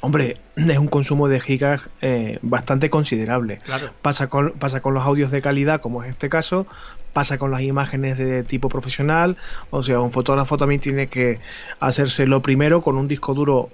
hombre, 0.00 0.36
es 0.56 0.78
un 0.78 0.86
consumo 0.86 1.28
de 1.28 1.40
gigas 1.40 1.82
eh, 2.00 2.38
bastante 2.40 2.88
considerable. 2.88 3.58
Claro. 3.58 3.90
Pasa, 4.00 4.28
con, 4.28 4.52
pasa 4.52 4.80
con 4.80 4.94
los 4.94 5.04
audios 5.04 5.30
de 5.30 5.42
calidad, 5.42 5.80
como 5.80 6.04
es 6.04 6.10
este 6.10 6.28
caso, 6.28 6.66
pasa 7.12 7.36
con 7.36 7.50
las 7.50 7.62
imágenes 7.62 8.16
de 8.16 8.44
tipo 8.44 8.68
profesional, 8.68 9.36
o 9.70 9.82
sea, 9.82 10.00
un 10.00 10.12
fotógrafo 10.12 10.56
también 10.56 10.80
tiene 10.80 11.08
que 11.08 11.40
hacerse 11.80 12.26
lo 12.26 12.42
primero 12.42 12.80
con 12.80 12.96
un 12.96 13.08
disco 13.08 13.34
duro 13.34 13.70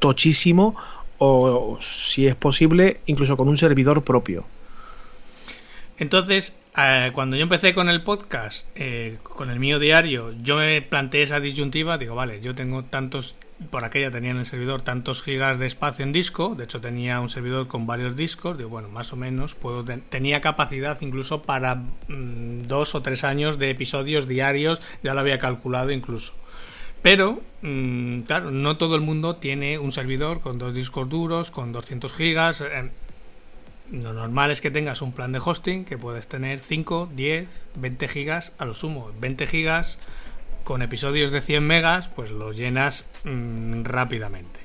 tochísimo 0.00 0.74
o 1.20 1.78
si 1.80 2.26
es 2.26 2.34
posible, 2.34 3.00
incluso 3.06 3.36
con 3.36 3.48
un 3.48 3.56
servidor 3.56 4.02
propio. 4.02 4.44
Entonces, 5.98 6.56
eh, 6.78 7.10
cuando 7.12 7.36
yo 7.36 7.42
empecé 7.42 7.74
con 7.74 7.90
el 7.90 8.02
podcast, 8.02 8.66
eh, 8.74 9.18
con 9.22 9.50
el 9.50 9.60
mío 9.60 9.78
diario, 9.78 10.32
yo 10.42 10.56
me 10.56 10.80
planteé 10.80 11.24
esa 11.24 11.38
disyuntiva, 11.38 11.98
digo, 11.98 12.14
vale, 12.14 12.40
yo 12.40 12.54
tengo 12.54 12.84
tantos 12.84 13.36
por 13.70 13.84
aquella 13.84 14.10
tenía 14.10 14.30
en 14.30 14.38
el 14.38 14.46
servidor 14.46 14.80
tantos 14.80 15.22
gigas 15.22 15.58
de 15.58 15.66
espacio 15.66 16.02
en 16.02 16.12
disco, 16.12 16.54
de 16.54 16.64
hecho 16.64 16.80
tenía 16.80 17.20
un 17.20 17.28
servidor 17.28 17.68
con 17.68 17.86
varios 17.86 18.16
discos, 18.16 18.56
digo, 18.56 18.70
bueno, 18.70 18.88
más 18.88 19.12
o 19.12 19.16
menos, 19.16 19.54
puedo 19.54 19.84
tenía 19.84 20.40
capacidad 20.40 20.98
incluso 21.02 21.42
para 21.42 21.74
mm, 21.74 22.62
dos 22.66 22.94
o 22.94 23.02
tres 23.02 23.22
años 23.22 23.58
de 23.58 23.68
episodios 23.68 24.26
diarios, 24.26 24.80
ya 25.02 25.12
lo 25.12 25.20
había 25.20 25.38
calculado 25.38 25.90
incluso. 25.90 26.32
Pero, 27.02 27.40
mm, 27.62 28.22
claro, 28.22 28.50
no 28.50 28.76
todo 28.76 28.94
el 28.94 29.00
mundo 29.00 29.36
tiene 29.36 29.78
un 29.78 29.92
servidor 29.92 30.40
con 30.40 30.58
dos 30.58 30.74
discos 30.74 31.08
duros, 31.08 31.50
con 31.50 31.72
200 31.72 32.12
gigas. 32.12 32.60
Eh, 32.60 32.90
lo 33.90 34.12
normal 34.12 34.50
es 34.50 34.60
que 34.60 34.70
tengas 34.70 35.02
un 35.02 35.12
plan 35.12 35.32
de 35.32 35.40
hosting 35.44 35.84
que 35.84 35.96
puedes 35.98 36.28
tener 36.28 36.60
5, 36.60 37.10
10, 37.14 37.48
20 37.76 38.08
gigas 38.08 38.52
a 38.58 38.64
lo 38.64 38.74
sumo. 38.74 39.10
20 39.18 39.46
gigas 39.46 39.98
con 40.64 40.82
episodios 40.82 41.30
de 41.30 41.40
100 41.40 41.66
megas, 41.66 42.08
pues 42.08 42.30
los 42.30 42.56
llenas 42.56 43.06
mm, 43.24 43.84
rápidamente. 43.84 44.60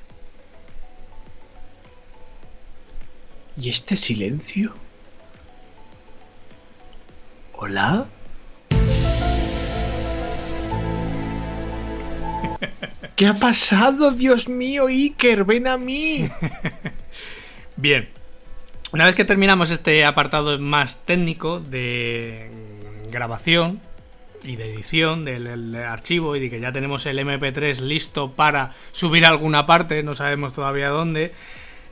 ¿Y 3.58 3.70
este 3.70 3.96
silencio? 3.96 4.74
¿Hola? 7.54 8.06
¿Qué 13.16 13.26
ha 13.26 13.34
pasado, 13.34 14.12
Dios 14.12 14.48
mío, 14.48 14.86
Iker? 14.86 15.44
Ven 15.44 15.66
a 15.66 15.76
mí. 15.76 16.28
Bien. 17.76 18.08
Una 18.92 19.06
vez 19.06 19.14
que 19.14 19.24
terminamos 19.24 19.70
este 19.70 20.04
apartado 20.04 20.58
más 20.58 21.00
técnico 21.04 21.58
de 21.58 22.50
grabación, 23.10 23.80
y 24.46 24.56
de 24.56 24.72
edición 24.72 25.24
del, 25.24 25.74
archivo 25.74 26.36
y 26.36 26.40
de 26.40 26.50
que 26.50 26.60
ya 26.60 26.72
tenemos 26.72 27.04
el 27.06 27.18
MP3 27.18 27.80
listo 27.80 28.32
para 28.32 28.74
subir 28.92 29.26
a 29.26 29.28
alguna 29.28 29.66
parte, 29.66 30.02
no 30.02 30.14
sabemos 30.14 30.54
todavía 30.54 30.88
dónde. 30.88 31.32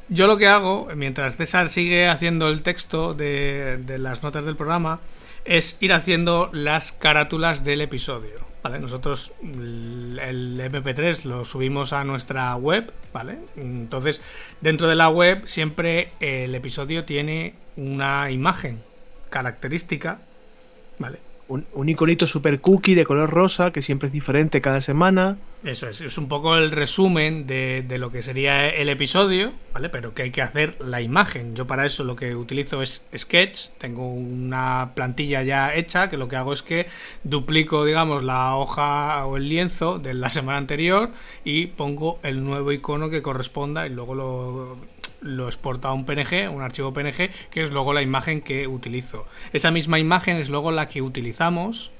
Yo 0.08 0.26
lo 0.26 0.36
que 0.36 0.46
hago, 0.46 0.88
mientras 0.94 1.36
César 1.36 1.68
sigue 1.68 2.08
haciendo 2.08 2.48
el 2.48 2.62
texto 2.62 3.14
de, 3.14 3.78
de 3.78 3.98
las 3.98 4.22
notas 4.22 4.44
del 4.44 4.56
programa, 4.56 5.00
es 5.44 5.76
ir 5.80 5.92
haciendo 5.92 6.50
las 6.52 6.92
carátulas 6.92 7.64
del 7.64 7.80
episodio. 7.80 8.53
¿Vale? 8.64 8.78
Nosotros 8.78 9.34
el 9.42 10.58
MP3 10.58 11.24
lo 11.24 11.44
subimos 11.44 11.92
a 11.92 12.02
nuestra 12.02 12.56
web, 12.56 12.90
¿vale? 13.12 13.40
Entonces, 13.56 14.22
dentro 14.62 14.88
de 14.88 14.94
la 14.94 15.10
web 15.10 15.42
siempre 15.46 16.12
el 16.18 16.54
episodio 16.54 17.04
tiene 17.04 17.56
una 17.76 18.30
imagen 18.30 18.82
característica, 19.28 20.20
¿vale? 20.98 21.18
Un, 21.48 21.88
iconito 21.88 22.26
super 22.26 22.60
cookie 22.60 22.94
de 22.94 23.04
color 23.04 23.30
rosa 23.30 23.70
que 23.70 23.82
siempre 23.82 24.08
es 24.08 24.12
diferente 24.12 24.60
cada 24.60 24.80
semana. 24.80 25.36
Eso 25.62 25.88
es, 25.88 26.00
es 26.00 26.18
un 26.18 26.28
poco 26.28 26.56
el 26.56 26.70
resumen 26.70 27.46
de, 27.46 27.84
lo 27.98 28.10
que 28.10 28.22
sería 28.22 28.68
el 28.68 28.88
episodio, 28.88 29.52
¿vale? 29.72 29.88
Pero 29.88 30.14
que 30.14 30.22
hay 30.22 30.30
que 30.30 30.42
hacer 30.42 30.76
la 30.80 31.00
imagen. 31.00 31.54
Yo 31.54 31.66
para 31.66 31.86
eso 31.86 32.04
lo 32.04 32.16
que 32.16 32.34
utilizo 32.34 32.82
es 32.82 33.02
Sketch, 33.16 33.70
tengo 33.78 34.06
una 34.06 34.92
plantilla 34.94 35.42
ya 35.42 35.74
hecha 35.74 36.08
que 36.08 36.16
lo 36.16 36.28
que 36.28 36.36
hago 36.36 36.52
es 36.52 36.62
que 36.62 36.86
duplico, 37.22 37.84
digamos, 37.84 38.22
la 38.22 38.56
hoja 38.56 39.24
o 39.26 39.36
el 39.36 39.48
lienzo 39.48 39.98
de 39.98 40.14
la 40.14 40.28
semana 40.28 40.58
anterior 40.58 41.10
y 41.44 41.66
pongo 41.66 42.18
el 42.22 42.44
nuevo 42.44 42.72
icono 42.72 43.08
que 43.08 43.22
corresponda 43.22 43.86
y 43.86 43.90
luego 43.90 44.14
lo 44.14 44.76
lo 45.24 45.46
exporta 45.46 45.88
a 45.88 45.92
un 45.94 46.04
PNG, 46.04 46.50
un 46.50 46.62
archivo 46.62 46.92
PNG, 46.92 47.30
que 47.50 47.62
es 47.62 47.70
luego 47.70 47.92
la 47.92 48.02
imagen 48.02 48.42
que 48.42 48.68
utilizo. 48.68 49.26
Esa 49.52 49.70
misma 49.70 49.98
imagen 49.98 50.36
es 50.36 50.48
luego 50.48 50.70
la 50.70 50.86
que 50.86 51.02
utilizamos 51.02 51.90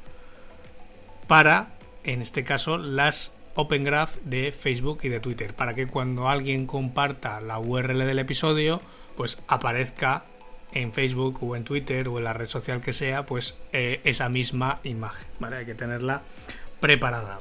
para, 1.27 1.75
en 2.05 2.23
este 2.23 2.45
caso, 2.45 2.77
las 2.77 3.33
Open 3.55 3.83
Graph 3.83 4.17
de 4.25 4.53
Facebook 4.53 5.01
y 5.03 5.09
de 5.09 5.21
Twitter, 5.21 5.55
para 5.55 5.75
que 5.75 5.87
cuando 5.87 6.29
alguien 6.29 6.67
comparta 6.67 7.41
la 7.41 7.59
URL 7.59 7.99
del 7.99 8.19
episodio, 8.19 8.83
pues 9.17 9.43
aparezca 9.49 10.25
en 10.73 10.93
Facebook 10.93 11.43
o 11.43 11.57
en 11.57 11.65
Twitter 11.65 12.09
o 12.09 12.19
en 12.19 12.25
la 12.25 12.33
red 12.33 12.49
social 12.49 12.81
que 12.81 12.93
sea, 12.93 13.25
pues 13.25 13.57
eh, 13.73 14.01
esa 14.05 14.29
misma 14.29 14.81
imagen, 14.83 15.29
¿vale? 15.39 15.57
Hay 15.57 15.67
que 15.67 15.75
tenerla 15.75 16.23
preparada 16.81 17.39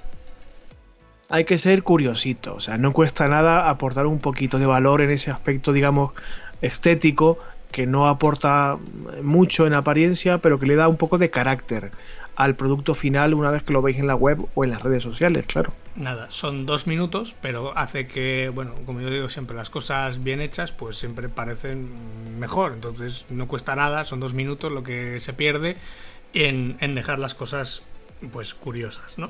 hay 1.29 1.45
que 1.45 1.57
ser 1.57 1.83
curiosito, 1.83 2.55
o 2.55 2.59
sea, 2.59 2.77
no 2.77 2.93
cuesta 2.93 3.27
nada 3.27 3.69
aportar 3.69 4.05
un 4.05 4.19
poquito 4.19 4.59
de 4.59 4.65
valor 4.65 5.01
en 5.01 5.11
ese 5.11 5.31
aspecto, 5.31 5.73
digamos, 5.73 6.13
estético, 6.61 7.39
que 7.71 7.87
no 7.87 8.07
aporta 8.07 8.77
mucho 9.23 9.65
en 9.65 9.73
apariencia, 9.73 10.37
pero 10.37 10.59
que 10.59 10.67
le 10.67 10.75
da 10.75 10.87
un 10.87 10.97
poco 10.97 11.17
de 11.17 11.31
carácter 11.31 11.91
al 12.35 12.55
producto 12.55 12.95
final 12.95 13.33
una 13.33 13.51
vez 13.51 13.63
que 13.63 13.73
lo 13.73 13.81
veis 13.81 13.97
en 13.97 14.07
la 14.07 14.15
web 14.15 14.45
o 14.55 14.63
en 14.63 14.71
las 14.71 14.81
redes 14.81 15.03
sociales, 15.03 15.45
claro. 15.45 15.73
Nada, 15.95 16.31
son 16.31 16.65
dos 16.65 16.87
minutos, 16.87 17.35
pero 17.41 17.77
hace 17.77 18.07
que, 18.07 18.51
bueno, 18.53 18.73
como 18.85 19.01
yo 19.01 19.09
digo 19.09 19.29
siempre, 19.29 19.55
las 19.55 19.69
cosas 19.69 20.23
bien 20.23 20.41
hechas 20.41 20.71
pues 20.71 20.97
siempre 20.97 21.29
parecen 21.29 21.89
mejor, 22.39 22.73
entonces 22.73 23.25
no 23.29 23.47
cuesta 23.47 23.75
nada, 23.75 24.03
son 24.05 24.19
dos 24.19 24.33
minutos 24.33 24.71
lo 24.71 24.83
que 24.83 25.19
se 25.19 25.33
pierde 25.33 25.77
en, 26.33 26.77
en 26.79 26.95
dejar 26.95 27.19
las 27.19 27.35
cosas 27.35 27.83
pues 28.31 28.53
curiosas, 28.53 29.17
¿no? 29.17 29.29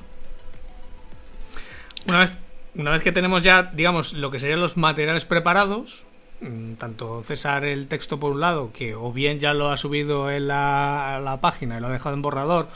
Una 2.08 2.20
vez, 2.20 2.38
una 2.76 2.92
vez 2.92 3.02
que 3.02 3.12
tenemos 3.12 3.44
ya, 3.44 3.72
digamos, 3.74 4.14
lo 4.14 4.30
que 4.30 4.40
serían 4.40 4.60
los 4.60 4.76
materiales 4.76 5.26
preparados, 5.26 6.06
mm, 6.42 6.74
tanto 6.74 7.24
César 7.24 7.64
el 7.66 7.88
texto 7.88 8.20
por 8.20 8.34
un 8.34 8.42
lado, 8.42 8.72
que 8.74 8.94
o 8.96 9.14
bien 9.14 9.40
ya 9.40 9.54
lo 9.54 9.70
ha 9.70 9.78
subido 9.78 10.30
en 10.30 10.48
la, 10.48 11.38
página 11.42 11.78
y 11.78 11.82
lo 11.82 11.88
ha 11.88 11.92
dejado 11.92 12.16
en 12.16 12.22
borrador, 12.22 12.68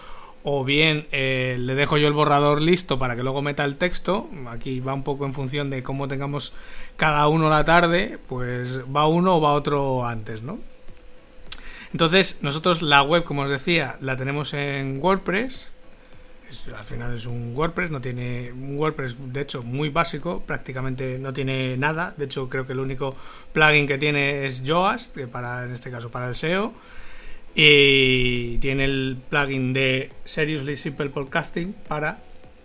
o 0.44 0.64
bien 0.64 1.08
eh, 1.12 1.58
le 1.60 1.76
dejo 1.76 1.98
yo 1.98 2.08
el 2.08 2.14
borrador 2.14 2.62
listo 2.62 2.98
para 3.00 3.18
que 3.18 3.24
luego 3.24 3.42
meta 3.42 3.66
el 3.66 3.76
texto. 3.76 4.30
Aquí 4.50 4.80
va 4.80 4.94
un 4.94 5.04
poco 5.04 5.26
en 5.26 5.34
función 5.34 5.70
de 5.70 5.84
cómo 5.84 6.08
tengamos 6.08 6.54
cada 6.96 7.28
uno 7.28 7.50
la 7.50 7.66
tarde, 7.66 8.18
pues 8.28 8.82
va 8.84 9.08
uno 9.08 9.38
o 9.38 9.42
va 9.42 9.52
otro 9.54 10.06
antes, 10.06 10.42
¿no? 10.42 10.60
Entonces, 11.92 12.40
nosotros 12.42 12.82
la 12.82 13.02
web, 13.02 13.24
como 13.24 13.44
os 13.44 13.50
decía, 13.50 13.98
la 14.00 14.16
tenemos 14.16 14.54
en 14.54 15.00
WordPress 15.02 15.74
al 16.76 16.84
final 16.84 17.14
es 17.14 17.26
un 17.26 17.54
WordPress, 17.56 17.92
no 17.92 18.02
tiene 18.02 18.52
un 18.52 18.78
WordPress 18.78 19.18
de 19.34 19.42
hecho 19.42 19.64
muy 19.64 19.90
básico, 19.90 20.42
prácticamente 20.46 21.20
no 21.20 21.34
tiene 21.34 21.78
nada. 21.78 22.14
De 22.18 22.26
hecho, 22.26 22.50
creo 22.50 22.66
que 22.66 22.74
el 22.74 22.80
único 22.80 23.16
plugin 23.54 23.88
que 23.88 23.98
tiene 23.98 24.46
es 24.46 24.64
Yoast, 24.64 25.18
para 25.32 25.66
en 25.66 25.74
este 25.74 25.92
caso 25.92 26.10
para 26.10 26.30
el 26.30 26.36
SEO. 26.36 26.74
Y 27.56 28.60
tiene 28.60 28.86
el 28.86 29.18
plugin 29.30 29.74
de 29.74 30.12
Seriously 30.24 30.76
Simple 30.76 31.10
Podcasting 31.10 31.74
para 31.88 32.20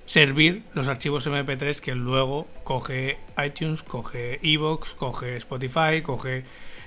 servir 0.05 0.64
los 0.74 0.89
archivos 0.89 1.26
MP3 1.26 1.80
que 1.80 1.95
luego 1.95 2.47
coge 2.64 3.18
iTunes, 3.43 3.83
coge 3.83 4.39
Evox, 4.43 4.93
coge 4.95 5.37
Spotify, 5.37 6.03
coge 6.03 6.45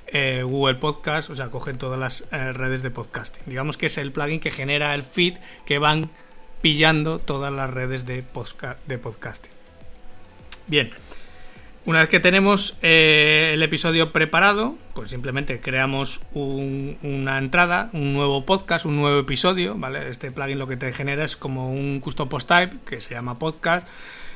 eh, 0.08 0.44
Google 0.44 0.76
Podcast, 0.76 1.32
o 1.32 1.36
sea, 1.36 1.50
coge 1.50 1.74
todas 1.74 1.98
las 1.98 2.26
eh, 2.32 2.54
redes 2.54 2.84
de 2.84 2.92
podcasting. 2.92 3.44
Digamos 3.48 3.78
que 3.78 3.88
es 3.88 3.98
el 3.98 4.12
plugin 4.12 4.40
que 4.40 4.52
genera 4.52 4.94
el 4.94 5.04
feed 5.04 5.38
que 5.66 5.80
van 5.80 6.12
pillando 6.62 7.20
todas 7.20 7.54
las 7.54 7.70
redes 7.70 8.06
de, 8.06 8.24
de 8.88 8.98
podcasting. 8.98 9.52
Bien, 10.68 10.92
una 11.86 12.00
vez 12.00 12.10
que 12.10 12.20
tenemos 12.20 12.78
eh, 12.82 13.52
el 13.54 13.62
episodio 13.62 14.12
preparado, 14.12 14.76
pues 14.96 15.10
simplemente 15.10 15.60
creamos 15.62 16.22
una 16.34 17.38
entrada, 17.38 17.92
un 17.94 18.12
nuevo 18.14 18.44
podcast, 18.44 18.86
un 18.86 18.96
nuevo 18.96 19.20
episodio, 19.20 19.76
¿vale? 19.76 20.10
Este 20.10 20.32
plugin 20.32 20.58
lo 20.58 20.66
que 20.66 20.78
te 20.78 20.92
genera 20.94 21.24
es 21.24 21.38
como 21.38 21.72
un 21.72 22.00
custom 22.00 22.28
post 22.28 22.50
type 22.50 22.78
que 22.88 23.00
se 23.00 23.14
llama 23.14 23.38
podcast, 23.38 23.88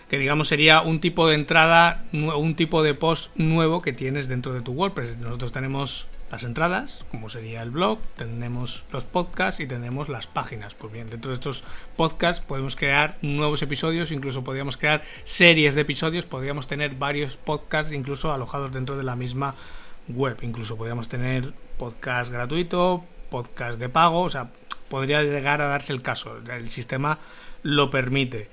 que 0.09 0.19
digamos 0.19 0.47
sería 0.47 0.81
un 0.81 1.01
tipo 1.01 1.27
de 1.27 1.33
entrada, 1.33 2.03
un 2.13 2.53
tipo 2.53 2.83
de 2.83 2.93
post 2.93 3.35
nuevo 3.35 3.81
que 3.81 3.93
tienes 3.93 4.27
dentro 4.27 4.53
de 4.53 4.61
tu 4.61 4.73
WordPress. 4.73 5.17
Nosotros 5.17 5.51
tenemos 5.51 6.07
las 6.31 6.43
entradas, 6.43 7.05
como 7.09 7.29
sería 7.29 7.63
el 7.63 7.71
blog, 7.71 7.99
tenemos 8.15 8.85
los 8.91 9.03
podcasts 9.05 9.59
y 9.59 9.65
tenemos 9.67 10.09
las 10.09 10.27
páginas. 10.27 10.75
Pues 10.75 10.93
bien, 10.93 11.09
dentro 11.09 11.31
de 11.31 11.35
estos 11.35 11.63
podcasts 11.95 12.45
podemos 12.45 12.75
crear 12.75 13.17
nuevos 13.23 13.63
episodios, 13.63 14.11
incluso 14.11 14.43
podríamos 14.43 14.77
crear 14.77 15.01
series 15.23 15.73
de 15.73 15.81
episodios, 15.81 16.25
podríamos 16.25 16.67
tener 16.67 16.95
varios 16.95 17.35
podcasts 17.37 17.91
incluso 17.91 18.31
alojados 18.31 18.71
dentro 18.71 18.95
de 18.95 19.03
la 19.03 19.15
misma 19.15 19.55
web. 20.07 20.37
Incluso 20.43 20.77
podríamos 20.77 21.09
tener 21.09 21.51
podcast 21.77 22.31
gratuito, 22.31 23.03
podcast 23.31 23.79
de 23.79 23.89
pago, 23.89 24.21
o 24.21 24.29
sea, 24.29 24.51
podría 24.87 25.23
llegar 25.23 25.61
a 25.61 25.67
darse 25.67 25.93
el 25.93 26.03
caso. 26.03 26.37
El 26.47 26.69
sistema 26.69 27.17
lo 27.63 27.89
permite. 27.89 28.49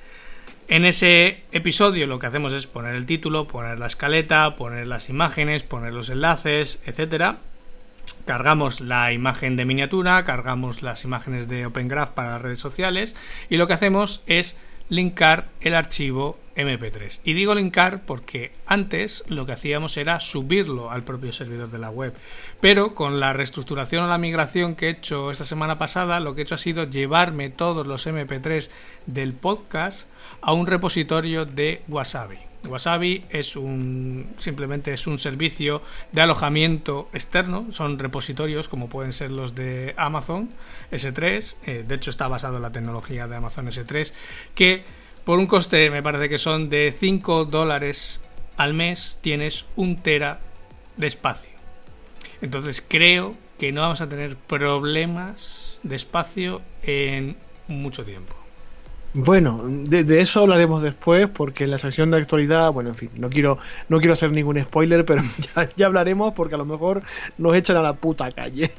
En 0.68 0.86
ese 0.86 1.42
episodio 1.52 2.06
lo 2.06 2.18
que 2.18 2.26
hacemos 2.26 2.54
es 2.54 2.66
poner 2.66 2.94
el 2.94 3.04
título, 3.04 3.46
poner 3.46 3.78
la 3.78 3.86
escaleta, 3.86 4.56
poner 4.56 4.86
las 4.86 5.10
imágenes, 5.10 5.62
poner 5.62 5.92
los 5.92 6.08
enlaces, 6.08 6.80
etcétera 6.86 7.38
cargamos 8.26 8.82
la 8.82 9.12
imagen 9.12 9.56
de 9.56 9.64
miniatura, 9.64 10.24
cargamos 10.24 10.82
las 10.82 11.04
imágenes 11.04 11.48
de 11.48 11.64
Open 11.64 11.88
Graph 11.88 12.10
para 12.10 12.32
las 12.32 12.42
redes 12.42 12.58
sociales 12.58 13.16
y 13.48 13.56
lo 13.56 13.66
que 13.66 13.72
hacemos 13.72 14.22
es 14.26 14.56
linkar 14.88 15.48
el 15.60 15.74
archivo 15.74 16.38
MP3. 16.56 17.20
Y 17.24 17.34
digo 17.34 17.54
linkar 17.54 18.02
porque 18.04 18.52
antes 18.66 19.24
lo 19.28 19.46
que 19.46 19.52
hacíamos 19.52 19.96
era 19.96 20.20
subirlo 20.20 20.90
al 20.90 21.04
propio 21.04 21.32
servidor 21.32 21.70
de 21.70 21.78
la 21.78 21.90
web. 21.90 22.14
Pero 22.60 22.94
con 22.94 23.20
la 23.20 23.32
reestructuración 23.32 24.04
o 24.04 24.08
la 24.08 24.18
migración 24.18 24.74
que 24.74 24.86
he 24.86 24.90
hecho 24.90 25.30
esta 25.30 25.44
semana 25.44 25.78
pasada, 25.78 26.20
lo 26.20 26.34
que 26.34 26.40
he 26.40 26.44
hecho 26.44 26.54
ha 26.54 26.58
sido 26.58 26.84
llevarme 26.84 27.50
todos 27.50 27.86
los 27.86 28.06
MP3 28.06 28.70
del 29.06 29.34
podcast 29.34 30.08
a 30.40 30.52
un 30.52 30.66
repositorio 30.66 31.44
de 31.44 31.82
Wasabi. 31.88 32.38
Wasabi 32.66 33.24
es 33.30 33.56
un 33.56 34.26
simplemente 34.36 34.92
es 34.92 35.06
un 35.06 35.18
servicio 35.18 35.82
de 36.12 36.22
alojamiento 36.22 37.08
externo, 37.12 37.66
son 37.70 37.98
repositorios 37.98 38.68
como 38.68 38.88
pueden 38.88 39.12
ser 39.12 39.30
los 39.30 39.54
de 39.54 39.94
Amazon 39.96 40.50
S3, 40.92 41.56
eh, 41.66 41.84
de 41.86 41.94
hecho 41.94 42.10
está 42.10 42.28
basado 42.28 42.56
en 42.56 42.62
la 42.62 42.72
tecnología 42.72 43.28
de 43.28 43.36
Amazon 43.36 43.66
S3, 43.66 44.12
que 44.54 44.84
por 45.24 45.38
un 45.38 45.46
coste 45.46 45.90
me 45.90 46.02
parece 46.02 46.28
que 46.28 46.38
son 46.38 46.70
de 46.70 46.94
5 46.98 47.46
dólares 47.46 48.20
al 48.56 48.74
mes 48.74 49.18
tienes 49.20 49.66
un 49.76 49.96
tera 49.96 50.40
de 50.96 51.06
espacio. 51.06 51.50
Entonces 52.40 52.82
creo 52.86 53.34
que 53.58 53.72
no 53.72 53.80
vamos 53.80 54.00
a 54.00 54.08
tener 54.08 54.36
problemas 54.36 55.78
de 55.82 55.96
espacio 55.96 56.62
en 56.82 57.36
mucho 57.68 58.04
tiempo. 58.04 58.45
Bueno, 59.18 59.62
de, 59.66 60.20
eso 60.20 60.42
hablaremos 60.42 60.82
después, 60.82 61.26
porque 61.26 61.64
en 61.64 61.70
la 61.70 61.78
sección 61.78 62.10
de 62.10 62.18
actualidad, 62.18 62.70
bueno, 62.70 62.90
en 62.90 62.96
fin, 62.96 63.10
no 63.14 63.30
quiero, 63.30 63.58
no 63.88 63.96
quiero 63.96 64.12
hacer 64.12 64.30
ningún 64.30 64.62
spoiler, 64.62 65.06
pero 65.06 65.22
ya, 65.76 65.86
hablaremos 65.86 66.34
porque 66.34 66.54
a 66.54 66.58
lo 66.58 66.66
mejor 66.66 67.02
nos 67.38 67.56
echan 67.56 67.78
a 67.78 67.80
la 67.80 67.94
puta 67.94 68.30
calle. 68.30 68.72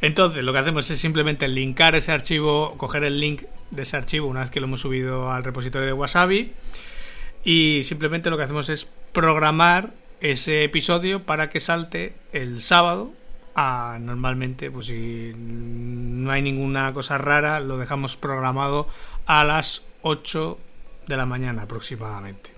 Entonces, 0.00 0.44
lo 0.44 0.52
que 0.52 0.60
hacemos 0.60 0.88
es 0.88 1.00
simplemente 1.00 1.48
linkar 1.48 1.96
ese 1.96 2.12
archivo, 2.12 2.76
coger 2.76 3.02
el 3.02 3.18
link 3.18 3.42
de 3.72 3.82
ese 3.82 3.96
archivo 3.96 4.28
una 4.28 4.40
vez 4.40 4.52
que 4.52 4.60
lo 4.60 4.66
hemos 4.66 4.80
subido 4.80 5.32
al 5.32 5.42
repositorio 5.42 5.86
de 5.86 5.92
Wasabi, 5.92 6.52
y 7.42 7.82
simplemente 7.82 8.30
lo 8.30 8.36
que 8.36 8.44
hacemos 8.44 8.68
es 8.68 8.86
programar 9.12 9.94
ese 10.20 10.62
episodio 10.62 11.24
para 11.24 11.50
que 11.50 11.58
salte 11.58 12.14
el 12.32 12.62
sábado 12.62 13.10
a 13.54 13.98
normalmente 14.00 14.70
pues 14.70 14.86
si 14.86 15.32
no 15.36 16.30
hay 16.30 16.42
ninguna 16.42 16.92
cosa 16.92 17.18
rara 17.18 17.60
lo 17.60 17.78
dejamos 17.78 18.16
programado 18.16 18.88
a 19.26 19.44
las 19.44 19.82
8 20.02 20.58
de 21.08 21.16
la 21.16 21.26
mañana 21.26 21.62
aproximadamente 21.62 22.50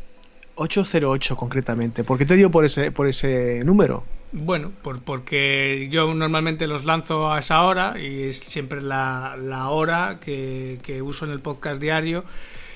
808 0.56 1.36
concretamente 1.36 2.04
¿por 2.04 2.18
qué 2.18 2.26
te 2.26 2.36
dio 2.36 2.50
por 2.50 2.64
ese 2.64 2.92
por 2.92 3.06
ese 3.08 3.60
número? 3.64 4.04
Bueno, 4.36 4.72
por, 4.82 5.00
porque 5.00 5.86
yo 5.92 6.12
normalmente 6.12 6.66
los 6.66 6.84
lanzo 6.84 7.30
a 7.32 7.38
esa 7.38 7.62
hora 7.62 7.94
y 7.96 8.24
es 8.24 8.40
siempre 8.40 8.82
la, 8.82 9.36
la 9.40 9.68
hora 9.68 10.18
que, 10.20 10.80
que 10.82 11.02
uso 11.02 11.24
en 11.24 11.30
el 11.30 11.38
podcast 11.38 11.80
diario 11.80 12.24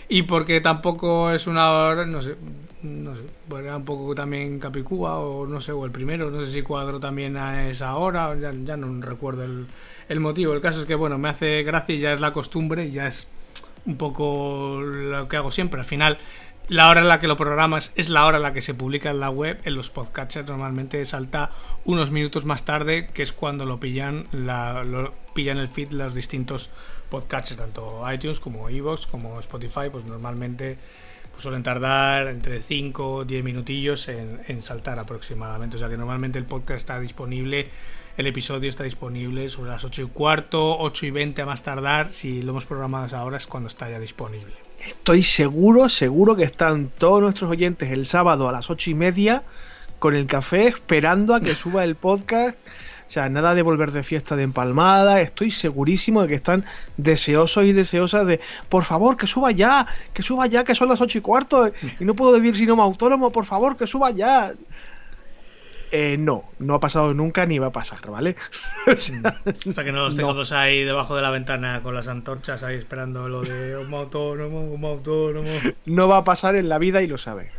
y 0.09 0.23
porque 0.23 0.61
tampoco 0.61 1.31
es 1.31 1.47
una 1.47 1.71
hora, 1.71 2.07
no 2.07 2.23
sé, 2.23 2.37
no 2.83 3.15
sé, 3.15 3.23
era 3.59 3.77
un 3.77 3.85
poco 3.85 4.15
también 4.15 4.59
Capicúa 4.59 5.19
o 5.19 5.47
no 5.47 5.61
sé, 5.61 5.73
o 5.73 5.85
el 5.85 5.91
primero, 5.91 6.31
no 6.31 6.41
sé 6.45 6.53
si 6.53 6.63
cuadro 6.63 7.01
también 7.01 7.37
a 7.37 7.69
esa 7.69 7.95
hora, 7.97 8.35
ya, 8.39 8.53
ya 8.65 8.77
no 8.77 9.03
recuerdo 9.03 9.45
el, 9.45 9.67
el 10.09 10.21
motivo. 10.21 10.55
El 10.55 10.61
caso 10.61 10.81
es 10.81 10.87
que, 10.87 10.95
bueno, 10.95 11.19
me 11.19 11.29
hace 11.29 11.63
gracia 11.63 11.95
y 11.95 11.99
ya 11.99 12.13
es 12.13 12.21
la 12.21 12.33
costumbre, 12.33 12.91
ya 12.91 13.07
es 13.07 13.29
un 13.87 13.97
poco 13.97 14.81
lo 14.81 15.29
que 15.29 15.37
hago 15.37 15.51
siempre. 15.51 15.81
Al 15.81 15.87
final, 15.87 16.19
la 16.69 16.91
hora 16.91 17.01
en 17.01 17.09
la 17.09 17.19
que 17.19 17.29
lo 17.29 17.37
programas 17.37 17.93
es 17.97 18.11
la 18.11 18.27
hora 18.27 18.37
en 18.37 18.43
la 18.43 18.53
que 18.53 18.61
se 18.61 18.75
publica 18.75 19.11
en 19.11 19.21
la 19.21 19.31
web. 19.31 19.59
En 19.65 19.75
los 19.75 19.91
podcatchers 19.91 20.49
normalmente 20.49 21.05
salta 21.07 21.51
unos 21.85 22.11
minutos 22.11 22.45
más 22.45 22.65
tarde, 22.65 23.09
que 23.13 23.23
es 23.23 23.33
cuando 23.33 23.65
lo 23.65 23.81
pillan, 23.81 24.27
la, 24.33 24.85
lo 24.85 25.13
pillan 25.35 25.59
el 25.59 25.69
feed 25.69 25.93
los 25.93 26.15
distintos 26.15 26.71
podcasts, 27.09 27.57
tanto 27.57 28.03
iTunes 28.13 28.41
como 28.41 28.69
Evox 28.69 29.07
como 29.07 29.41
Spotify, 29.41 29.91
pues 29.91 30.05
normalmente 30.05 30.79
pues 31.31 31.43
suelen 31.43 31.63
tardar 31.63 32.27
entre 32.27 32.61
5 32.63 33.15
o 33.15 33.25
10 33.25 33.45
minutillos 33.45 34.09
en, 34.09 34.61
saltar 34.61 34.99
aproximadamente. 34.99 35.77
O 35.77 35.79
sea 35.79 35.89
que 35.89 35.97
normalmente 35.97 36.39
el 36.39 36.45
podcast 36.45 36.79
está 36.79 37.01
disponible, 37.01 37.69
el 38.17 38.27
episodio 38.27 38.69
está 38.69 38.85
disponible 38.85 39.49
sobre 39.49 39.71
las 39.71 39.85
8 39.85 40.03
y 40.03 40.07
cuarto, 40.07 40.79
8 40.79 41.07
y 41.07 41.11
20 41.13 41.43
a 41.43 41.47
más 41.47 41.63
tardar. 41.63 42.09
Si 42.09 42.43
lo 42.43 42.51
hemos 42.51 42.67
programado 42.67 43.17
ahora 43.17 43.37
es 43.37 43.47
cuando 43.47 43.69
está 43.69 43.89
ya 43.89 44.01
disponible. 44.01 44.55
Estoy 44.85 45.23
seguro, 45.23 45.89
seguro 45.89 46.35
que 46.35 46.45
están 46.45 46.91
todos 46.99 47.21
nuestros 47.21 47.51
oyentes 47.51 47.91
el 47.91 48.07
sábado 48.07 48.49
a 48.49 48.53
las 48.53 48.69
8 48.69 48.91
y 48.91 48.95
media 48.95 49.43
con 49.99 50.15
el 50.15 50.27
café 50.27 50.69
esperando 50.69 51.35
a 51.35 51.41
que 51.41 51.55
suba 51.55 51.85
el 51.85 51.95
podcast 51.95 52.57
o 53.09 53.11
sea, 53.11 53.31
nada 53.31 53.55
de 53.55 53.63
volver 53.63 53.91
de 53.91 54.03
fiesta 54.03 54.37
de 54.37 54.43
empalmada. 54.43 55.23
Estoy 55.23 55.51
segurísimo 55.51 56.21
de 56.21 56.29
que 56.29 56.35
están 56.35 56.67
deseosos 56.99 57.65
y 57.65 57.73
deseosas 57.73 58.27
de, 58.27 58.39
por 58.69 58.85
favor, 58.85 59.17
que 59.17 59.27
suba 59.27 59.51
ya, 59.51 59.87
que 60.13 60.23
suba 60.23 60.47
ya, 60.47 60.63
que 60.63 60.75
son 60.75 60.91
las 60.91 61.01
ocho 61.01 61.17
y 61.17 61.23
cuarto 61.23 61.73
y 61.99 62.05
no 62.05 62.13
puedo 62.13 62.35
vivir 62.35 62.55
sin 62.55 62.71
un 62.71 62.81
autónomo, 62.81 63.33
por 63.33 63.47
favor, 63.47 63.79
que 63.79 63.87
suba 63.87 64.11
ya. 64.11 64.53
Eh, 65.91 66.19
no, 66.19 66.45
no 66.59 66.75
ha 66.75 66.81
pasado 66.81 67.15
nunca 67.15 67.47
ni 67.47 67.59
va 67.59 67.69
a 67.69 67.73
pasar, 67.73 68.07
¿vale? 68.11 68.37
Hasta 68.87 69.85
que 69.85 69.91
no 69.91 70.05
los 70.05 70.15
tengamos 70.15 70.53
ahí 70.53 70.85
debajo 70.85 71.17
de 71.17 71.23
la 71.23 71.31
ventana 71.31 71.81
con 71.83 71.95
las 71.95 72.09
antorchas 72.09 72.63
ahí 72.63 72.77
esperando 72.77 73.27
lo 73.31 73.41
de 73.41 73.75
un 73.79 73.95
autónomo, 73.95 74.71
un 74.71 74.85
autónomo. 74.85 75.49
No 75.87 76.09
va 76.09 76.19
a 76.19 76.25
pasar 76.25 76.57
en 76.57 76.69
la 76.69 76.77
vida 76.77 77.01
y 77.01 77.07
lo 77.07 77.17
sabe. 77.17 77.53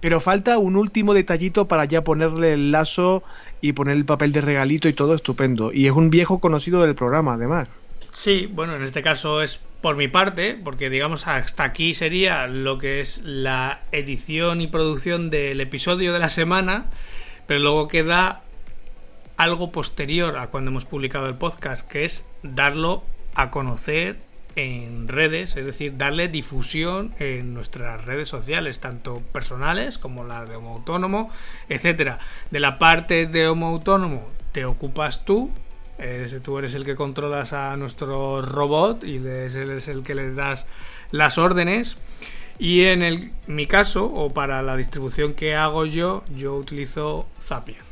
Pero 0.00 0.20
falta 0.20 0.58
un 0.58 0.76
último 0.76 1.14
detallito 1.14 1.68
para 1.68 1.84
ya 1.84 2.02
ponerle 2.02 2.52
el 2.52 2.72
lazo 2.72 3.22
y 3.60 3.72
poner 3.72 3.96
el 3.96 4.04
papel 4.04 4.32
de 4.32 4.40
regalito 4.40 4.88
y 4.88 4.92
todo 4.92 5.14
estupendo. 5.14 5.72
Y 5.72 5.86
es 5.86 5.92
un 5.92 6.10
viejo 6.10 6.40
conocido 6.40 6.82
del 6.82 6.94
programa, 6.94 7.34
además. 7.34 7.68
Sí, 8.10 8.46
bueno, 8.52 8.76
en 8.76 8.82
este 8.82 9.02
caso 9.02 9.42
es 9.42 9.60
por 9.80 9.96
mi 9.96 10.08
parte, 10.08 10.58
porque 10.62 10.90
digamos 10.90 11.26
hasta 11.26 11.64
aquí 11.64 11.94
sería 11.94 12.46
lo 12.46 12.78
que 12.78 13.00
es 13.00 13.22
la 13.24 13.82
edición 13.92 14.60
y 14.60 14.66
producción 14.66 15.30
del 15.30 15.60
episodio 15.60 16.12
de 16.12 16.18
la 16.18 16.30
semana, 16.30 16.86
pero 17.46 17.60
luego 17.60 17.88
queda 17.88 18.42
algo 19.36 19.70
posterior 19.70 20.36
a 20.36 20.48
cuando 20.48 20.70
hemos 20.70 20.84
publicado 20.84 21.28
el 21.28 21.36
podcast, 21.36 21.86
que 21.86 22.04
es 22.04 22.26
darlo 22.42 23.04
a 23.34 23.50
conocer 23.50 24.18
en 24.58 25.06
redes, 25.06 25.56
es 25.56 25.64
decir, 25.64 25.96
darle 25.96 26.26
difusión 26.26 27.14
en 27.20 27.54
nuestras 27.54 28.04
redes 28.04 28.28
sociales, 28.28 28.80
tanto 28.80 29.20
personales 29.32 29.98
como 29.98 30.24
la 30.24 30.44
de 30.44 30.56
Homo 30.56 30.74
Autónomo, 30.74 31.30
etcétera. 31.68 32.18
De 32.50 32.58
la 32.58 32.78
parte 32.78 33.26
de 33.26 33.46
Homo 33.46 33.68
Autónomo 33.68 34.28
te 34.50 34.64
ocupas 34.64 35.24
tú, 35.24 35.52
tú 36.42 36.58
eres 36.58 36.74
el 36.74 36.84
que 36.84 36.96
controlas 36.96 37.52
a 37.52 37.76
nuestro 37.76 38.42
robot 38.42 39.04
y 39.04 39.16
eres 39.16 39.86
el 39.86 40.02
que 40.02 40.16
le 40.16 40.34
das 40.34 40.66
las 41.12 41.38
órdenes. 41.38 41.96
Y 42.58 42.86
en 42.86 43.02
el, 43.02 43.30
mi 43.46 43.68
caso, 43.68 44.06
o 44.06 44.34
para 44.34 44.62
la 44.62 44.76
distribución 44.76 45.34
que 45.34 45.54
hago 45.54 45.86
yo, 45.86 46.24
yo 46.34 46.56
utilizo 46.56 47.28
Zapier. 47.40 47.87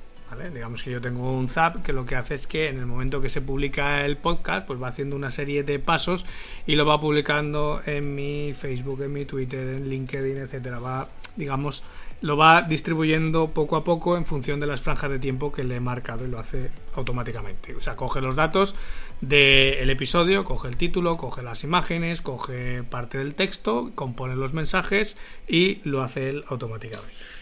Digamos 0.52 0.82
que 0.82 0.90
yo 0.90 1.00
tengo 1.00 1.32
un 1.32 1.48
Zap 1.48 1.82
que 1.82 1.92
lo 1.92 2.04
que 2.04 2.16
hace 2.16 2.34
es 2.34 2.46
que 2.46 2.68
en 2.68 2.78
el 2.78 2.86
momento 2.86 3.20
que 3.20 3.28
se 3.28 3.40
publica 3.40 4.04
el 4.04 4.16
podcast, 4.16 4.66
pues 4.66 4.82
va 4.82 4.88
haciendo 4.88 5.14
una 5.16 5.30
serie 5.30 5.62
de 5.62 5.78
pasos 5.78 6.26
y 6.66 6.74
lo 6.74 6.84
va 6.84 7.00
publicando 7.00 7.80
en 7.86 8.14
mi 8.14 8.52
Facebook, 8.52 9.02
en 9.02 9.12
mi 9.12 9.24
Twitter, 9.24 9.66
en 9.66 9.88
LinkedIn, 9.88 10.36
etcétera. 10.36 10.78
Va, 10.78 11.08
digamos, 11.36 11.84
lo 12.22 12.36
va 12.36 12.62
distribuyendo 12.62 13.52
poco 13.52 13.76
a 13.76 13.84
poco 13.84 14.16
en 14.16 14.26
función 14.26 14.58
de 14.58 14.66
las 14.66 14.80
franjas 14.80 15.10
de 15.10 15.18
tiempo 15.18 15.52
que 15.52 15.64
le 15.64 15.76
he 15.76 15.80
marcado 15.80 16.26
y 16.26 16.28
lo 16.28 16.38
hace 16.38 16.70
automáticamente. 16.94 17.74
O 17.74 17.80
sea, 17.80 17.96
coge 17.96 18.20
los 18.20 18.34
datos 18.34 18.74
del 19.20 19.88
episodio, 19.88 20.44
coge 20.44 20.68
el 20.68 20.76
título, 20.76 21.16
coge 21.16 21.42
las 21.42 21.62
imágenes, 21.62 22.20
coge 22.20 22.82
parte 22.82 23.18
del 23.18 23.34
texto, 23.34 23.92
compone 23.94 24.34
los 24.34 24.52
mensajes 24.52 25.16
y 25.46 25.80
lo 25.84 26.02
hace 26.02 26.30
él 26.30 26.44
automáticamente 26.48 27.35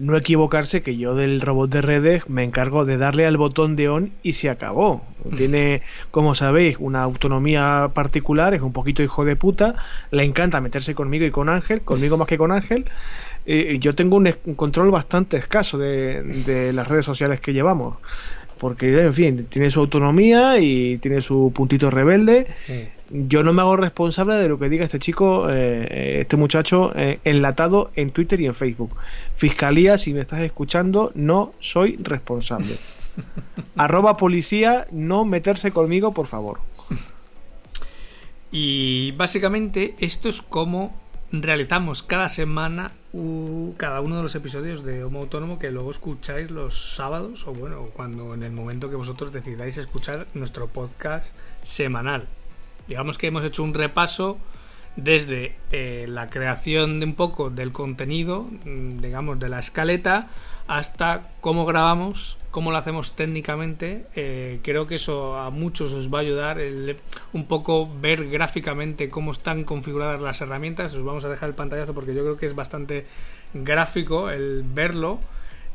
no 0.00 0.16
equivocarse 0.16 0.82
que 0.82 0.96
yo 0.96 1.14
del 1.14 1.40
robot 1.40 1.70
de 1.70 1.82
redes 1.82 2.28
me 2.28 2.42
encargo 2.42 2.84
de 2.86 2.96
darle 2.96 3.26
al 3.26 3.36
botón 3.36 3.76
de 3.76 3.88
on 3.88 4.12
y 4.22 4.32
se 4.32 4.48
acabó. 4.48 5.04
Tiene, 5.36 5.82
como 6.10 6.34
sabéis, 6.34 6.76
una 6.78 7.02
autonomía 7.02 7.90
particular, 7.92 8.54
es 8.54 8.62
un 8.62 8.72
poquito 8.72 9.02
hijo 9.02 9.24
de 9.26 9.36
puta, 9.36 9.76
le 10.10 10.24
encanta 10.24 10.60
meterse 10.60 10.94
conmigo 10.94 11.26
y 11.26 11.30
con 11.30 11.50
Ángel, 11.50 11.82
conmigo 11.82 12.16
más 12.16 12.26
que 12.26 12.38
con 12.38 12.50
Ángel. 12.50 12.86
y 13.44 13.78
yo 13.78 13.94
tengo 13.94 14.16
un, 14.16 14.32
control 14.56 14.90
bastante 14.90 15.36
escaso 15.36 15.76
de 15.76 16.72
las 16.74 16.88
redes 16.88 17.04
sociales 17.04 17.40
que 17.40 17.52
llevamos 17.52 17.96
porque 18.60 19.00
en 19.00 19.14
fin, 19.14 19.46
tiene 19.46 19.70
su 19.70 19.80
autonomía 19.80 20.58
y 20.58 20.98
tiene 20.98 21.22
su 21.22 21.50
puntito 21.54 21.88
rebelde. 21.88 22.46
Yo 23.08 23.42
no 23.42 23.54
me 23.54 23.62
hago 23.62 23.74
responsable 23.76 24.34
de 24.34 24.50
lo 24.50 24.58
que 24.58 24.68
diga 24.68 24.84
este 24.84 24.98
chico, 24.98 25.46
eh, 25.48 26.20
este 26.20 26.36
muchacho 26.36 26.92
eh, 26.94 27.20
enlatado 27.24 27.90
en 27.96 28.10
Twitter 28.10 28.38
y 28.38 28.46
en 28.46 28.54
Facebook. 28.54 28.94
Fiscalía, 29.32 29.96
si 29.96 30.12
me 30.12 30.20
estás 30.20 30.40
escuchando, 30.40 31.10
no 31.14 31.54
soy 31.58 31.96
responsable. 31.96 32.74
Arroba 33.76 34.18
policía, 34.18 34.86
no 34.92 35.24
meterse 35.24 35.70
conmigo, 35.70 36.12
por 36.12 36.26
favor. 36.26 36.60
Y 38.52 39.12
básicamente 39.12 39.94
esto 40.00 40.28
es 40.28 40.42
como 40.42 40.94
realizamos 41.32 42.02
cada 42.02 42.28
semana 42.28 42.92
cada 43.76 44.00
uno 44.00 44.16
de 44.16 44.22
los 44.22 44.34
episodios 44.34 44.84
de 44.84 45.02
Homo 45.02 45.20
Autónomo 45.20 45.58
que 45.58 45.70
luego 45.70 45.90
escucháis 45.90 46.50
los 46.50 46.94
sábados 46.94 47.46
o 47.46 47.52
bueno, 47.52 47.88
cuando 47.92 48.34
en 48.34 48.42
el 48.42 48.52
momento 48.52 48.88
que 48.88 48.96
vosotros 48.96 49.32
decidáis 49.32 49.76
escuchar 49.76 50.26
nuestro 50.34 50.68
podcast 50.68 51.26
semanal. 51.62 52.26
Digamos 52.86 53.18
que 53.18 53.28
hemos 53.28 53.44
hecho 53.44 53.62
un 53.62 53.74
repaso 53.74 54.38
desde 54.96 55.56
eh, 55.72 56.06
la 56.08 56.30
creación 56.30 57.00
de 57.00 57.06
un 57.06 57.14
poco 57.14 57.50
del 57.50 57.72
contenido, 57.72 58.42
mm, 58.64 58.98
digamos, 58.98 59.38
de 59.38 59.48
la 59.48 59.60
escaleta, 59.60 60.28
hasta 60.66 61.30
cómo 61.40 61.64
grabamos, 61.64 62.38
cómo 62.50 62.72
lo 62.72 62.78
hacemos 62.78 63.12
técnicamente. 63.12 64.06
Eh, 64.14 64.60
creo 64.62 64.86
que 64.86 64.96
eso 64.96 65.38
a 65.38 65.50
muchos 65.50 65.92
os 65.92 66.12
va 66.12 66.18
a 66.18 66.22
ayudar. 66.22 66.58
un 67.32 67.46
poco 67.46 67.88
ver 68.00 68.28
gráficamente 68.28 69.08
cómo 69.08 69.32
están 69.32 69.64
configuradas 69.64 70.20
las 70.20 70.40
herramientas. 70.40 70.94
Os 70.94 71.04
vamos 71.04 71.24
a 71.24 71.28
dejar 71.28 71.48
el 71.48 71.54
pantallazo 71.54 71.94
porque 71.94 72.14
yo 72.14 72.22
creo 72.22 72.36
que 72.36 72.46
es 72.46 72.54
bastante 72.54 73.06
gráfico 73.54 74.30
el 74.30 74.64
verlo. 74.64 75.20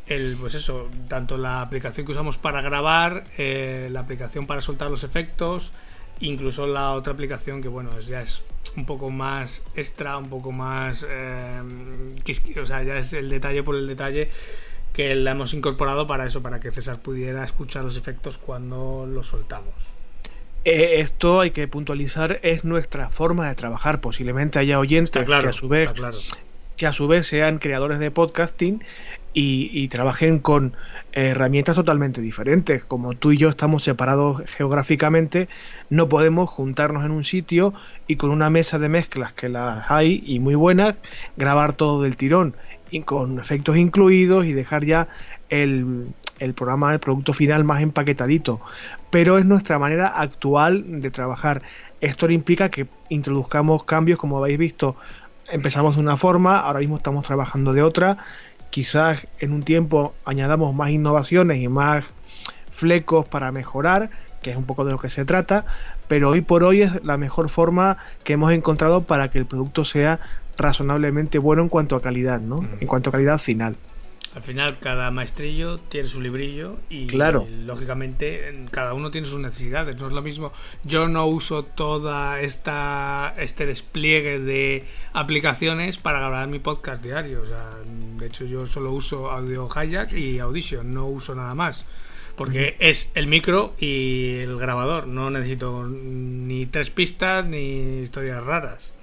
El, 0.07 0.38
pues 0.39 0.53
eso, 0.53 0.89
tanto 1.07 1.38
la 1.38 1.61
aplicación 1.61 2.05
que 2.05 2.11
usamos 2.11 2.38
para 2.38 2.61
grabar, 2.61 3.23
eh, 3.38 3.88
la 3.91 4.01
aplicación 4.01 4.45
para 4.45 4.61
soltar 4.61 4.91
los 4.91 5.03
efectos, 5.03 5.71
incluso 6.19 6.67
la 6.67 6.91
otra 6.91 7.13
aplicación 7.13 7.59
que 7.59 7.69
bueno, 7.69 7.99
ya 8.01 8.21
es 8.21 8.43
un 8.78 8.86
poco 8.86 9.09
más 9.09 9.63
extra, 9.76 10.17
un 10.17 10.30
poco 10.30 10.51
más... 10.51 11.05
Eh, 11.09 11.61
o 12.61 12.65
sea, 12.67 12.84
ya 12.84 12.99
es 12.99 13.13
el 13.13 13.30
detalle 13.30 13.63
por 13.63 13.76
el 13.76 13.88
detalle 13.88 14.30
que 14.95 15.13
la 15.13 15.31
hemos 15.31 15.53
incorporado 15.53 16.07
para 16.07 16.25
eso, 16.25 16.41
para 16.41 16.61
que 16.61 16.71
César 16.71 16.99
pudiera 16.99 17.43
escuchar 17.43 17.83
los 17.83 17.97
efectos 17.97 18.37
cuando 18.37 19.05
los 19.05 19.27
soltamos. 19.27 19.73
Eh, 20.63 21.01
esto 21.01 21.41
hay 21.41 21.51
que 21.51 21.67
puntualizar, 21.67 22.39
es 22.43 22.63
nuestra 22.63 23.09
forma 23.09 23.49
de 23.49 23.55
trabajar. 23.55 23.99
Posiblemente 23.99 24.57
haya 24.57 24.79
oyentes 24.79 25.25
que 25.25 25.33
a 25.33 25.53
su 25.53 25.67
vez 25.67 25.89
que 26.77 26.87
a 26.87 26.91
su 26.91 27.07
vez 27.07 27.27
sean 27.27 27.59
creadores 27.59 27.99
de 27.99 28.11
podcasting 28.11 28.83
y, 29.37 29.87
trabajen 29.89 30.39
con 30.39 30.75
herramientas 31.11 31.75
totalmente 31.75 32.21
diferentes. 32.21 32.85
Como 32.85 33.15
tú 33.15 33.33
y 33.33 33.37
yo 33.37 33.49
estamos 33.49 33.83
separados 33.83 34.43
geográficamente, 34.45 35.49
no 35.89 36.07
podemos 36.07 36.49
juntarnos 36.49 37.03
en 37.03 37.11
un 37.11 37.25
sitio 37.25 37.73
y 38.07 38.15
con 38.15 38.29
una 38.29 38.49
mesa 38.49 38.79
de 38.79 38.87
mezclas 38.87 39.33
que 39.33 39.49
las 39.49 39.91
hay 39.91 40.23
y 40.25 40.39
muy 40.39 40.55
buenas, 40.55 40.95
grabar 41.35 41.73
todo 41.73 42.01
del 42.01 42.15
tirón 42.15 42.55
y 42.55 42.74
con 43.03 43.39
efectos 43.39 43.77
incluidos 43.77 44.45
y 44.45 44.53
dejar 44.53 44.85
ya 44.85 45.07
el, 45.49 46.07
el 46.39 46.53
programa, 46.53 46.93
el 46.93 46.99
producto 46.99 47.33
final 47.33 47.63
más 47.63 47.81
empaquetadito. 47.81 48.61
Pero 49.09 49.37
es 49.37 49.45
nuestra 49.45 49.79
manera 49.79 50.07
actual 50.07 51.01
de 51.01 51.11
trabajar. 51.11 51.61
Esto 52.01 52.29
implica 52.29 52.69
que 52.69 52.87
introduzcamos 53.09 53.83
cambios, 53.83 54.19
como 54.19 54.37
habéis 54.37 54.57
visto, 54.57 54.95
empezamos 55.49 55.95
de 55.95 56.01
una 56.01 56.17
forma, 56.17 56.59
ahora 56.59 56.79
mismo 56.79 56.97
estamos 56.97 57.25
trabajando 57.25 57.73
de 57.73 57.83
otra 57.83 58.17
quizás 58.75 59.25
en 59.39 59.53
un 59.53 59.63
tiempo 59.63 60.13
añadamos 60.25 60.75
más 60.75 60.89
innovaciones 60.89 61.61
y 61.61 61.69
más 61.69 62.03
flecos 62.73 63.25
para 63.25 63.49
mejorar, 63.53 64.09
que 64.41 64.51
es 64.51 64.57
un 64.57 64.65
poco 64.65 64.83
de 64.83 64.91
lo 64.91 64.97
que 64.97 65.09
se 65.09 65.23
trata, 65.23 65.63
pero 66.09 66.31
hoy 66.31 66.41
por 66.41 66.65
hoy 66.65 66.81
es 66.81 67.01
la 67.05 67.15
mejor 67.15 67.47
forma 67.47 67.99
que 68.25 68.33
hemos 68.33 68.51
encontrado 68.51 69.03
para 69.03 69.31
que 69.31 69.37
el 69.37 69.45
producto 69.45 69.85
sea 69.85 70.19
razonablemente 70.57 71.39
bueno 71.39 71.61
en 71.63 71.69
cuanto 71.69 71.95
a 71.95 72.01
calidad, 72.01 72.39
¿no? 72.39 72.67
En 72.79 72.87
cuanto 72.87 73.09
a 73.09 73.13
calidad 73.13 73.39
final. 73.39 73.75
Al 74.35 74.43
final, 74.43 74.79
cada 74.79 75.11
maestrillo 75.11 75.77
tiene 75.77 76.09
su 76.09 76.19
librillo 76.19 76.77
y, 76.89 77.07
claro. 77.07 77.47
lógicamente 77.49 78.65
cada 78.69 78.93
uno 78.93 79.09
tiene 79.09 79.27
sus 79.27 79.39
necesidades. 79.39 79.95
No 80.01 80.07
es 80.07 80.13
lo 80.13 80.21
mismo. 80.21 80.51
Yo 80.83 81.07
no 81.07 81.25
uso 81.25 81.63
toda 81.63 82.41
esta 82.41 83.33
este 83.37 83.65
despliegue 83.65 84.39
de 84.39 84.83
aplicaciones 85.13 85.97
para 85.97 86.19
grabar 86.19 86.49
mi 86.49 86.59
podcast 86.59 87.01
diario. 87.01 87.43
O 87.43 87.45
sea, 87.45 87.69
de 88.17 88.25
hecho, 88.25 88.43
yo 88.43 88.67
solo 88.67 88.91
uso 88.91 89.31
Audio 89.31 89.69
Hijack 89.69 90.11
y 90.11 90.39
Audition, 90.39 90.93
no 90.93 91.07
uso 91.07 91.33
nada 91.33 91.55
más. 91.55 91.85
Porque 92.35 92.75
es 92.79 93.11
el 93.15 93.27
micro 93.27 93.73
y 93.79 94.39
el 94.39 94.57
grabador. 94.57 95.07
No 95.07 95.29
necesito 95.29 95.87
ni 95.87 96.65
tres 96.65 96.89
pistas 96.89 97.45
ni 97.45 98.01
historias 98.01 98.43
raras 98.43 98.94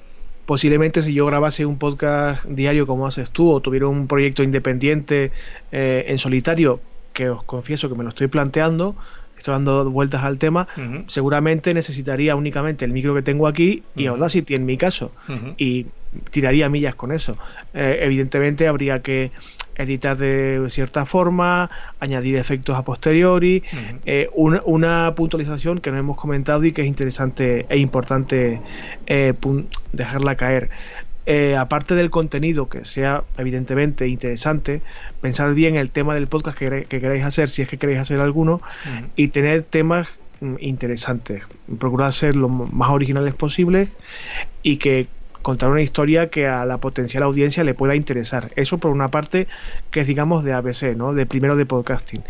posiblemente 0.47 1.03
si 1.03 1.15
yo 1.15 1.27
grabase 1.27 1.67
un 1.67 1.79
podcast 1.79 2.45
diario 2.45 2.87
como 2.87 3.07
haces 3.07 3.31
tú 3.31 3.51
o 3.51 3.61
tuviera 3.61 3.87
un 3.87 4.09
proyecto 4.09 4.43
independiente 4.43 5.33
eh, 5.71 6.05
en 6.09 6.19
solitario, 6.19 6.81
que 7.13 7.31
os 7.31 7.45
confieso 7.45 7.89
que 7.89 7.95
me 7.95 8.03
lo 8.03 8.09
estoy 8.09 8.27
planteando, 8.27 8.97
estoy 9.43 9.53
dando 9.53 9.91
vueltas 9.91 10.23
al 10.23 10.39
tema, 10.39 10.69
seguramente 11.09 11.75
necesitaría 11.75 12.37
únicamente 12.37 12.85
el 12.85 12.93
micro 12.93 13.15
que 13.15 13.23
tengo 13.23 13.47
aquí 13.47 13.83
y 13.97 14.07
Audacity 14.07 14.55
en 14.55 14.65
mi 14.65 14.77
caso, 14.77 15.13
y 15.59 15.87
tiraría 16.31 16.69
millas 16.69 16.95
con 16.95 17.13
eso. 17.13 17.37
Eh, 17.75 18.01
evidentemente 18.03 18.69
habría 18.69 19.01
que 19.01 19.33
editar 19.75 20.17
de 20.19 20.67
cierta 20.69 21.07
forma, 21.07 21.71
añadir 21.99 22.37
efectos 22.37 22.77
a 22.77 22.85
posteriori, 22.85 23.63
eh, 24.05 24.29
una, 24.35 25.15
puntualización 25.15 25.81
que 25.81 25.91
no 25.91 25.99
hemos 25.99 26.17
comentado 26.17 26.65
y 26.65 26.73
que 26.73 26.83
es 26.83 26.89
interesante 26.89 27.67
e 27.69 27.79
importante 27.79 28.61
eh, 29.07 29.35
dejarla 29.93 30.37
caer. 30.37 30.71
Eh, 31.25 31.57
aparte 31.57 31.95
del 31.95 32.11
contenido 32.11 32.69
que 32.69 32.85
sea 32.85 33.23
evidentemente 33.39 34.09
interesante, 34.09 34.83
pensar 35.21 35.55
bien 35.55 35.77
el 35.77 35.91
tema 35.91 36.15
del 36.17 36.27
podcast 36.27 36.59
que, 36.59 36.87
queréis 36.87 37.25
hacer, 37.25 37.49
si 37.49 37.63
es 37.63 37.69
que 37.69 37.79
queréis 37.79 38.01
hacer 38.01 38.19
alguno, 38.21 38.61
y 39.15 39.29
tener 39.29 39.63
temas 39.63 40.09
mm, 40.41 40.57
interesantes. 40.59 41.45
Procurar 41.79 42.13
ser 42.13 42.35
lo 42.35 42.49
más 42.49 42.91
originales 42.91 43.35
posibles 43.35 43.89
y 44.63 44.79
que 44.79 45.07
contar 45.43 45.71
una 45.71 45.83
historia 45.83 46.31
que 46.31 46.47
a 46.47 46.65
la 46.65 46.79
potencial 46.79 47.23
audiencia 47.25 47.63
le 47.65 47.75
pueda 47.75 47.95
interesar. 47.95 48.51
Eso 48.57 48.79
por 48.79 48.91
una 48.91 49.09
parte 49.09 49.49
que 49.91 50.01
es 50.01 50.07
digamos 50.07 50.45
de 50.45 50.55
ABC, 50.55 50.97
¿no? 50.97 51.13
De 51.15 51.27
primero 51.27 51.57
de 51.57 51.67
podcasting. 51.67 52.23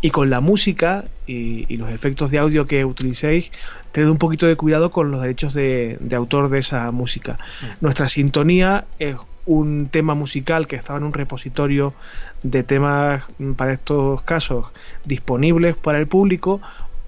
Y 0.00 0.10
con 0.10 0.28
la 0.28 0.40
música 0.40 1.04
y, 1.26 1.76
los 1.76 1.90
efectos 1.90 2.30
de 2.30 2.38
audio 2.38 2.66
que 2.66 2.84
utilicéis, 2.84 3.50
tened 3.96 4.10
un 4.10 4.18
poquito 4.18 4.46
de 4.46 4.56
cuidado 4.56 4.90
con 4.90 5.10
los 5.10 5.22
derechos 5.22 5.54
de, 5.54 5.98
autor 6.14 6.50
de 6.50 6.58
esa 6.58 6.90
música. 6.90 7.38
Mm. 7.62 7.64
Nuestra 7.80 8.10
sintonía 8.10 8.84
es 8.98 9.16
un 9.46 9.88
tema 9.90 10.14
musical 10.14 10.66
que 10.66 10.76
estaba 10.76 10.98
en 10.98 11.06
un 11.06 11.14
repositorio 11.14 11.94
de 12.42 12.62
temas 12.62 13.24
mm, 13.38 13.52
para 13.52 13.72
estos 13.72 14.20
casos 14.20 14.66
disponibles 15.06 15.78
para 15.78 15.98
el 15.98 16.06
público, 16.08 16.60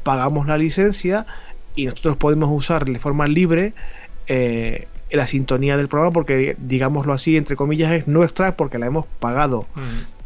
pagamos 0.02 0.46
la 0.46 0.56
licencia 0.56 1.26
y 1.74 1.84
nosotros 1.84 2.16
podemos 2.16 2.48
usar 2.50 2.86
de 2.86 2.98
forma 2.98 3.26
libre 3.26 3.74
eh, 4.26 4.88
la 5.10 5.26
sintonía 5.26 5.76
del 5.76 5.88
programa 5.88 6.12
porque 6.12 6.56
digámoslo 6.58 7.12
así 7.12 7.36
entre 7.36 7.54
comillas 7.54 7.92
es 7.92 8.08
nuestra 8.08 8.56
porque 8.56 8.78
la 8.78 8.86
hemos 8.86 9.04
pagado 9.20 9.66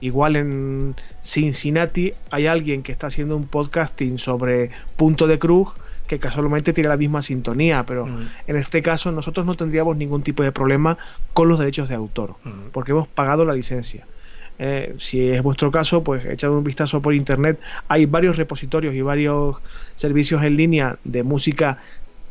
igual 0.01 0.37
en 0.37 0.95
Cincinnati 1.23 2.15
hay 2.31 2.47
alguien 2.47 2.83
que 2.83 2.93
está 2.93 3.09
haciendo 3.09 3.37
un 3.37 3.47
podcasting 3.47 4.19
sobre 4.19 4.71
punto 4.97 5.27
de 5.27 5.39
cruz 5.39 5.69
que 6.07 6.19
casualmente 6.19 6.73
tiene 6.73 6.89
la 6.89 6.97
misma 6.97 7.23
sintonía 7.23 7.85
pero 7.87 8.07
en 8.47 8.57
este 8.57 8.83
caso 8.83 9.13
nosotros 9.13 9.47
no 9.47 9.55
tendríamos 9.55 9.97
ningún 9.97 10.23
tipo 10.23 10.43
de 10.43 10.53
problema 10.53 10.99
con 11.33 11.49
los 11.49 11.59
derechos 11.59 11.89
de 11.89 11.95
autor 11.95 12.35
porque 12.73 12.93
hemos 12.93 13.09
pagado 13.09 13.45
la 13.45 13.55
licencia. 13.55 14.07
Eh, 14.59 14.95
si 14.99 15.29
es 15.29 15.43
vuestro 15.43 15.73
caso, 15.73 16.05
pues 16.05 16.25
echad 16.25 16.51
un 16.51 16.63
vistazo 16.63 17.03
por 17.03 17.15
internet. 17.15 17.59
Hay 17.89 18.07
varios 18.07 18.37
repositorios 18.37 18.95
y 18.95 19.01
varios 19.01 19.57
servicios 19.97 20.43
en 20.45 20.57
línea 20.57 20.99
de 21.03 21.23
música 21.23 21.79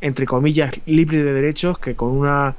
entre 0.01 0.25
comillas, 0.25 0.81
libre 0.87 1.23
de 1.23 1.31
derechos, 1.31 1.77
que 1.77 1.95
con 1.95 2.09
una 2.09 2.55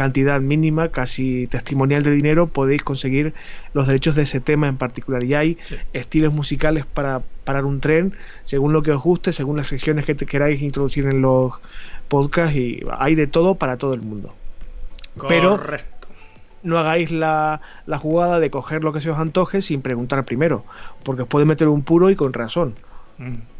cantidad 0.00 0.40
mínima, 0.40 0.88
casi 0.88 1.46
testimonial 1.46 2.02
de 2.02 2.10
dinero, 2.12 2.46
podéis 2.46 2.82
conseguir 2.82 3.34
los 3.74 3.86
derechos 3.86 4.14
de 4.14 4.22
ese 4.22 4.40
tema 4.40 4.66
en 4.66 4.78
particular. 4.78 5.22
Y 5.24 5.34
hay 5.34 5.58
estilos 5.92 6.32
musicales 6.32 6.86
para 6.86 7.20
parar 7.44 7.66
un 7.66 7.80
tren, 7.80 8.14
según 8.44 8.72
lo 8.72 8.80
que 8.80 8.92
os 8.92 9.02
guste, 9.02 9.34
según 9.34 9.58
las 9.58 9.66
secciones 9.66 10.06
que 10.06 10.14
te 10.14 10.24
queráis 10.24 10.62
introducir 10.62 11.04
en 11.04 11.20
los 11.20 11.52
podcasts, 12.08 12.56
y 12.56 12.80
hay 12.96 13.14
de 13.14 13.26
todo 13.26 13.56
para 13.56 13.76
todo 13.76 13.92
el 13.92 14.00
mundo. 14.00 14.34
Pero 15.28 15.60
no 16.62 16.78
hagáis 16.78 17.10
la, 17.10 17.60
la, 17.84 17.98
jugada 17.98 18.40
de 18.40 18.48
coger 18.48 18.82
lo 18.82 18.94
que 18.94 19.02
se 19.02 19.10
os 19.10 19.18
antoje 19.18 19.60
sin 19.60 19.82
preguntar 19.82 20.24
primero, 20.24 20.64
porque 21.02 21.22
os 21.22 21.28
puede 21.28 21.44
meter 21.44 21.68
un 21.68 21.82
puro 21.82 22.08
y 22.08 22.16
con 22.16 22.32
razón. 22.32 22.74
Mm. 23.18 23.59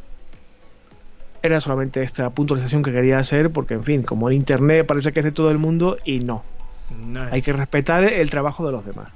Era 1.43 1.61
solamente 1.61 2.03
esta 2.03 2.29
puntualización 2.31 2.83
que 2.83 2.93
quería 2.93 3.19
hacer 3.19 3.51
porque, 3.51 3.75
en 3.75 3.85
fin, 3.85 4.03
como 4.03 4.29
el 4.29 4.35
Internet 4.35 4.87
parece 4.87 5.13
que 5.13 5.21
es 5.21 5.25
de 5.25 5.33
todo 5.33 5.51
el 5.51 5.59
mundo 5.59 5.97
y 6.05 6.21
no. 6.21 6.45
Hay 7.31 7.43
que 7.43 7.53
respetar 7.53 8.05
el 8.05 8.31
trabajo 8.31 8.67
de 8.67 8.73
los 8.73 8.85
demás. 8.85 9.09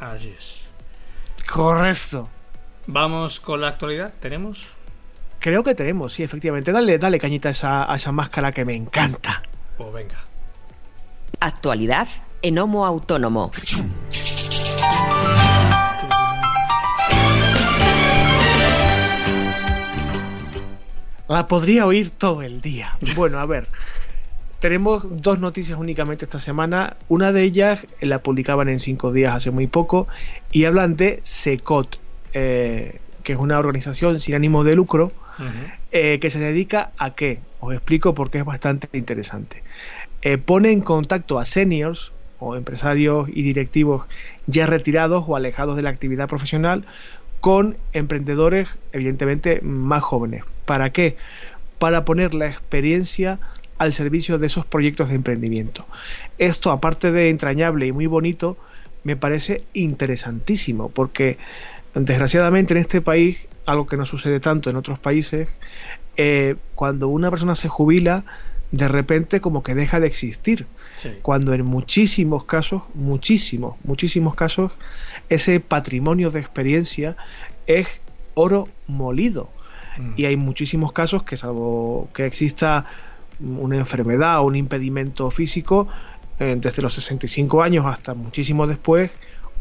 Así 0.00 0.34
es. 0.36 0.68
Correcto. 1.50 2.28
Vamos 2.86 3.40
con 3.40 3.60
la 3.60 3.68
actualidad. 3.68 4.12
¿Tenemos? 4.20 4.74
Creo 5.38 5.62
que 5.62 5.74
tenemos, 5.74 6.14
sí, 6.14 6.22
efectivamente. 6.22 6.72
Dale, 6.72 6.98
dale 6.98 7.18
cañita 7.18 7.48
a 7.48 7.52
esa, 7.52 7.92
a 7.92 7.94
esa 7.96 8.12
máscara 8.12 8.52
que 8.52 8.64
me 8.64 8.74
encanta. 8.74 9.42
Pues 9.76 9.92
venga. 9.92 10.18
Actualidad 11.40 12.08
en 12.42 12.58
Homo 12.58 12.86
Autónomo. 12.86 13.50
La 21.28 21.46
podría 21.46 21.86
oír 21.86 22.10
todo 22.10 22.42
el 22.42 22.60
día. 22.62 22.96
Bueno, 23.14 23.38
a 23.38 23.46
ver. 23.46 23.66
Tenemos 24.60 25.04
dos 25.22 25.38
noticias 25.38 25.78
únicamente 25.78 26.24
esta 26.24 26.40
semana. 26.40 26.96
Una 27.08 27.32
de 27.32 27.42
ellas 27.42 27.80
la 28.00 28.22
publicaban 28.22 28.68
en 28.68 28.80
cinco 28.80 29.12
días 29.12 29.34
hace 29.34 29.50
muy 29.50 29.68
poco 29.68 30.08
y 30.50 30.64
hablan 30.64 30.96
de 30.96 31.20
SECOT, 31.22 32.00
eh, 32.32 32.98
que 33.22 33.34
es 33.34 33.38
una 33.38 33.58
organización 33.58 34.20
sin 34.20 34.34
ánimo 34.34 34.64
de 34.64 34.74
lucro 34.74 35.12
eh, 35.92 36.18
que 36.18 36.30
se 36.30 36.40
dedica 36.40 36.90
a 36.98 37.14
qué. 37.14 37.38
Os 37.60 37.72
explico 37.72 38.14
porque 38.14 38.38
es 38.38 38.44
bastante 38.44 38.88
interesante. 38.98 39.62
Eh, 40.22 40.38
pone 40.38 40.72
en 40.72 40.80
contacto 40.80 41.38
a 41.38 41.44
seniors 41.44 42.12
o 42.40 42.56
empresarios 42.56 43.28
y 43.32 43.42
directivos 43.42 44.06
ya 44.46 44.66
retirados 44.66 45.24
o 45.26 45.36
alejados 45.36 45.76
de 45.76 45.82
la 45.82 45.90
actividad 45.90 46.28
profesional 46.28 46.84
con 47.40 47.76
emprendedores 47.92 48.68
evidentemente 48.92 49.60
más 49.62 50.02
jóvenes. 50.02 50.44
¿Para 50.64 50.90
qué? 50.90 51.16
para 51.78 52.04
poner 52.04 52.34
la 52.34 52.46
experiencia 52.46 53.38
al 53.78 53.92
servicio 53.92 54.38
de 54.38 54.48
esos 54.48 54.66
proyectos 54.66 55.08
de 55.08 55.14
emprendimiento. 55.14 55.86
Esto, 56.38 56.70
aparte 56.70 57.12
de 57.12 57.30
entrañable 57.30 57.86
y 57.86 57.92
muy 57.92 58.06
bonito, 58.06 58.56
me 59.04 59.16
parece 59.16 59.62
interesantísimo, 59.72 60.88
porque 60.88 61.38
desgraciadamente 61.94 62.74
en 62.74 62.80
este 62.80 63.00
país, 63.00 63.46
algo 63.66 63.86
que 63.86 63.96
no 63.96 64.04
sucede 64.04 64.40
tanto 64.40 64.70
en 64.70 64.76
otros 64.76 64.98
países, 64.98 65.48
eh, 66.16 66.56
cuando 66.74 67.08
una 67.08 67.30
persona 67.30 67.54
se 67.54 67.68
jubila, 67.68 68.24
de 68.72 68.88
repente 68.88 69.40
como 69.40 69.62
que 69.62 69.74
deja 69.76 70.00
de 70.00 70.08
existir. 70.08 70.66
Cuando 71.22 71.54
en 71.54 71.64
muchísimos 71.64 72.44
casos, 72.44 72.82
muchísimos, 72.94 73.76
muchísimos 73.84 74.34
casos, 74.34 74.72
ese 75.28 75.60
patrimonio 75.60 76.30
de 76.30 76.40
experiencia 76.40 77.16
es 77.66 77.86
oro 78.34 78.68
molido. 78.86 79.50
Mm. 79.98 80.12
Y 80.16 80.24
hay 80.24 80.36
muchísimos 80.36 80.92
casos 80.92 81.22
que 81.22 81.36
salvo 81.36 82.08
que 82.14 82.26
exista 82.26 82.86
una 83.40 83.76
enfermedad 83.76 84.40
o 84.40 84.42
un 84.42 84.56
impedimento 84.56 85.30
físico, 85.30 85.88
eh, 86.38 86.56
desde 86.58 86.82
los 86.82 86.94
65 86.94 87.62
años 87.62 87.86
hasta 87.86 88.14
muchísimo 88.14 88.66
después, 88.66 89.10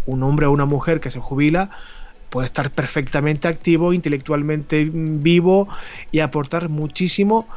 un 0.05 0.23
hombre 0.23 0.45
o 0.45 0.51
una 0.51 0.65
mujer 0.65 0.99
que 0.99 1.11
se 1.11 1.19
jubila 1.19 1.69
puede 2.29 2.47
estar 2.47 2.71
perfectamente 2.71 3.47
activo, 3.47 3.93
intelectualmente 3.93 4.89
vivo 4.91 5.67
y 6.11 6.19
aportar 6.19 6.69
muchísimo 6.69 7.47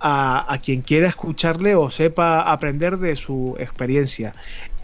a, 0.00 0.58
quien 0.62 0.82
quiera 0.82 1.08
escucharle 1.08 1.74
o 1.74 1.90
sepa 1.90 2.52
aprender 2.52 2.98
de 2.98 3.16
su 3.16 3.56
experiencia. 3.58 4.34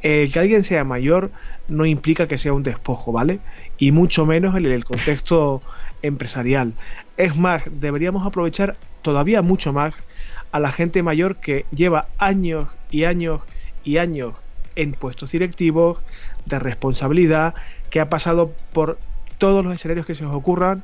El 0.03 0.33
que 0.33 0.39
alguien 0.39 0.63
sea 0.63 0.85
mayor 0.85 1.31
no 1.69 1.87
implica 1.87 2.27
que 2.27 2.39
sea 2.39 2.53
un 2.53 2.63
despojo, 2.63 3.13
¿vale? 3.13 3.41
Y 3.79 3.93
mucho 3.93 4.27
menos 4.27 4.57
en 4.57 4.67
el 4.67 4.85
contexto 4.85 5.63
empresarial. 6.03 6.73
Es 7.17 7.37
más, 7.37 7.63
deberíamos 7.71 8.27
aprovechar 8.27 8.77
todavía 9.03 9.43
mucho 9.43 9.73
más 9.73 9.95
a 10.51 10.61
la 10.61 10.73
gente 10.73 11.03
mayor 11.03 11.37
que 11.37 11.67
lleva 11.71 12.09
años 12.19 12.69
y 12.91 13.05
años 13.05 13.43
y 13.85 13.99
años 13.99 14.35
en 14.77 14.93
puestos 14.93 15.33
directivos 15.33 15.99
de 16.47 16.59
responsabilidad, 16.59 17.55
que 17.91 18.01
ha 18.01 18.09
pasado 18.09 18.53
por 18.73 18.99
todos 19.39 19.65
los 19.65 19.75
escenarios 19.75 20.07
que 20.07 20.15
se 20.15 20.25
os 20.25 20.35
ocurran 20.35 20.83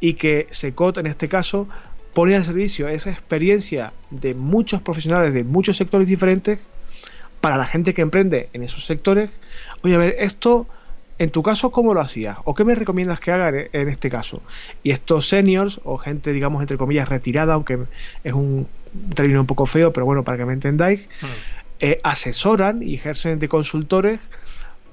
y 0.00 0.14
que 0.14 0.46
Secot 0.50 0.98
en 0.98 1.06
este 1.06 1.28
caso 1.28 1.68
pone 2.14 2.36
al 2.36 2.44
servicio 2.44 2.88
esa 2.88 3.10
experiencia 3.10 3.92
de 4.10 4.34
muchos 4.34 4.82
profesionales 4.82 5.32
de 5.34 5.44
muchos 5.44 5.76
sectores 5.76 6.08
diferentes 6.08 6.60
para 7.40 7.56
la 7.56 7.66
gente 7.66 7.94
que 7.94 8.02
emprende 8.02 8.48
en 8.52 8.62
esos 8.62 8.84
sectores. 8.84 9.30
Oye, 9.82 9.94
a 9.94 9.98
ver, 9.98 10.16
esto 10.18 10.66
en 11.18 11.30
tu 11.30 11.42
caso, 11.42 11.70
¿cómo 11.70 11.94
lo 11.94 12.00
hacías? 12.00 12.38
¿O 12.44 12.54
qué 12.54 12.64
me 12.64 12.74
recomiendas 12.74 13.18
que 13.18 13.32
haga 13.32 13.50
en 13.72 13.88
este 13.88 14.08
caso? 14.08 14.40
Y 14.84 14.92
estos 14.92 15.28
seniors, 15.28 15.80
o 15.84 15.98
gente, 15.98 16.32
digamos, 16.32 16.60
entre 16.60 16.76
comillas, 16.76 17.08
retirada, 17.08 17.54
aunque 17.54 17.78
es 18.22 18.32
un 18.32 18.68
término 19.14 19.40
un 19.40 19.46
poco 19.46 19.66
feo, 19.66 19.92
pero 19.92 20.06
bueno, 20.06 20.22
para 20.22 20.38
que 20.38 20.44
me 20.44 20.52
entendáis, 20.52 21.00
hmm. 21.20 21.26
eh, 21.80 21.98
asesoran 22.04 22.82
y 22.84 22.94
ejercen 22.94 23.40
de 23.40 23.48
consultores 23.48 24.20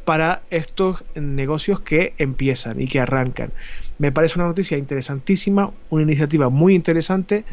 para 0.03 0.41
estos 0.49 1.03
negocios 1.15 1.79
que 1.81 2.13
empiezan 2.17 2.81
y 2.81 2.87
que 2.87 2.99
arrancan. 2.99 3.51
Me 3.97 4.11
parece 4.11 4.39
una 4.39 4.47
noticia 4.47 4.77
interesantísima, 4.77 5.71
una 5.89 6.03
iniciativa 6.03 6.49
muy 6.49 6.75
interesante 6.75 7.45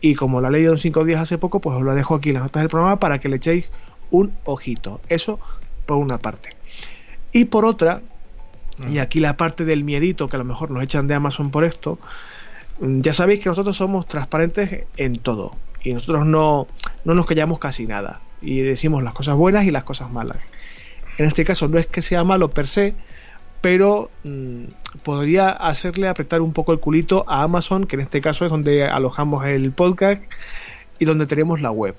y 0.00 0.14
como 0.14 0.40
la 0.40 0.50
ley 0.50 0.62
de 0.62 0.70
los 0.70 0.82
cinco 0.82 1.04
días 1.04 1.20
hace 1.20 1.38
poco, 1.38 1.60
pues 1.60 1.76
os 1.76 1.82
lo 1.82 1.94
dejo 1.94 2.14
aquí 2.14 2.30
en 2.30 2.34
las 2.34 2.44
notas 2.44 2.62
del 2.62 2.68
programa 2.68 2.98
para 2.98 3.18
que 3.18 3.28
le 3.28 3.36
echéis 3.36 3.70
un 4.10 4.32
ojito. 4.44 5.00
Eso 5.08 5.40
por 5.86 5.96
una 5.96 6.18
parte. 6.18 6.50
Y 7.32 7.46
por 7.46 7.64
otra, 7.64 8.02
y 8.90 8.98
aquí 8.98 9.20
la 9.20 9.36
parte 9.36 9.64
del 9.64 9.84
miedito, 9.84 10.28
que 10.28 10.36
a 10.36 10.38
lo 10.38 10.44
mejor 10.44 10.70
nos 10.70 10.82
echan 10.82 11.06
de 11.06 11.14
Amazon 11.14 11.50
por 11.50 11.64
esto, 11.64 11.98
mm, 12.80 13.00
ya 13.00 13.12
sabéis 13.12 13.40
que 13.40 13.48
nosotros 13.48 13.76
somos 13.76 14.06
transparentes 14.06 14.84
en 14.96 15.18
todo. 15.18 15.56
Y 15.82 15.94
nosotros 15.94 16.26
no, 16.26 16.66
no 17.04 17.14
nos 17.14 17.26
callamos 17.26 17.58
casi 17.58 17.86
nada. 17.86 18.20
Y 18.42 18.58
decimos 18.60 19.02
las 19.02 19.12
cosas 19.12 19.36
buenas 19.36 19.64
y 19.64 19.70
las 19.70 19.84
cosas 19.84 20.10
malas. 20.10 20.38
En 21.18 21.24
este 21.24 21.44
caso 21.44 21.68
no 21.68 21.78
es 21.78 21.86
que 21.86 22.02
sea 22.02 22.24
malo 22.24 22.50
per 22.50 22.66
se, 22.66 22.94
pero 23.60 24.10
mm, 24.24 24.64
podría 25.02 25.50
hacerle 25.50 26.08
apretar 26.08 26.40
un 26.40 26.52
poco 26.52 26.72
el 26.72 26.80
culito 26.80 27.24
a 27.28 27.42
Amazon, 27.42 27.86
que 27.86 27.96
en 27.96 28.02
este 28.02 28.20
caso 28.20 28.44
es 28.44 28.50
donde 28.50 28.84
alojamos 28.84 29.44
el 29.46 29.72
podcast 29.72 30.22
y 30.98 31.04
donde 31.04 31.26
tenemos 31.26 31.60
la 31.60 31.70
web. 31.70 31.94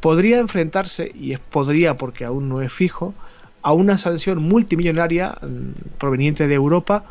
Podría 0.00 0.38
enfrentarse, 0.38 1.10
y 1.14 1.32
es 1.32 1.40
podría 1.40 1.96
porque 1.96 2.24
aún 2.24 2.48
no 2.48 2.62
es 2.62 2.72
fijo, 2.72 3.14
a 3.62 3.72
una 3.72 3.98
sanción 3.98 4.42
multimillonaria 4.42 5.36
mm, 5.40 5.98
proveniente 5.98 6.46
de 6.46 6.54
Europa 6.54 7.04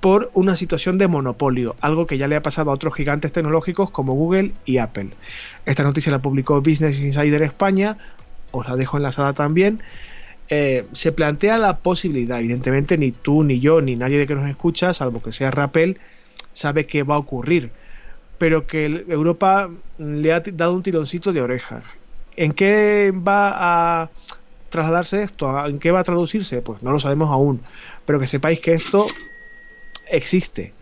por 0.00 0.32
una 0.34 0.56
situación 0.56 0.98
de 0.98 1.06
monopolio, 1.06 1.76
algo 1.80 2.08
que 2.08 2.18
ya 2.18 2.26
le 2.26 2.34
ha 2.34 2.42
pasado 2.42 2.72
a 2.72 2.74
otros 2.74 2.94
gigantes 2.94 3.30
tecnológicos 3.30 3.90
como 3.90 4.14
Google 4.14 4.52
y 4.64 4.78
Apple. 4.78 5.10
Esta 5.64 5.84
noticia 5.84 6.10
la 6.10 6.18
publicó 6.18 6.60
Business 6.60 6.98
Insider 6.98 7.42
España, 7.42 7.98
os 8.50 8.66
la 8.68 8.74
dejo 8.74 8.96
enlazada 8.96 9.32
también. 9.32 9.80
Eh, 10.54 10.84
se 10.92 11.12
plantea 11.12 11.56
la 11.56 11.78
posibilidad, 11.78 12.38
evidentemente 12.38 12.98
ni 12.98 13.10
tú, 13.10 13.42
ni 13.42 13.58
yo, 13.58 13.80
ni 13.80 13.96
nadie 13.96 14.18
de 14.18 14.26
que 14.26 14.34
nos 14.34 14.50
escucha, 14.50 14.92
salvo 14.92 15.22
que 15.22 15.32
sea 15.32 15.50
Rappel, 15.50 15.98
sabe 16.52 16.84
qué 16.84 17.04
va 17.04 17.14
a 17.14 17.18
ocurrir, 17.18 17.70
pero 18.36 18.66
que 18.66 18.84
Europa 19.08 19.70
le 19.96 20.30
ha 20.30 20.40
dado 20.40 20.74
un 20.74 20.82
tironcito 20.82 21.32
de 21.32 21.40
orejas. 21.40 21.84
¿En 22.36 22.52
qué 22.52 23.14
va 23.16 24.02
a 24.02 24.10
trasladarse 24.68 25.22
esto? 25.22 25.66
¿En 25.66 25.78
qué 25.78 25.90
va 25.90 26.00
a 26.00 26.04
traducirse? 26.04 26.60
Pues 26.60 26.82
no 26.82 26.92
lo 26.92 27.00
sabemos 27.00 27.30
aún, 27.30 27.62
pero 28.04 28.20
que 28.20 28.26
sepáis 28.26 28.60
que 28.60 28.74
esto 28.74 29.06
existe. 30.10 30.74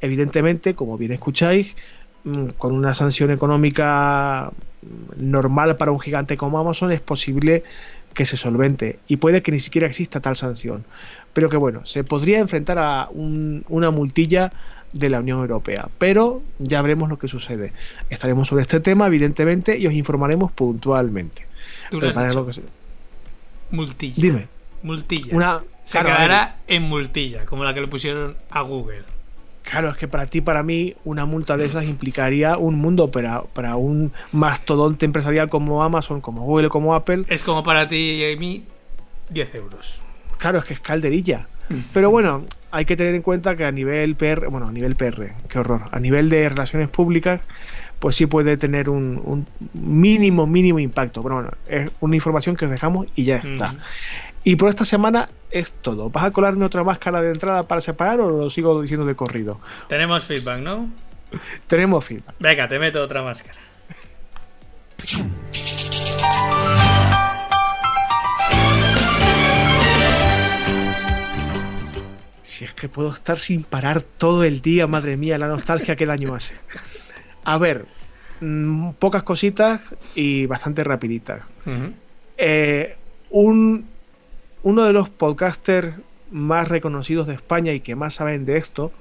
Evidentemente, 0.00 0.76
como 0.76 0.96
bien 0.96 1.10
escucháis, 1.10 1.74
mm, 2.22 2.50
con 2.50 2.72
una 2.72 2.94
sanción 2.94 3.32
económica 3.32 4.52
normal 5.16 5.76
para 5.76 5.90
un 5.90 5.98
gigante 5.98 6.36
como 6.36 6.60
Amazon 6.60 6.92
es 6.92 7.00
posible 7.00 7.64
que 8.18 8.26
se 8.26 8.36
solvente 8.36 8.98
y 9.06 9.18
puede 9.18 9.42
que 9.42 9.52
ni 9.52 9.60
siquiera 9.60 9.86
exista 9.86 10.18
tal 10.18 10.36
sanción. 10.36 10.84
Pero 11.34 11.48
que 11.48 11.56
bueno, 11.56 11.86
se 11.86 12.02
podría 12.02 12.40
enfrentar 12.40 12.76
a 12.80 13.08
una 13.12 13.92
multilla 13.92 14.50
de 14.92 15.08
la 15.08 15.20
Unión 15.20 15.38
Europea. 15.38 15.88
Pero 15.98 16.42
ya 16.58 16.82
veremos 16.82 17.08
lo 17.08 17.16
que 17.16 17.28
sucede. 17.28 17.72
Estaremos 18.10 18.48
sobre 18.48 18.62
este 18.62 18.80
tema, 18.80 19.06
evidentemente, 19.06 19.78
y 19.78 19.86
os 19.86 19.92
informaremos 19.92 20.50
puntualmente. 20.50 21.46
Lo 21.92 22.00
que 22.00 22.60
Multilla. 23.70 24.14
Dime. 24.16 24.48
Multilla. 24.82 25.36
Una, 25.36 25.60
Se 25.84 26.00
quedará 26.00 26.56
en 26.66 26.82
multilla, 26.82 27.44
como 27.44 27.62
la 27.62 27.72
que 27.72 27.82
le 27.82 27.86
pusieron 27.86 28.36
a 28.50 28.62
Google. 28.62 29.04
Claro, 29.70 29.90
es 29.90 29.96
que 29.96 30.08
para 30.08 30.26
ti, 30.26 30.40
para 30.40 30.62
mí, 30.62 30.94
una 31.04 31.26
multa 31.26 31.56
de 31.56 31.66
esas 31.66 31.84
implicaría 31.84 32.56
un 32.56 32.76
mundo, 32.76 33.10
pero 33.10 33.48
para 33.52 33.76
un 33.76 34.12
mastodonte 34.32 35.04
empresarial 35.04 35.50
como 35.50 35.82
Amazon, 35.82 36.20
como 36.20 36.42
Google, 36.42 36.68
como 36.68 36.94
Apple. 36.94 37.24
Es 37.28 37.42
como 37.42 37.62
para 37.62 37.86
ti 37.86 38.24
y 38.24 38.36
mí 38.36 38.64
10 39.30 39.54
euros. 39.56 40.00
Claro, 40.38 40.60
es 40.60 40.64
que 40.64 40.74
es 40.74 40.80
calderilla. 40.80 41.46
Pero 41.92 42.10
bueno, 42.10 42.46
hay 42.70 42.86
que 42.86 42.96
tener 42.96 43.14
en 43.14 43.20
cuenta 43.20 43.56
que 43.56 43.66
a 43.66 43.72
nivel 43.72 44.14
PR, 44.14 44.48
bueno, 44.48 44.68
a 44.68 44.72
nivel 44.72 44.96
PR, 44.96 45.34
qué 45.48 45.58
horror, 45.58 45.82
a 45.90 46.00
nivel 46.00 46.30
de 46.30 46.48
relaciones 46.48 46.88
públicas, 46.88 47.42
pues 47.98 48.16
sí 48.16 48.24
puede 48.24 48.56
tener 48.56 48.88
un, 48.88 49.46
mínimo, 49.74 50.46
mínimo 50.46 50.78
impacto. 50.78 51.22
Pero 51.22 51.34
bueno, 51.34 51.50
es 51.68 51.90
una 52.00 52.16
información 52.16 52.56
que 52.56 52.64
os 52.64 52.70
dejamos 52.70 53.08
y 53.14 53.24
ya 53.24 53.36
está. 53.36 53.74
Y 54.48 54.56
por 54.56 54.70
esta 54.70 54.86
semana 54.86 55.28
es 55.50 55.74
todo. 55.74 56.08
¿Vas 56.08 56.24
a 56.24 56.30
colarme 56.30 56.64
otra 56.64 56.82
máscara 56.82 57.20
de 57.20 57.32
entrada 57.32 57.68
para 57.68 57.82
separar 57.82 58.18
o 58.20 58.30
lo 58.30 58.48
sigo 58.48 58.80
diciendo 58.80 59.04
de 59.04 59.14
corrido? 59.14 59.60
Tenemos 59.88 60.24
feedback, 60.24 60.60
¿no? 60.60 60.88
Tenemos 61.66 62.02
feedback. 62.02 62.34
Venga, 62.38 62.66
te 62.66 62.78
meto 62.78 63.02
otra 63.02 63.22
máscara. 63.22 63.58
Si 72.40 72.64
es 72.64 72.72
que 72.72 72.88
puedo 72.88 73.12
estar 73.12 73.38
sin 73.38 73.64
parar 73.64 74.00
todo 74.00 74.44
el 74.44 74.62
día, 74.62 74.86
madre 74.86 75.18
mía, 75.18 75.36
la 75.36 75.48
nostalgia 75.48 75.94
que 75.94 76.06
daño 76.06 76.34
hace. 76.34 76.54
A 77.44 77.58
ver, 77.58 77.84
mm, 78.40 78.92
pocas 78.92 79.24
cositas 79.24 79.82
y 80.14 80.46
bastante 80.46 80.84
rapiditas. 80.84 81.42
Eh, 82.38 82.96
un, 83.28 83.97
uno 84.62 84.84
de 84.84 84.92
los 84.92 85.08
podcasters 85.08 85.94
más 86.30 86.68
reconocidos 86.68 87.26
de 87.26 87.34
España 87.34 87.72
y 87.72 87.80
que 87.80 87.94
más 87.94 88.14
saben 88.14 88.44
de 88.44 88.56
esto, 88.56 88.92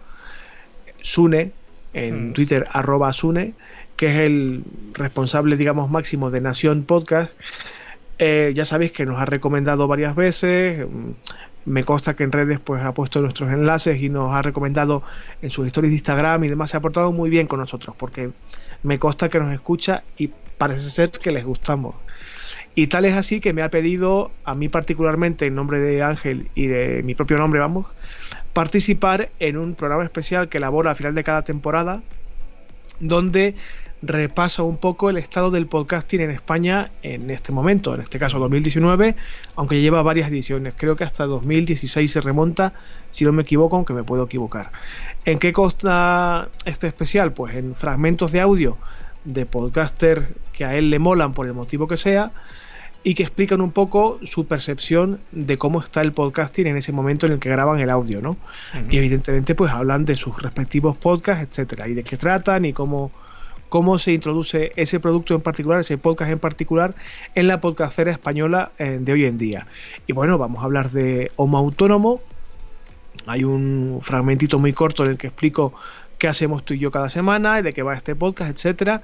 Sune, 1.01 1.51
en 1.93 2.33
Twitter, 2.33 2.67
arroba 2.71 3.11
Sune, 3.13 3.53
que 3.95 4.07
es 4.07 4.27
el 4.27 4.63
responsable, 4.93 5.57
digamos, 5.57 5.89
máximo 5.89 6.29
de 6.29 6.41
Nación 6.41 6.83
Podcast. 6.83 7.31
Eh, 8.19 8.51
ya 8.55 8.65
sabéis 8.65 8.91
que 8.91 9.05
nos 9.05 9.19
ha 9.19 9.25
recomendado 9.25 9.87
varias 9.87 10.15
veces. 10.15 10.87
Mm, 10.87 11.11
me 11.65 11.83
consta 11.83 12.15
que 12.15 12.23
en 12.23 12.31
redes 12.31 12.59
pues 12.59 12.81
ha 12.81 12.93
puesto 12.93 13.21
nuestros 13.21 13.51
enlaces 13.51 14.01
y 14.01 14.09
nos 14.09 14.31
ha 14.31 14.41
recomendado 14.41 15.03
en 15.41 15.49
sus 15.49 15.67
historias 15.67 15.91
de 15.91 15.97
Instagram 15.97 16.43
y 16.45 16.47
demás. 16.47 16.69
Se 16.69 16.77
ha 16.77 16.79
portado 16.79 17.11
muy 17.11 17.29
bien 17.29 17.47
con 17.47 17.59
nosotros 17.59 17.95
porque 17.97 18.31
me 18.83 18.99
consta 18.99 19.27
que 19.27 19.39
nos 19.39 19.53
escucha 19.53 20.03
y 20.17 20.29
parece 20.57 20.89
ser 20.89 21.11
que 21.11 21.31
les 21.31 21.43
gustamos. 21.43 21.95
Y 22.79 22.85
tal 22.85 23.05
es 23.05 23.15
así 23.15 23.39
que 23.39 23.53
me 23.53 23.63
ha 23.63 23.71
pedido 23.71 24.29
a 24.45 24.53
mí 24.53 24.69
particularmente 24.69 25.47
en 25.47 25.55
nombre 25.55 25.79
de 25.79 26.03
Ángel 26.03 26.51
y 26.53 26.67
de 26.67 27.01
mi 27.01 27.15
propio 27.15 27.35
nombre, 27.37 27.59
vamos, 27.59 27.87
participar 28.53 29.31
en 29.39 29.57
un 29.57 29.73
programa 29.73 30.03
especial 30.03 30.47
que 30.47 30.59
elabora 30.59 30.91
al 30.91 30.95
final 30.95 31.15
de 31.15 31.23
cada 31.23 31.41
temporada 31.41 32.03
donde 32.99 33.55
repasa 34.03 34.61
un 34.61 34.77
poco 34.77 35.09
el 35.09 35.17
estado 35.17 35.49
del 35.49 35.65
podcasting 35.65 36.21
en 36.21 36.29
España 36.29 36.91
en 37.01 37.31
este 37.31 37.51
momento, 37.51 37.95
en 37.95 38.01
este 38.01 38.19
caso 38.19 38.37
2019, 38.37 39.15
aunque 39.55 39.81
lleva 39.81 40.03
varias 40.03 40.29
ediciones. 40.29 40.75
Creo 40.77 40.95
que 40.95 41.03
hasta 41.03 41.25
2016 41.25 42.11
se 42.11 42.21
remonta, 42.21 42.73
si 43.09 43.25
no 43.25 43.31
me 43.31 43.41
equivoco, 43.41 43.75
aunque 43.75 43.93
me 43.93 44.03
puedo 44.03 44.25
equivocar. 44.25 44.71
¿En 45.25 45.39
qué 45.39 45.51
consta 45.51 46.49
este 46.63 46.85
especial? 46.85 47.33
Pues 47.33 47.55
en 47.55 47.73
fragmentos 47.73 48.31
de 48.31 48.39
audio 48.39 48.77
de 49.25 49.47
podcaster 49.47 50.35
que 50.53 50.63
a 50.63 50.75
él 50.75 50.91
le 50.91 50.99
molan 50.99 51.33
por 51.33 51.47
el 51.47 51.55
motivo 51.55 51.87
que 51.87 51.97
sea 51.97 52.33
y 53.03 53.15
que 53.15 53.23
explican 53.23 53.61
un 53.61 53.71
poco 53.71 54.19
su 54.23 54.47
percepción 54.47 55.19
de 55.31 55.57
cómo 55.57 55.81
está 55.81 56.01
el 56.01 56.11
podcasting 56.11 56.67
en 56.67 56.77
ese 56.77 56.91
momento 56.91 57.25
en 57.25 57.33
el 57.33 57.39
que 57.39 57.49
graban 57.49 57.79
el 57.79 57.89
audio, 57.89 58.21
¿no? 58.21 58.37
Y 58.89 58.97
evidentemente 58.97 59.55
pues 59.55 59.71
hablan 59.71 60.05
de 60.05 60.15
sus 60.15 60.41
respectivos 60.41 60.97
podcasts, 60.97 61.43
etcétera, 61.43 61.87
y 61.87 61.93
de 61.93 62.03
qué 62.03 62.17
tratan 62.17 62.65
y 62.65 62.73
cómo 62.73 63.11
cómo 63.69 63.97
se 63.97 64.13
introduce 64.13 64.71
ese 64.75 64.99
producto 64.99 65.35
en 65.35 65.41
particular, 65.41 65.79
ese 65.79 65.97
podcast 65.97 66.31
en 66.31 66.39
particular, 66.39 66.95
en 67.35 67.47
la 67.47 67.59
podcastera 67.59 68.11
española 68.11 68.71
eh, 68.77 68.97
de 69.01 69.11
hoy 69.11 69.25
en 69.25 69.37
día. 69.37 69.67
Y 70.07 70.13
bueno, 70.13 70.37
vamos 70.37 70.61
a 70.61 70.65
hablar 70.65 70.91
de 70.91 71.31
Homo 71.35 71.57
Autónomo. 71.57 72.21
Hay 73.25 73.43
un 73.43 73.99
fragmentito 74.01 74.59
muy 74.59 74.73
corto 74.73 75.03
en 75.03 75.11
el 75.11 75.17
que 75.17 75.27
explico 75.27 75.73
qué 76.17 76.27
hacemos 76.27 76.63
tú 76.63 76.73
y 76.73 76.79
yo 76.79 76.91
cada 76.91 77.09
semana 77.09 77.59
y 77.59 77.63
de 77.63 77.73
qué 77.73 77.83
va 77.83 77.95
este 77.95 78.15
podcast, 78.15 78.51
etcétera. 78.51 79.01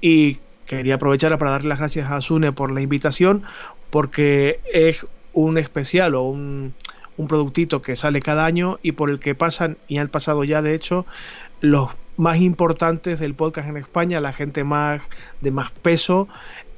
Y 0.00 0.40
quería 0.66 0.96
aprovechar 0.96 1.36
para 1.38 1.52
darle 1.52 1.68
las 1.68 1.78
gracias 1.78 2.10
a 2.10 2.20
Sune 2.20 2.52
por 2.52 2.70
la 2.70 2.80
invitación, 2.80 3.42
porque 3.90 4.60
es 4.72 5.06
un 5.32 5.58
especial 5.58 6.14
o 6.14 6.22
un, 6.22 6.74
un 7.16 7.28
productito 7.28 7.82
que 7.82 7.96
sale 7.96 8.20
cada 8.20 8.44
año 8.44 8.78
y 8.82 8.92
por 8.92 9.10
el 9.10 9.20
que 9.20 9.34
pasan, 9.34 9.78
y 9.88 9.98
han 9.98 10.08
pasado 10.08 10.44
ya 10.44 10.62
de 10.62 10.74
hecho, 10.74 11.06
los 11.60 11.90
más 12.16 12.38
importantes 12.40 13.20
del 13.20 13.34
podcast 13.34 13.68
en 13.68 13.76
España, 13.76 14.20
la 14.20 14.32
gente 14.32 14.64
más 14.64 15.00
de 15.40 15.50
más 15.50 15.70
peso 15.70 16.28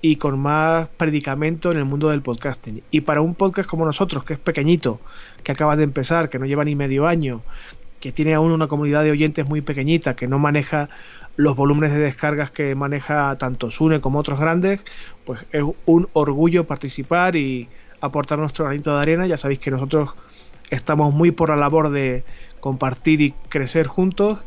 y 0.00 0.16
con 0.16 0.38
más 0.38 0.88
predicamento 0.96 1.72
en 1.72 1.78
el 1.78 1.86
mundo 1.86 2.10
del 2.10 2.22
podcasting. 2.22 2.82
Y 2.90 3.00
para 3.00 3.22
un 3.22 3.34
podcast 3.34 3.68
como 3.68 3.86
nosotros, 3.86 4.24
que 4.24 4.34
es 4.34 4.38
pequeñito, 4.38 5.00
que 5.42 5.52
acaba 5.52 5.76
de 5.76 5.84
empezar, 5.84 6.28
que 6.28 6.38
no 6.38 6.46
lleva 6.46 6.64
ni 6.64 6.76
medio 6.76 7.06
año, 7.06 7.42
que 8.04 8.12
tiene 8.12 8.34
aún 8.34 8.52
una 8.52 8.68
comunidad 8.68 9.02
de 9.02 9.12
oyentes 9.12 9.48
muy 9.48 9.62
pequeñita, 9.62 10.14
que 10.14 10.28
no 10.28 10.38
maneja 10.38 10.90
los 11.36 11.56
volúmenes 11.56 11.90
de 11.94 12.00
descargas 12.00 12.50
que 12.50 12.74
maneja 12.74 13.38
tanto 13.38 13.70
Sune 13.70 14.02
como 14.02 14.18
otros 14.18 14.38
grandes, 14.38 14.80
pues 15.24 15.46
es 15.52 15.62
un 15.86 16.08
orgullo 16.12 16.64
participar 16.64 17.34
y 17.34 17.66
aportar 18.02 18.38
nuestro 18.38 18.66
granito 18.66 18.94
de 18.94 19.00
arena. 19.00 19.26
Ya 19.26 19.38
sabéis 19.38 19.58
que 19.58 19.70
nosotros 19.70 20.10
estamos 20.68 21.14
muy 21.14 21.30
por 21.30 21.48
la 21.48 21.56
labor 21.56 21.88
de 21.88 22.24
compartir 22.60 23.22
y 23.22 23.30
crecer 23.48 23.86
juntos 23.86 24.40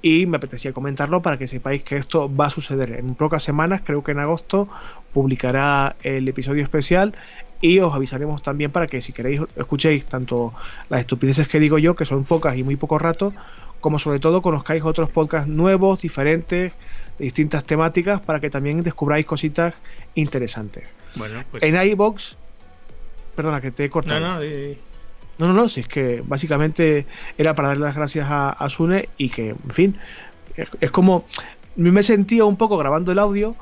y 0.00 0.26
me 0.26 0.36
apetecía 0.36 0.72
comentarlo 0.72 1.22
para 1.22 1.38
que 1.38 1.48
sepáis 1.48 1.82
que 1.82 1.96
esto 1.96 2.32
va 2.32 2.46
a 2.46 2.50
suceder 2.50 2.92
en 3.00 3.16
pocas 3.16 3.42
semanas, 3.42 3.82
creo 3.84 4.04
que 4.04 4.12
en 4.12 4.20
agosto 4.20 4.68
publicará 5.12 5.96
el 6.04 6.28
episodio 6.28 6.62
especial 6.62 7.16
y 7.62 7.78
os 7.78 7.94
avisaremos 7.94 8.42
también 8.42 8.70
para 8.70 8.86
que 8.86 9.00
si 9.00 9.14
queréis 9.14 9.40
escuchéis 9.56 10.04
tanto 10.04 10.52
las 10.90 11.00
estupideces 11.00 11.48
que 11.48 11.58
digo 11.58 11.78
yo, 11.78 11.94
que 11.94 12.04
son 12.04 12.24
pocas 12.24 12.56
y 12.58 12.62
muy 12.62 12.76
poco 12.76 12.98
rato, 12.98 13.32
como 13.80 13.98
sobre 13.98 14.20
todo 14.20 14.42
conozcáis 14.42 14.82
otros 14.82 15.08
podcasts 15.08 15.48
nuevos, 15.48 16.02
diferentes, 16.02 16.72
de 17.18 17.24
distintas 17.24 17.64
temáticas, 17.64 18.20
para 18.20 18.40
que 18.40 18.50
también 18.50 18.82
descubráis 18.82 19.24
cositas 19.24 19.74
interesantes. 20.14 20.84
Bueno, 21.16 21.42
pues... 21.50 21.62
En 21.62 21.80
iBox, 21.80 22.36
perdona 23.34 23.60
que 23.60 23.70
te 23.70 23.84
he 23.84 23.90
cortado. 23.90 24.20
No, 24.20 24.34
no, 24.34 24.40
no, 25.38 25.46
no, 25.48 25.52
no, 25.54 25.68
si 25.68 25.80
es 25.80 25.88
que 25.88 26.22
básicamente 26.24 27.06
era 27.38 27.54
para 27.54 27.68
darle 27.68 27.84
las 27.84 27.96
gracias 27.96 28.26
a, 28.28 28.68
Sune 28.68 29.08
y 29.16 29.30
que, 29.30 29.50
en 29.50 29.70
fin, 29.70 29.98
es, 30.56 30.90
como. 30.90 31.24
Me 31.74 32.02
sentía 32.02 32.44
un 32.44 32.56
poco 32.56 32.76
grabando 32.76 33.12
el 33.12 33.18
audio, 33.18 33.56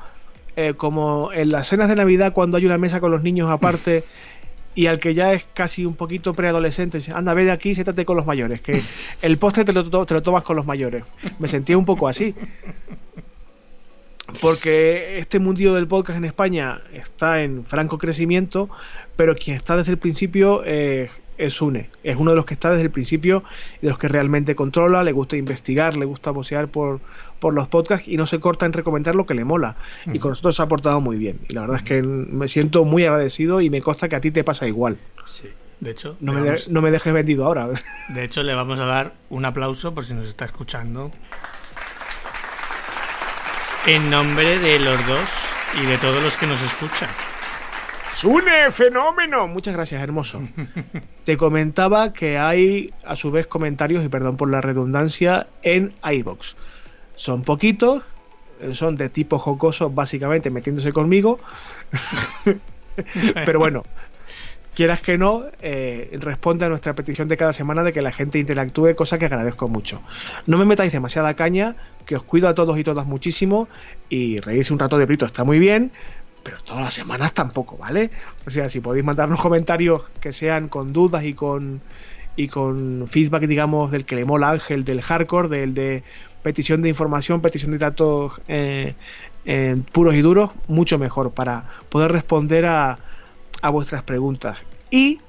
eh, 0.55 0.73
como 0.75 1.31
en 1.33 1.51
las 1.51 1.67
cenas 1.67 1.89
de 1.89 1.95
Navidad 1.95 2.33
cuando 2.33 2.57
hay 2.57 2.65
una 2.65 2.77
mesa 2.77 2.99
con 2.99 3.11
los 3.11 3.23
niños 3.23 3.49
aparte 3.49 4.03
y 4.75 4.87
al 4.87 4.99
que 4.99 5.13
ya 5.13 5.33
es 5.33 5.43
casi 5.53 5.85
un 5.85 5.95
poquito 5.95 6.33
preadolescente, 6.33 6.97
dice, 6.97 7.11
anda, 7.13 7.33
ve 7.33 7.45
de 7.45 7.51
aquí, 7.51 7.75
siéntate 7.75 8.05
con 8.05 8.15
los 8.15 8.25
mayores, 8.25 8.61
que 8.61 8.81
el 9.21 9.37
postre 9.37 9.65
te 9.65 9.73
lo, 9.73 10.05
te 10.05 10.13
lo 10.13 10.21
tomas 10.21 10.43
con 10.43 10.55
los 10.55 10.65
mayores. 10.65 11.03
Me 11.39 11.47
sentía 11.47 11.77
un 11.77 11.85
poco 11.85 12.07
así. 12.07 12.33
Porque 14.39 15.17
este 15.17 15.39
mundillo 15.39 15.73
del 15.73 15.87
podcast 15.87 16.17
en 16.17 16.23
España 16.25 16.81
está 16.93 17.43
en 17.43 17.65
franco 17.65 17.97
crecimiento, 17.97 18.69
pero 19.17 19.35
quien 19.35 19.57
está 19.57 19.75
desde 19.75 19.91
el 19.91 19.97
principio 19.97 20.63
eh, 20.65 21.09
es 21.41 21.61
Une. 21.61 21.89
Es 22.03 22.17
uno 22.17 22.31
de 22.31 22.37
los 22.37 22.45
que 22.45 22.53
está 22.53 22.71
desde 22.71 22.83
el 22.83 22.91
principio 22.91 23.43
y 23.81 23.85
de 23.85 23.89
los 23.89 23.97
que 23.97 24.07
realmente 24.07 24.55
controla, 24.55 25.03
le 25.03 25.11
gusta 25.11 25.37
investigar, 25.37 25.97
le 25.97 26.05
gusta 26.05 26.31
bocear 26.31 26.67
por, 26.67 26.99
por 27.39 27.53
los 27.53 27.67
podcasts 27.67 28.07
y 28.07 28.17
no 28.17 28.25
se 28.25 28.39
corta 28.39 28.65
en 28.65 28.73
recomendar 28.73 29.15
lo 29.15 29.25
que 29.25 29.33
le 29.33 29.43
mola. 29.43 29.75
Y 30.11 30.19
con 30.19 30.29
nosotros 30.29 30.55
se 30.55 30.61
ha 30.61 30.67
portado 30.67 31.01
muy 31.01 31.17
bien. 31.17 31.39
Y 31.49 31.53
la 31.53 31.61
verdad 31.61 31.77
es 31.77 31.83
que 31.83 32.01
me 32.03 32.47
siento 32.47 32.85
muy 32.85 33.05
agradecido 33.05 33.61
y 33.61 33.69
me 33.69 33.81
consta 33.81 34.07
que 34.07 34.15
a 34.15 34.21
ti 34.21 34.31
te 34.31 34.43
pasa 34.43 34.67
igual. 34.67 34.97
Sí. 35.25 35.49
De 35.79 35.89
hecho, 35.89 36.15
no 36.19 36.33
me, 36.33 36.53
no 36.69 36.81
me 36.83 36.91
dejes 36.91 37.11
vendido 37.11 37.45
ahora. 37.45 37.67
De 38.09 38.23
hecho, 38.23 38.43
le 38.43 38.53
vamos 38.53 38.79
a 38.79 38.85
dar 38.85 39.13
un 39.29 39.45
aplauso 39.45 39.95
por 39.95 40.05
si 40.05 40.13
nos 40.13 40.27
está 40.27 40.45
escuchando. 40.45 41.11
En 43.87 44.11
nombre 44.11 44.59
de 44.59 44.77
los 44.77 45.07
dos 45.07 45.29
y 45.81 45.87
de 45.87 45.97
todos 45.97 46.21
los 46.21 46.37
que 46.37 46.45
nos 46.45 46.61
escuchan. 46.61 47.09
¡Sune, 48.21 48.69
fenómeno! 48.69 49.47
Muchas 49.47 49.73
gracias, 49.73 49.99
hermoso. 50.03 50.43
Te 51.23 51.37
comentaba 51.37 52.13
que 52.13 52.37
hay, 52.37 52.93
a 53.03 53.15
su 53.15 53.31
vez, 53.31 53.47
comentarios, 53.47 54.05
y 54.05 54.09
perdón 54.09 54.37
por 54.37 54.51
la 54.51 54.61
redundancia, 54.61 55.47
en 55.63 55.93
iBox. 56.03 56.55
Son 57.15 57.41
poquitos, 57.41 58.03
son 58.73 58.95
de 58.95 59.09
tipo 59.09 59.39
jocoso, 59.39 59.89
básicamente 59.89 60.51
metiéndose 60.51 60.93
conmigo. 60.93 61.39
Pero 63.33 63.57
bueno, 63.57 63.81
quieras 64.75 65.01
que 65.01 65.17
no, 65.17 65.45
eh, 65.59 66.15
responde 66.21 66.65
a 66.65 66.69
nuestra 66.69 66.93
petición 66.93 67.27
de 67.27 67.37
cada 67.37 67.53
semana 67.53 67.81
de 67.81 67.91
que 67.91 68.03
la 68.03 68.11
gente 68.11 68.37
interactúe, 68.37 68.93
cosa 68.95 69.17
que 69.17 69.25
agradezco 69.25 69.67
mucho. 69.67 69.99
No 70.45 70.59
me 70.59 70.65
metáis 70.65 70.91
demasiada 70.91 71.33
caña, 71.33 71.75
que 72.05 72.15
os 72.15 72.21
cuido 72.23 72.47
a 72.47 72.53
todos 72.53 72.77
y 72.77 72.83
todas 72.83 73.07
muchísimo, 73.07 73.67
y 74.09 74.37
reírse 74.37 74.73
un 74.73 74.77
rato 74.77 74.99
de 74.99 75.07
brito 75.07 75.25
está 75.25 75.43
muy 75.43 75.57
bien, 75.57 75.91
pero 76.43 76.57
todas 76.63 76.81
las 76.81 76.93
semanas 76.93 77.33
tampoco, 77.33 77.77
¿vale? 77.77 78.09
O 78.45 78.49
sea, 78.49 78.69
si 78.69 78.79
podéis 78.79 79.05
mandarnos 79.05 79.39
comentarios 79.39 80.03
que 80.19 80.33
sean 80.33 80.69
con 80.69 80.93
dudas 80.93 81.23
y 81.23 81.33
con 81.33 81.81
y 82.35 82.47
con 82.47 83.07
feedback, 83.07 83.43
digamos, 83.43 83.91
del 83.91 84.05
que 84.05 84.15
le 84.15 84.25
mola 84.25 84.51
Ángel, 84.51 84.85
del 84.85 85.01
hardcore, 85.01 85.49
del 85.49 85.73
de 85.73 86.03
petición 86.41 86.81
de 86.81 86.89
información, 86.89 87.41
petición 87.41 87.71
de 87.71 87.77
datos 87.77 88.39
eh, 88.47 88.95
puros 89.91 90.15
y 90.15 90.21
duros, 90.21 90.51
mucho 90.67 90.97
mejor 90.97 91.31
para 91.31 91.65
poder 91.89 92.11
responder 92.11 92.65
a, 92.65 92.99
a 93.61 93.69
vuestras 93.69 94.03
preguntas. 94.03 94.57
Y 94.89 95.19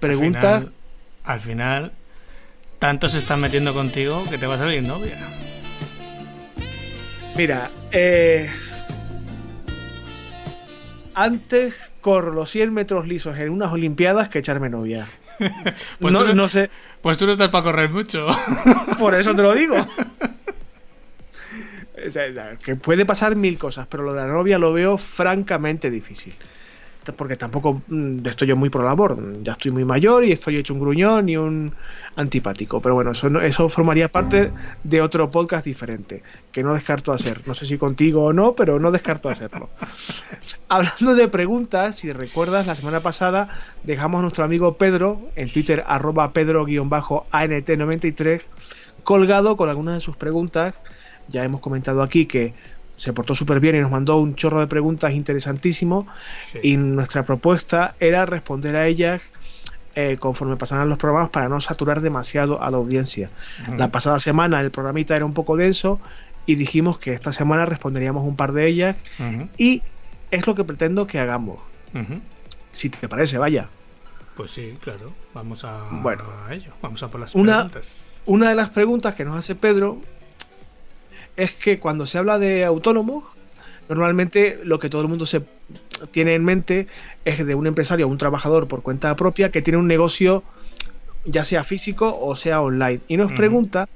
preguntas... 0.00 0.66
Al 1.24 1.40
final, 1.40 1.92
tanto 2.78 3.08
se 3.08 3.18
están 3.18 3.40
metiendo 3.40 3.74
contigo 3.74 4.22
que 4.30 4.38
te 4.38 4.46
va 4.46 4.54
a 4.54 4.58
salir 4.58 4.82
novia. 4.82 5.16
Mira, 7.36 7.70
eh 7.90 8.48
antes 11.16 11.74
corro 12.00 12.32
los 12.32 12.50
100 12.50 12.72
metros 12.72 13.08
lisos 13.08 13.36
en 13.38 13.50
unas 13.50 13.72
Olimpiadas 13.72 14.28
que 14.28 14.38
echarme 14.38 14.68
novia. 14.68 15.08
pues 15.98 16.14
no, 16.14 16.32
no, 16.34 16.46
sé. 16.46 16.70
Pues 17.02 17.18
tú 17.18 17.26
no 17.26 17.32
estás 17.32 17.48
para 17.48 17.64
correr 17.64 17.90
mucho. 17.90 18.28
Por 18.98 19.14
eso 19.14 19.34
te 19.34 19.42
lo 19.42 19.54
digo. 19.54 19.76
que 22.62 22.76
puede 22.76 23.04
pasar 23.04 23.34
mil 23.34 23.58
cosas, 23.58 23.86
pero 23.88 24.04
lo 24.04 24.14
de 24.14 24.20
la 24.20 24.26
novia 24.28 24.58
lo 24.58 24.72
veo 24.72 24.96
francamente 24.98 25.90
difícil 25.90 26.34
porque 27.12 27.36
tampoco 27.36 27.82
mm, 27.88 28.26
estoy 28.26 28.48
yo 28.48 28.56
muy 28.56 28.70
la 28.70 28.84
labor, 28.84 29.42
ya 29.42 29.52
estoy 29.52 29.70
muy 29.70 29.84
mayor 29.84 30.24
y 30.24 30.32
estoy 30.32 30.56
hecho 30.56 30.74
un 30.74 30.80
gruñón 30.80 31.28
y 31.28 31.36
un 31.36 31.72
antipático, 32.16 32.80
pero 32.80 32.94
bueno, 32.94 33.12
eso, 33.12 33.28
eso 33.40 33.68
formaría 33.68 34.10
parte 34.10 34.52
de 34.84 35.00
otro 35.00 35.30
podcast 35.30 35.64
diferente, 35.64 36.22
que 36.52 36.62
no 36.62 36.74
descarto 36.74 37.12
hacer, 37.12 37.42
no 37.46 37.54
sé 37.54 37.66
si 37.66 37.78
contigo 37.78 38.24
o 38.24 38.32
no, 38.32 38.54
pero 38.54 38.78
no 38.78 38.90
descarto 38.90 39.28
hacerlo. 39.28 39.70
Hablando 40.68 41.14
de 41.14 41.28
preguntas, 41.28 41.96
si 41.96 42.12
recuerdas, 42.12 42.66
la 42.66 42.74
semana 42.74 43.00
pasada 43.00 43.48
dejamos 43.84 44.18
a 44.18 44.22
nuestro 44.22 44.44
amigo 44.44 44.76
Pedro 44.76 45.20
en 45.36 45.50
Twitter, 45.50 45.84
arroba 45.86 46.32
pedro-ant93, 46.32 48.42
colgado 49.04 49.56
con 49.56 49.68
algunas 49.68 49.94
de 49.94 50.00
sus 50.00 50.16
preguntas, 50.16 50.74
ya 51.28 51.44
hemos 51.44 51.60
comentado 51.60 52.02
aquí 52.02 52.26
que 52.26 52.54
se 52.96 53.12
portó 53.12 53.34
súper 53.34 53.60
bien 53.60 53.76
y 53.76 53.80
nos 53.80 53.90
mandó 53.90 54.16
un 54.16 54.34
chorro 54.34 54.58
de 54.58 54.66
preguntas 54.66 55.12
interesantísimo 55.12 56.08
y 56.62 56.76
nuestra 56.78 57.22
propuesta 57.22 57.94
era 58.00 58.26
responder 58.26 58.74
a 58.74 58.86
ellas 58.86 59.20
eh, 59.94 60.16
conforme 60.18 60.56
pasaran 60.56 60.88
los 60.88 60.98
programas 60.98 61.30
para 61.30 61.48
no 61.48 61.60
saturar 61.60 62.00
demasiado 62.00 62.60
a 62.62 62.70
la 62.70 62.78
audiencia. 62.78 63.30
La 63.76 63.90
pasada 63.90 64.18
semana 64.18 64.60
el 64.60 64.70
programita 64.70 65.14
era 65.14 65.24
un 65.24 65.34
poco 65.34 65.56
denso 65.56 66.00
y 66.46 66.54
dijimos 66.56 66.98
que 66.98 67.12
esta 67.12 67.32
semana 67.32 67.66
responderíamos 67.66 68.24
un 68.24 68.34
par 68.34 68.52
de 68.52 68.66
ellas 68.66 68.96
y 69.58 69.82
es 70.30 70.46
lo 70.46 70.54
que 70.54 70.64
pretendo 70.64 71.06
que 71.06 71.18
hagamos. 71.18 71.60
Si 72.72 72.90
te 72.90 73.08
parece, 73.08 73.38
vaya. 73.38 73.68
Pues 74.36 74.50
sí, 74.50 74.76
claro. 74.80 75.12
Vamos 75.32 75.64
a, 75.64 75.88
ello. 76.50 76.74
Vamos 76.82 77.02
a 77.02 77.10
por 77.10 77.20
las 77.20 77.34
una, 77.34 77.68
preguntas. 77.68 78.20
Una 78.26 78.50
de 78.50 78.54
las 78.54 78.70
preguntas 78.70 79.14
que 79.14 79.24
nos 79.24 79.38
hace 79.38 79.54
Pedro 79.54 80.00
es 81.36 81.52
que 81.52 81.78
cuando 81.78 82.06
se 82.06 82.18
habla 82.18 82.38
de 82.38 82.64
autónomos, 82.64 83.24
normalmente 83.88 84.58
lo 84.64 84.78
que 84.78 84.90
todo 84.90 85.02
el 85.02 85.08
mundo 85.08 85.26
se 85.26 85.42
tiene 86.10 86.34
en 86.34 86.44
mente 86.44 86.86
es 87.24 87.44
de 87.44 87.54
un 87.54 87.66
empresario 87.66 88.06
o 88.06 88.10
un 88.10 88.18
trabajador 88.18 88.68
por 88.68 88.82
cuenta 88.82 89.14
propia 89.16 89.50
que 89.50 89.62
tiene 89.62 89.78
un 89.78 89.86
negocio 89.86 90.42
ya 91.24 91.44
sea 91.44 91.64
físico 91.64 92.18
o 92.20 92.36
sea 92.36 92.60
online. 92.60 93.00
Y 93.08 93.16
nos 93.16 93.32
pregunta 93.32 93.88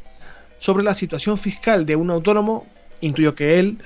sobre 0.58 0.84
la 0.84 0.94
situación 0.94 1.38
fiscal 1.38 1.86
de 1.86 1.96
un 1.96 2.10
autónomo, 2.10 2.66
intuyo 3.00 3.34
que 3.34 3.58
él, 3.58 3.78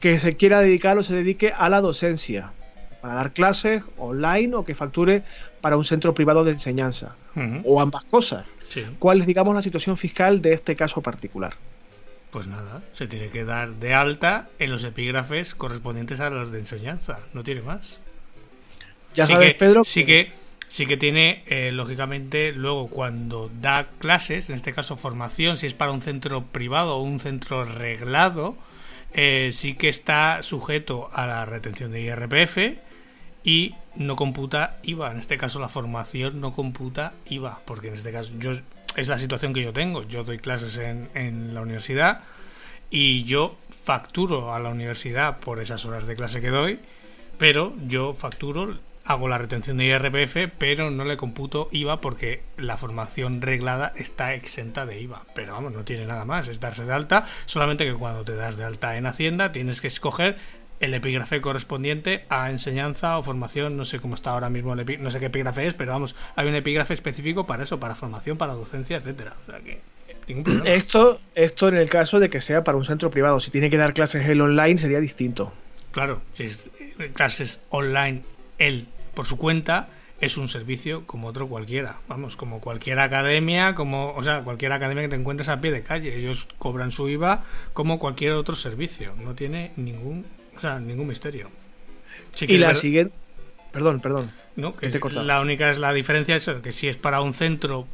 que 0.00 0.18
se 0.18 0.34
quiera 0.34 0.60
dedicar 0.60 0.98
o 0.98 1.02
se 1.02 1.14
dedique 1.14 1.52
a 1.56 1.68
la 1.68 1.80
docencia, 1.80 2.52
para 3.00 3.14
dar 3.14 3.32
clases 3.32 3.82
online 3.96 4.54
o 4.56 4.64
que 4.64 4.74
facture 4.74 5.22
para 5.60 5.76
un 5.76 5.84
centro 5.84 6.12
privado 6.12 6.44
de 6.44 6.52
enseñanza, 6.52 7.16
o 7.64 7.80
ambas 7.80 8.04
cosas. 8.04 8.44
¿Cuál 8.98 9.20
es, 9.20 9.26
digamos, 9.26 9.54
la 9.54 9.62
situación 9.62 9.96
fiscal 9.96 10.42
de 10.42 10.52
este 10.52 10.74
caso 10.74 11.00
particular? 11.00 11.54
Pues 12.36 12.48
nada, 12.48 12.82
se 12.92 13.06
tiene 13.06 13.30
que 13.30 13.46
dar 13.46 13.70
de 13.76 13.94
alta 13.94 14.50
en 14.58 14.70
los 14.70 14.84
epígrafes 14.84 15.54
correspondientes 15.54 16.20
a 16.20 16.28
los 16.28 16.52
de 16.52 16.58
enseñanza, 16.58 17.20
no 17.32 17.42
tiene 17.42 17.62
más. 17.62 17.98
Ya 19.14 19.24
sabes, 19.24 19.54
Pedro. 19.54 19.84
Sí 19.84 20.04
que, 20.04 20.32
sí 20.68 20.84
que 20.84 20.98
tiene, 20.98 21.44
eh, 21.46 21.72
lógicamente, 21.72 22.52
luego 22.52 22.88
cuando 22.88 23.50
da 23.62 23.88
clases, 23.98 24.50
en 24.50 24.54
este 24.54 24.74
caso 24.74 24.98
formación, 24.98 25.56
si 25.56 25.64
es 25.64 25.72
para 25.72 25.92
un 25.92 26.02
centro 26.02 26.44
privado 26.44 26.98
o 26.98 27.02
un 27.02 27.20
centro 27.20 27.64
reglado, 27.64 28.54
eh, 29.14 29.48
sí 29.54 29.72
que 29.72 29.88
está 29.88 30.42
sujeto 30.42 31.08
a 31.14 31.26
la 31.26 31.46
retención 31.46 31.90
de 31.90 32.02
IRPF 32.02 32.58
y 33.44 33.76
no 33.94 34.14
computa 34.14 34.76
IVA. 34.82 35.10
En 35.10 35.20
este 35.20 35.38
caso, 35.38 35.58
la 35.58 35.70
formación 35.70 36.38
no 36.42 36.52
computa 36.52 37.14
IVA, 37.30 37.62
porque 37.64 37.88
en 37.88 37.94
este 37.94 38.12
caso 38.12 38.34
yo 38.38 38.52
es 38.96 39.08
la 39.08 39.18
situación 39.18 39.52
que 39.52 39.62
yo 39.62 39.72
tengo. 39.72 40.02
Yo 40.02 40.24
doy 40.24 40.38
clases 40.38 40.78
en, 40.78 41.08
en 41.14 41.54
la 41.54 41.60
universidad 41.60 42.22
y 42.90 43.24
yo 43.24 43.56
facturo 43.68 44.54
a 44.54 44.58
la 44.58 44.70
universidad 44.70 45.38
por 45.38 45.60
esas 45.60 45.84
horas 45.84 46.06
de 46.06 46.16
clase 46.16 46.40
que 46.40 46.48
doy, 46.48 46.80
pero 47.38 47.74
yo 47.86 48.14
facturo, 48.14 48.78
hago 49.04 49.28
la 49.28 49.38
retención 49.38 49.76
de 49.76 49.86
IRPF, 49.86 50.52
pero 50.58 50.90
no 50.90 51.04
le 51.04 51.16
computo 51.16 51.68
IVA 51.72 52.00
porque 52.00 52.42
la 52.56 52.76
formación 52.76 53.42
reglada 53.42 53.92
está 53.96 54.34
exenta 54.34 54.86
de 54.86 55.00
IVA. 55.00 55.24
Pero 55.34 55.52
vamos, 55.52 55.72
no 55.72 55.84
tiene 55.84 56.06
nada 56.06 56.24
más, 56.24 56.48
es 56.48 56.60
darse 56.60 56.84
de 56.84 56.92
alta, 56.92 57.26
solamente 57.46 57.84
que 57.84 57.94
cuando 57.94 58.24
te 58.24 58.34
das 58.34 58.56
de 58.56 58.64
alta 58.64 58.96
en 58.96 59.06
Hacienda 59.06 59.52
tienes 59.52 59.80
que 59.80 59.88
escoger 59.88 60.36
el 60.80 60.94
epígrafe 60.94 61.40
correspondiente 61.40 62.24
a 62.28 62.50
enseñanza 62.50 63.18
o 63.18 63.22
formación, 63.22 63.76
no 63.76 63.84
sé 63.84 64.00
cómo 64.00 64.14
está 64.14 64.30
ahora 64.30 64.50
mismo 64.50 64.74
el 64.74 65.02
no 65.02 65.10
sé 65.10 65.20
qué 65.20 65.26
epígrafe 65.26 65.66
es, 65.66 65.74
pero 65.74 65.92
vamos, 65.92 66.16
hay 66.34 66.48
un 66.48 66.54
epígrafe 66.54 66.94
específico 66.94 67.46
para 67.46 67.64
eso, 67.64 67.80
para 67.80 67.94
formación, 67.94 68.36
para 68.36 68.54
docencia, 68.54 68.96
etcétera. 68.96 69.34
esto, 70.64 71.20
esto 71.34 71.68
en 71.68 71.76
el 71.76 71.88
caso 71.88 72.20
de 72.20 72.28
que 72.28 72.40
sea 72.40 72.64
para 72.64 72.78
un 72.78 72.84
centro 72.84 73.10
privado, 73.10 73.40
si 73.40 73.50
tiene 73.50 73.70
que 73.70 73.76
dar 73.76 73.94
clases 73.94 74.28
él 74.28 74.40
online 74.40 74.78
sería 74.78 75.00
distinto. 75.00 75.52
Claro, 75.92 76.20
si 76.32 76.44
es 76.44 76.70
eh, 76.78 77.10
clases 77.14 77.60
online 77.70 78.22
él 78.58 78.86
por 79.14 79.24
su 79.24 79.38
cuenta, 79.38 79.88
es 80.20 80.36
un 80.36 80.48
servicio 80.48 81.06
como 81.06 81.28
otro 81.28 81.48
cualquiera. 81.48 81.96
Vamos, 82.08 82.36
como 82.36 82.60
cualquier 82.60 82.98
academia, 82.98 83.74
como, 83.74 84.14
o 84.14 84.22
sea, 84.22 84.42
cualquier 84.42 84.72
academia 84.72 85.04
que 85.04 85.08
te 85.10 85.16
encuentres 85.16 85.48
a 85.48 85.60
pie 85.60 85.72
de 85.72 85.82
calle. 85.82 86.16
Ellos 86.16 86.48
cobran 86.58 86.90
su 86.90 87.08
IVA 87.08 87.44
como 87.72 87.98
cualquier 87.98 88.32
otro 88.32 88.56
servicio. 88.56 89.14
No 89.22 89.34
tiene 89.34 89.72
ningún 89.76 90.24
o 90.56 90.58
sea, 90.58 90.80
ningún 90.80 91.08
misterio. 91.08 91.50
y 92.40 92.58
la 92.58 92.74
siguiente. 92.74 93.14
Perdón, 93.72 94.00
perdón. 94.00 94.32
No, 94.56 94.74
que 94.74 94.88
la 94.88 95.40
única 95.40 95.70
es 95.70 95.78
la 95.78 95.92
diferencia 95.92 96.36
es 96.36 96.48
que 96.62 96.72
si 96.72 96.88
es 96.88 96.96
para 96.96 97.20
un 97.20 97.34
centro 97.34 97.86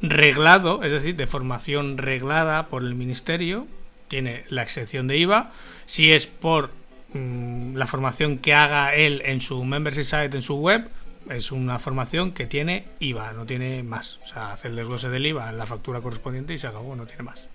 reglado, 0.00 0.82
es 0.82 0.90
decir, 0.90 1.14
de 1.14 1.28
formación 1.28 1.96
reglada 1.96 2.66
por 2.66 2.82
el 2.82 2.96
ministerio, 2.96 3.68
tiene 4.08 4.44
la 4.48 4.62
excepción 4.62 5.06
de 5.06 5.16
IVA. 5.18 5.52
Si 5.86 6.10
es 6.10 6.26
por 6.26 6.70
mm, 7.14 7.76
la 7.76 7.86
formación 7.86 8.38
que 8.38 8.52
haga 8.52 8.94
él 8.96 9.22
en 9.24 9.40
su 9.40 9.64
membership 9.64 10.02
site, 10.02 10.36
en 10.36 10.42
su 10.42 10.56
web, 10.56 10.88
es 11.30 11.52
una 11.52 11.78
formación 11.78 12.32
que 12.32 12.46
tiene 12.46 12.86
IVA, 12.98 13.32
no 13.32 13.46
tiene 13.46 13.84
más. 13.84 14.18
O 14.24 14.26
sea, 14.26 14.52
hace 14.52 14.66
el 14.66 14.74
desglose 14.74 15.08
del 15.08 15.24
IVA 15.24 15.50
en 15.50 15.58
la 15.58 15.66
factura 15.66 16.00
correspondiente 16.00 16.52
y 16.52 16.58
se 16.58 16.66
acabó, 16.66 16.96
no 16.96 17.06
tiene 17.06 17.22
más 17.22 17.48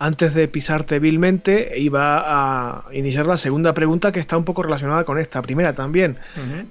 antes 0.00 0.32
de 0.32 0.48
pisarte 0.48 0.98
vilmente, 0.98 1.78
iba 1.78 2.22
a 2.24 2.84
iniciar 2.90 3.26
la 3.26 3.36
segunda 3.36 3.74
pregunta 3.74 4.12
que 4.12 4.18
está 4.18 4.38
un 4.38 4.44
poco 4.44 4.62
relacionada 4.62 5.04
con 5.04 5.18
esta 5.18 5.42
primera 5.42 5.74
también. 5.74 6.16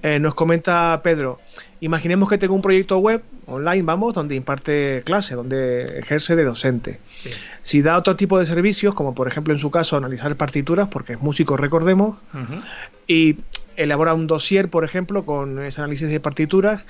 Eh, 0.01 0.19
nos 0.19 0.33
comenta 0.33 0.99
Pedro, 1.03 1.39
imaginemos 1.79 2.27
que 2.27 2.39
tengo 2.39 2.55
un 2.55 2.63
proyecto 2.63 2.97
web 2.97 3.21
online, 3.45 3.83
vamos, 3.83 4.15
donde 4.15 4.33
imparte 4.33 5.03
clase, 5.05 5.35
donde 5.35 5.99
ejerce 5.99 6.35
de 6.35 6.43
docente. 6.43 6.99
Si 7.61 7.83
da 7.83 7.97
otro 7.99 8.15
tipo 8.15 8.39
de 8.39 8.47
servicios, 8.47 8.95
como 8.95 9.13
por 9.13 9.27
ejemplo 9.27 9.53
en 9.53 9.59
su 9.59 9.69
caso 9.69 9.95
analizar 9.95 10.35
partituras, 10.35 10.87
porque 10.87 11.13
es 11.13 11.21
músico, 11.21 11.55
recordemos, 11.55 12.17
y 13.05 13.37
elabora 13.75 14.15
un 14.15 14.25
dossier, 14.25 14.69
por 14.69 14.83
ejemplo, 14.83 15.23
con 15.23 15.63
ese 15.63 15.81
análisis 15.81 16.09
de 16.09 16.19
partituras, 16.19 16.85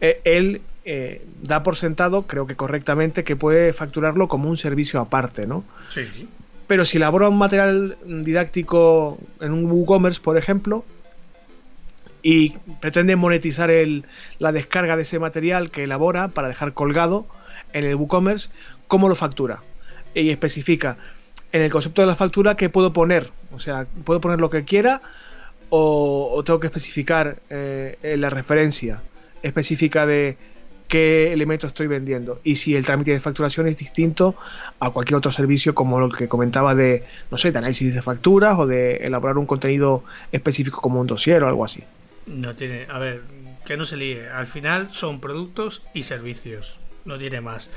eh, 0.00 0.20
él 0.24 0.62
eh, 0.84 1.24
da 1.42 1.62
por 1.62 1.76
sentado, 1.76 2.22
creo 2.22 2.46
que 2.46 2.56
correctamente, 2.56 3.22
que 3.24 3.36
puede 3.36 3.72
facturarlo 3.72 4.28
como 4.28 4.48
un 4.48 4.56
servicio 4.56 5.00
aparte, 5.00 5.46
¿no? 5.46 5.64
Sí. 5.88 6.28
Pero 6.66 6.84
si 6.84 6.96
elabora 6.96 7.28
un 7.28 7.38
material 7.38 7.98
didáctico 8.04 9.18
en 9.40 9.52
un 9.52 9.70
WooCommerce, 9.70 10.20
por 10.20 10.38
ejemplo, 10.38 10.84
y 12.22 12.50
pretende 12.80 13.16
monetizar 13.16 13.70
el, 13.70 14.04
la 14.38 14.52
descarga 14.52 14.96
de 14.96 15.02
ese 15.02 15.18
material 15.18 15.70
que 15.70 15.84
elabora 15.84 16.28
para 16.28 16.48
dejar 16.48 16.72
colgado 16.72 17.26
en 17.72 17.84
el 17.84 17.94
WooCommerce, 17.96 18.50
¿cómo 18.88 19.08
lo 19.08 19.16
factura? 19.16 19.62
Y 20.14 20.30
especifica 20.30 20.96
en 21.52 21.62
el 21.62 21.70
concepto 21.70 22.02
de 22.02 22.08
la 22.08 22.16
factura 22.16 22.56
qué 22.56 22.68
puedo 22.68 22.92
poner. 22.92 23.30
O 23.52 23.60
sea, 23.60 23.86
puedo 24.04 24.20
poner 24.20 24.38
lo 24.38 24.50
que 24.50 24.64
quiera 24.64 25.02
o, 25.68 26.42
tengo 26.44 26.58
que 26.58 26.66
especificar 26.68 27.38
eh, 27.50 27.98
en 28.02 28.20
la 28.20 28.30
referencia 28.30 29.00
específica 29.42 30.06
de 30.06 30.36
qué 30.90 31.32
elemento 31.32 31.68
estoy 31.68 31.86
vendiendo 31.86 32.40
y 32.42 32.56
si 32.56 32.74
el 32.74 32.84
trámite 32.84 33.12
de 33.12 33.20
facturación 33.20 33.68
es 33.68 33.78
distinto 33.78 34.34
a 34.80 34.90
cualquier 34.90 35.18
otro 35.18 35.30
servicio 35.30 35.72
como 35.72 36.00
lo 36.00 36.08
que 36.10 36.28
comentaba 36.28 36.74
de, 36.74 37.04
no 37.30 37.38
sé, 37.38 37.52
de 37.52 37.58
análisis 37.58 37.94
de 37.94 38.02
facturas 38.02 38.58
o 38.58 38.66
de 38.66 38.96
elaborar 38.96 39.38
un 39.38 39.46
contenido 39.46 40.02
específico 40.32 40.80
como 40.80 41.00
un 41.00 41.06
dossier 41.06 41.44
o 41.44 41.48
algo 41.48 41.64
así. 41.64 41.84
No 42.26 42.56
tiene, 42.56 42.86
a 42.90 42.98
ver, 42.98 43.22
que 43.64 43.76
no 43.76 43.84
se 43.84 43.96
líe, 43.96 44.28
al 44.28 44.48
final 44.48 44.90
son 44.90 45.20
productos 45.20 45.82
y 45.94 46.02
servicios, 46.02 46.80
no 47.04 47.18
tiene 47.18 47.40
más. 47.40 47.70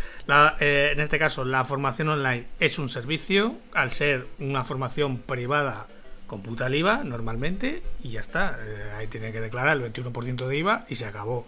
Eh, 0.60 0.90
en 0.92 1.00
este 1.00 1.20
caso, 1.20 1.46
la 1.46 1.64
formación 1.64 2.10
online 2.10 2.46
es 2.60 2.80
un 2.80 2.90
servicio, 2.90 3.56
al 3.74 3.92
ser 3.92 4.26
una 4.40 4.64
formación 4.64 5.20
privada 5.20 5.86
computa 6.34 6.66
el 6.66 6.74
IVA 6.74 7.04
normalmente 7.04 7.84
y 8.04 8.10
ya 8.10 8.20
está. 8.20 8.58
Eh, 8.60 8.92
ahí 8.98 9.06
tiene 9.06 9.32
que 9.32 9.40
declarar 9.40 9.78
el 9.78 9.94
21% 9.94 10.48
de 10.48 10.58
IVA 10.58 10.86
y 10.90 10.96
se 10.96 11.06
acabó. 11.06 11.46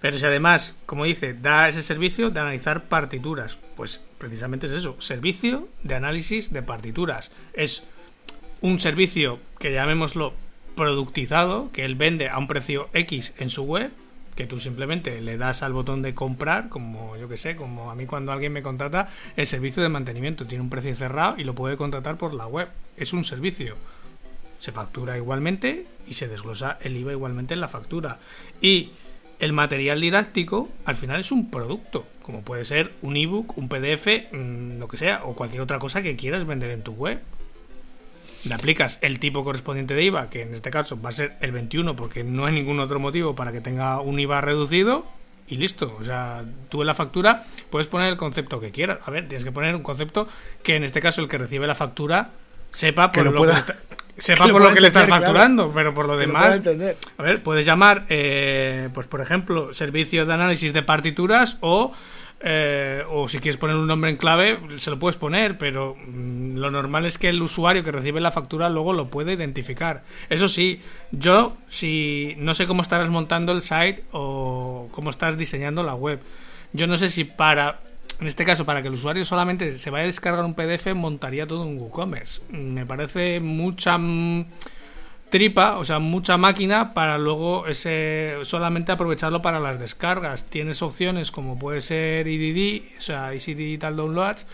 Pero 0.00 0.16
si 0.16 0.24
además, 0.24 0.74
como 0.86 1.04
dice, 1.04 1.34
da 1.34 1.68
ese 1.68 1.82
servicio 1.82 2.30
de 2.30 2.40
analizar 2.40 2.84
partituras, 2.84 3.58
pues 3.76 4.02
precisamente 4.16 4.66
es 4.66 4.72
eso, 4.72 4.96
servicio 5.00 5.68
de 5.82 5.94
análisis 5.94 6.50
de 6.50 6.62
partituras. 6.62 7.30
Es 7.52 7.84
un 8.62 8.78
servicio 8.78 9.38
que 9.58 9.74
llamémoslo 9.74 10.32
productizado, 10.76 11.70
que 11.72 11.84
él 11.84 11.94
vende 11.94 12.30
a 12.30 12.38
un 12.38 12.48
precio 12.48 12.88
X 12.94 13.34
en 13.36 13.50
su 13.50 13.64
web, 13.64 13.90
que 14.34 14.46
tú 14.46 14.58
simplemente 14.58 15.20
le 15.20 15.36
das 15.36 15.62
al 15.62 15.74
botón 15.74 16.00
de 16.00 16.14
comprar, 16.14 16.70
como 16.70 17.18
yo 17.18 17.28
que 17.28 17.36
sé, 17.36 17.54
como 17.54 17.90
a 17.90 17.94
mí 17.94 18.06
cuando 18.06 18.32
alguien 18.32 18.54
me 18.54 18.62
contrata 18.62 19.10
el 19.36 19.46
servicio 19.46 19.82
de 19.82 19.90
mantenimiento, 19.90 20.46
tiene 20.46 20.62
un 20.62 20.70
precio 20.70 20.94
cerrado 20.94 21.34
y 21.36 21.44
lo 21.44 21.54
puede 21.54 21.76
contratar 21.76 22.16
por 22.16 22.32
la 22.32 22.46
web. 22.46 22.70
Es 22.96 23.12
un 23.12 23.24
servicio. 23.24 23.76
Se 24.62 24.70
factura 24.70 25.16
igualmente 25.16 25.88
y 26.06 26.14
se 26.14 26.28
desglosa 26.28 26.78
el 26.82 26.96
IVA 26.96 27.10
igualmente 27.10 27.52
en 27.52 27.60
la 27.60 27.66
factura. 27.66 28.20
Y 28.60 28.90
el 29.40 29.52
material 29.52 30.00
didáctico 30.00 30.68
al 30.84 30.94
final 30.94 31.18
es 31.18 31.32
un 31.32 31.50
producto, 31.50 32.06
como 32.22 32.42
puede 32.42 32.64
ser 32.64 32.92
un 33.02 33.16
ebook, 33.16 33.58
un 33.58 33.68
PDF, 33.68 34.28
mm, 34.30 34.78
lo 34.78 34.86
que 34.86 34.98
sea, 34.98 35.22
o 35.24 35.34
cualquier 35.34 35.62
otra 35.62 35.80
cosa 35.80 36.00
que 36.00 36.14
quieras 36.14 36.46
vender 36.46 36.70
en 36.70 36.82
tu 36.82 36.92
web. 36.92 37.20
Le 38.44 38.54
aplicas 38.54 39.00
el 39.02 39.18
tipo 39.18 39.42
correspondiente 39.42 39.94
de 39.94 40.04
IVA, 40.04 40.30
que 40.30 40.42
en 40.42 40.54
este 40.54 40.70
caso 40.70 41.02
va 41.02 41.08
a 41.08 41.12
ser 41.12 41.36
el 41.40 41.50
21 41.50 41.96
porque 41.96 42.22
no 42.22 42.46
hay 42.46 42.54
ningún 42.54 42.78
otro 42.78 43.00
motivo 43.00 43.34
para 43.34 43.50
que 43.50 43.60
tenga 43.60 44.00
un 44.00 44.20
IVA 44.20 44.42
reducido 44.42 45.04
y 45.48 45.56
listo. 45.56 45.96
O 45.98 46.04
sea, 46.04 46.44
tú 46.68 46.82
en 46.82 46.86
la 46.86 46.94
factura 46.94 47.42
puedes 47.68 47.88
poner 47.88 48.10
el 48.10 48.16
concepto 48.16 48.60
que 48.60 48.70
quieras. 48.70 49.00
A 49.04 49.10
ver, 49.10 49.26
tienes 49.26 49.42
que 49.42 49.50
poner 49.50 49.74
un 49.74 49.82
concepto 49.82 50.28
que 50.62 50.76
en 50.76 50.84
este 50.84 51.00
caso 51.00 51.20
el 51.20 51.26
que 51.26 51.38
recibe 51.38 51.66
la 51.66 51.74
factura 51.74 52.30
sepa 52.72 53.12
por 53.12 53.26
lo 53.26 53.42
que 53.44 53.52
sepa 54.18 54.48
por 54.48 54.62
lo 54.62 54.72
que 54.72 54.80
le 54.80 54.88
estás 54.88 55.08
facturando, 55.08 55.72
pero 55.72 55.94
por 55.94 56.06
lo 56.06 56.16
demás, 56.16 56.60
a 57.18 57.22
ver, 57.22 57.42
puedes 57.42 57.64
llamar, 57.64 58.04
eh, 58.08 58.88
pues 58.92 59.06
por 59.06 59.20
ejemplo, 59.20 59.72
servicio 59.72 60.26
de 60.26 60.32
análisis 60.32 60.72
de 60.72 60.82
partituras 60.82 61.56
o 61.60 61.92
eh, 62.44 63.04
o 63.08 63.28
si 63.28 63.38
quieres 63.38 63.56
poner 63.56 63.76
un 63.76 63.86
nombre 63.86 64.10
en 64.10 64.16
clave, 64.16 64.58
se 64.78 64.90
lo 64.90 64.98
puedes 64.98 65.16
poner, 65.16 65.58
pero 65.58 65.94
mm, 65.94 66.56
lo 66.56 66.72
normal 66.72 67.06
es 67.06 67.16
que 67.16 67.28
el 67.28 67.40
usuario 67.40 67.84
que 67.84 67.92
recibe 67.92 68.20
la 68.20 68.32
factura 68.32 68.68
luego 68.68 68.92
lo 68.92 69.06
puede 69.06 69.34
identificar. 69.34 70.02
Eso 70.28 70.48
sí, 70.48 70.80
yo 71.12 71.56
si 71.68 72.34
no 72.38 72.54
sé 72.54 72.66
cómo 72.66 72.82
estarás 72.82 73.08
montando 73.10 73.52
el 73.52 73.62
site 73.62 74.02
o 74.10 74.88
cómo 74.90 75.10
estás 75.10 75.38
diseñando 75.38 75.84
la 75.84 75.94
web. 75.94 76.20
Yo 76.72 76.88
no 76.88 76.96
sé 76.96 77.10
si 77.10 77.22
para 77.22 77.78
en 78.22 78.28
este 78.28 78.44
caso, 78.44 78.64
para 78.64 78.82
que 78.82 78.88
el 78.88 78.94
usuario 78.94 79.24
solamente 79.24 79.76
se 79.78 79.90
vaya 79.90 80.04
a 80.04 80.06
descargar 80.06 80.44
un 80.44 80.54
PDF, 80.54 80.94
montaría 80.94 81.44
todo 81.48 81.62
un 81.62 81.76
WooCommerce. 81.76 82.40
Me 82.50 82.86
parece 82.86 83.40
mucha 83.40 83.98
mm, 83.98 84.46
tripa, 85.28 85.76
o 85.78 85.84
sea, 85.84 85.98
mucha 85.98 86.36
máquina 86.36 86.94
para 86.94 87.18
luego 87.18 87.66
ese 87.66 88.36
solamente 88.44 88.92
aprovecharlo 88.92 89.42
para 89.42 89.58
las 89.58 89.80
descargas. 89.80 90.44
Tienes 90.44 90.82
opciones 90.82 91.32
como 91.32 91.58
puede 91.58 91.80
ser 91.80 92.28
EDD, 92.28 92.96
o 92.96 93.00
sea, 93.00 93.32
Easy 93.32 93.54
Digital 93.54 93.96
Downloads, 93.96 94.46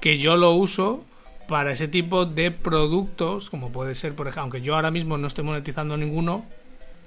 que 0.00 0.18
yo 0.18 0.36
lo 0.36 0.52
uso 0.52 1.04
para 1.48 1.72
ese 1.72 1.88
tipo 1.88 2.26
de 2.26 2.52
productos, 2.52 3.50
como 3.50 3.72
puede 3.72 3.96
ser, 3.96 4.14
por 4.14 4.28
ejemplo, 4.28 4.42
aunque 4.42 4.60
yo 4.60 4.76
ahora 4.76 4.92
mismo 4.92 5.18
no 5.18 5.26
estoy 5.26 5.42
monetizando 5.42 5.96
ninguno, 5.96 6.44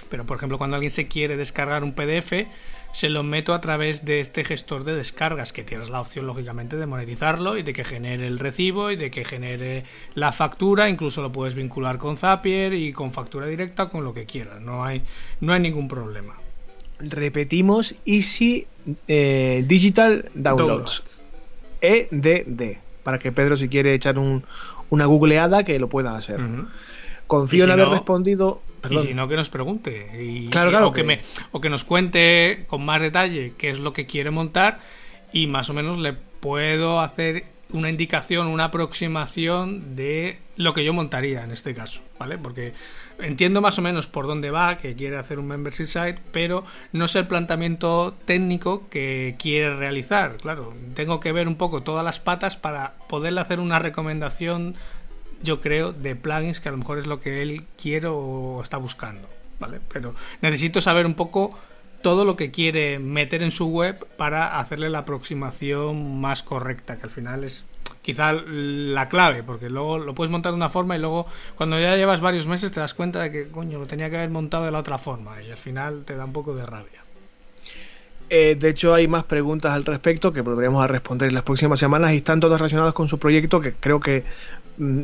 pero 0.10 0.26
por 0.26 0.38
ejemplo, 0.38 0.58
cuando 0.58 0.76
alguien 0.76 0.92
se 0.92 1.08
quiere 1.08 1.38
descargar 1.38 1.84
un 1.84 1.94
PDF, 1.94 2.48
se 2.92 3.10
lo 3.10 3.24
meto 3.24 3.54
a 3.54 3.62
través 3.62 4.04
de 4.06 4.20
este 4.20 4.44
gestor 4.44 4.84
de 4.84 4.96
descargas, 4.96 5.54
que 5.54 5.64
tienes 5.64 5.90
la 5.90 6.02
opción 6.02 6.26
lógicamente 6.26 6.78
de 6.78 6.86
monetizarlo 6.86 7.58
y 7.58 7.64
de 7.64 7.74
que 7.74 7.84
genere 7.84 8.26
el 8.26 8.40
recibo 8.40 8.92
y 8.92 8.96
de 8.96 9.12
que 9.12 9.26
genere 9.26 9.84
la 10.16 10.32
factura, 10.32 10.90
incluso 10.90 11.22
lo 11.22 11.32
puedes 11.32 11.56
vincular 11.56 11.98
con 11.98 12.18
Zapier 12.18 12.74
y 12.74 12.92
con 12.94 13.14
factura 13.14 13.46
directa 13.46 13.90
con 13.90 14.04
lo 14.04 14.14
que 14.14 14.26
quieras, 14.26 14.62
no 14.62 14.84
hay, 14.84 15.04
no 15.42 15.54
hay 15.54 15.60
ningún 15.60 15.88
problema. 15.88 16.36
Repetimos, 17.00 17.96
Easy 18.06 18.68
eh, 19.08 19.64
Digital 19.68 20.30
Downloads. 20.34 21.22
EDD, 21.82 22.78
para 23.04 23.20
que 23.20 23.32
Pedro 23.32 23.56
si 23.56 23.70
quiere 23.70 23.94
echar 23.94 24.20
un, 24.20 24.44
una 24.90 25.06
googleada 25.06 25.64
que 25.64 25.80
lo 25.80 25.88
pueda 25.88 26.18
hacer. 26.18 26.40
Confío 27.28 27.64
en 27.66 27.72
haber 27.72 27.88
respondido 27.88 28.62
y 28.90 29.00
si 29.00 29.14
no, 29.14 29.28
que 29.28 29.36
nos 29.36 29.50
pregunte. 29.50 30.10
Y, 30.22 30.48
claro, 30.50 30.88
o, 30.88 30.94
que, 30.94 31.04
me, 31.04 31.20
o 31.52 31.62
que 31.62 31.70
nos 31.70 31.84
cuente 31.84 32.66
con 32.68 32.84
más 32.86 33.02
detalle 33.02 33.54
qué 33.58 33.70
es 33.70 33.80
lo 33.80 33.94
que 33.94 34.06
quiere 34.06 34.32
montar 34.32 34.80
y 35.32 35.48
más 35.48 35.70
o 35.70 35.74
menos 35.74 35.98
le 35.98 36.14
puedo 36.14 37.00
hacer 37.00 37.46
una 37.72 37.90
indicación, 37.90 38.48
una 38.48 38.66
aproximación 38.66 39.96
de 39.96 40.40
lo 40.56 40.74
que 40.74 40.84
yo 40.84 40.92
montaría 40.92 41.44
en 41.44 41.52
este 41.52 41.76
caso, 41.76 42.02
¿vale? 42.18 42.38
Porque 42.38 42.74
entiendo 43.20 43.62
más 43.62 43.78
o 43.78 43.82
menos 43.82 44.08
por 44.08 44.26
dónde 44.26 44.50
va, 44.50 44.78
que 44.78 44.96
quiere 44.96 45.18
hacer 45.18 45.38
un 45.40 45.48
membership 45.48 45.86
site, 45.86 46.20
pero 46.32 46.66
no 46.94 47.08
sé 47.08 47.20
el 47.20 47.28
planteamiento 47.28 48.16
técnico 48.26 48.90
que 48.90 49.36
quiere 49.38 49.76
realizar. 49.76 50.38
Claro, 50.38 50.74
tengo 50.96 51.20
que 51.20 51.32
ver 51.32 51.48
un 51.48 51.56
poco 51.56 51.84
todas 51.84 52.04
las 52.04 52.20
patas 52.20 52.58
para 52.58 52.96
poderle 53.08 53.42
hacer 53.42 53.60
una 53.60 53.78
recomendación 53.78 54.76
yo 55.42 55.62
creo, 55.62 55.94
de 55.94 56.16
plugins 56.16 56.60
que 56.60 56.70
a 56.70 56.72
lo 56.72 56.78
mejor 56.78 57.00
es 57.00 57.08
lo 57.08 57.20
que 57.20 57.42
él 57.42 57.66
quiere 57.82 58.08
o 58.08 58.62
está 58.62 58.78
buscando, 58.78 59.28
¿vale? 59.60 59.80
Pero 59.92 60.16
necesito 60.42 60.82
saber 60.82 61.06
un 61.06 61.16
poco 61.16 61.58
todo 62.02 62.26
lo 62.26 62.36
que 62.36 62.52
quiere 62.52 63.00
meter 63.00 63.44
en 63.44 63.52
su 63.52 63.68
web 63.68 64.06
para 64.18 64.60
hacerle 64.60 64.90
la 64.90 65.00
aproximación 65.00 66.20
más 66.20 66.44
correcta, 66.44 66.98
que 66.98 67.04
al 67.04 67.10
final 67.10 67.44
es 67.44 67.66
quizá 68.02 68.34
la 68.34 69.10
clave, 69.10 69.44
porque 69.44 69.70
luego 69.70 70.00
lo 70.00 70.16
puedes 70.16 70.32
montar 70.32 70.52
de 70.52 70.58
una 70.58 70.70
forma 70.70 70.96
y 70.96 71.00
luego 71.00 71.28
cuando 71.56 71.80
ya 71.80 71.96
llevas 71.96 72.22
varios 72.22 72.48
meses 72.48 72.72
te 72.72 72.80
das 72.80 72.94
cuenta 72.94 73.22
de 73.22 73.32
que, 73.32 73.48
coño, 73.50 73.80
lo 73.80 73.86
tenía 73.86 74.10
que 74.10 74.18
haber 74.18 74.30
montado 74.30 74.66
de 74.66 74.72
la 74.72 74.80
otra 74.80 74.98
forma 74.98 75.42
y 75.44 75.52
al 75.52 75.58
final 75.58 76.04
te 76.06 76.16
da 76.16 76.26
un 76.26 76.34
poco 76.34 76.56
de 76.56 76.66
rabia. 76.66 77.04
Eh, 78.30 78.56
de 78.60 78.70
hecho, 78.70 78.94
hay 78.94 79.08
más 79.08 79.24
preguntas 79.24 79.74
al 79.74 79.86
respecto 79.86 80.32
que 80.32 80.42
a 80.42 80.88
responder 80.88 81.30
en 81.30 81.36
las 81.36 81.44
próximas 81.44 81.80
semanas 81.80 82.14
y 82.14 82.18
están 82.18 82.40
todas 82.40 82.60
relacionadas 82.60 82.94
con 82.94 83.08
su 83.08 83.18
proyecto 83.18 83.60
que 83.60 83.74
creo 83.74 84.00
que 84.00 84.24
mm, 84.78 85.02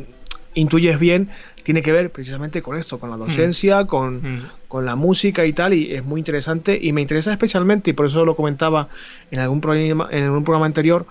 intuyes 0.56 0.98
bien, 0.98 1.30
tiene 1.62 1.82
que 1.82 1.92
ver 1.92 2.10
precisamente 2.10 2.62
con 2.62 2.76
esto, 2.76 2.98
con 2.98 3.10
la 3.10 3.16
docencia, 3.16 3.84
mm. 3.84 4.14
Mm. 4.14 4.42
con, 4.66 4.84
la 4.84 4.96
música 4.96 5.44
y 5.46 5.52
tal, 5.52 5.74
y 5.74 5.94
es 5.94 6.04
muy 6.04 6.20
interesante 6.20 6.78
y 6.80 6.92
me 6.92 7.02
interesa 7.02 7.30
especialmente, 7.30 7.90
y 7.90 7.92
por 7.92 8.06
eso 8.06 8.24
lo 8.24 8.34
comentaba 8.34 8.88
en 9.30 9.38
algún 9.38 9.60
programa, 9.60 10.08
en 10.10 10.24
algún 10.24 10.44
programa 10.44 10.66
anterior, 10.66 11.06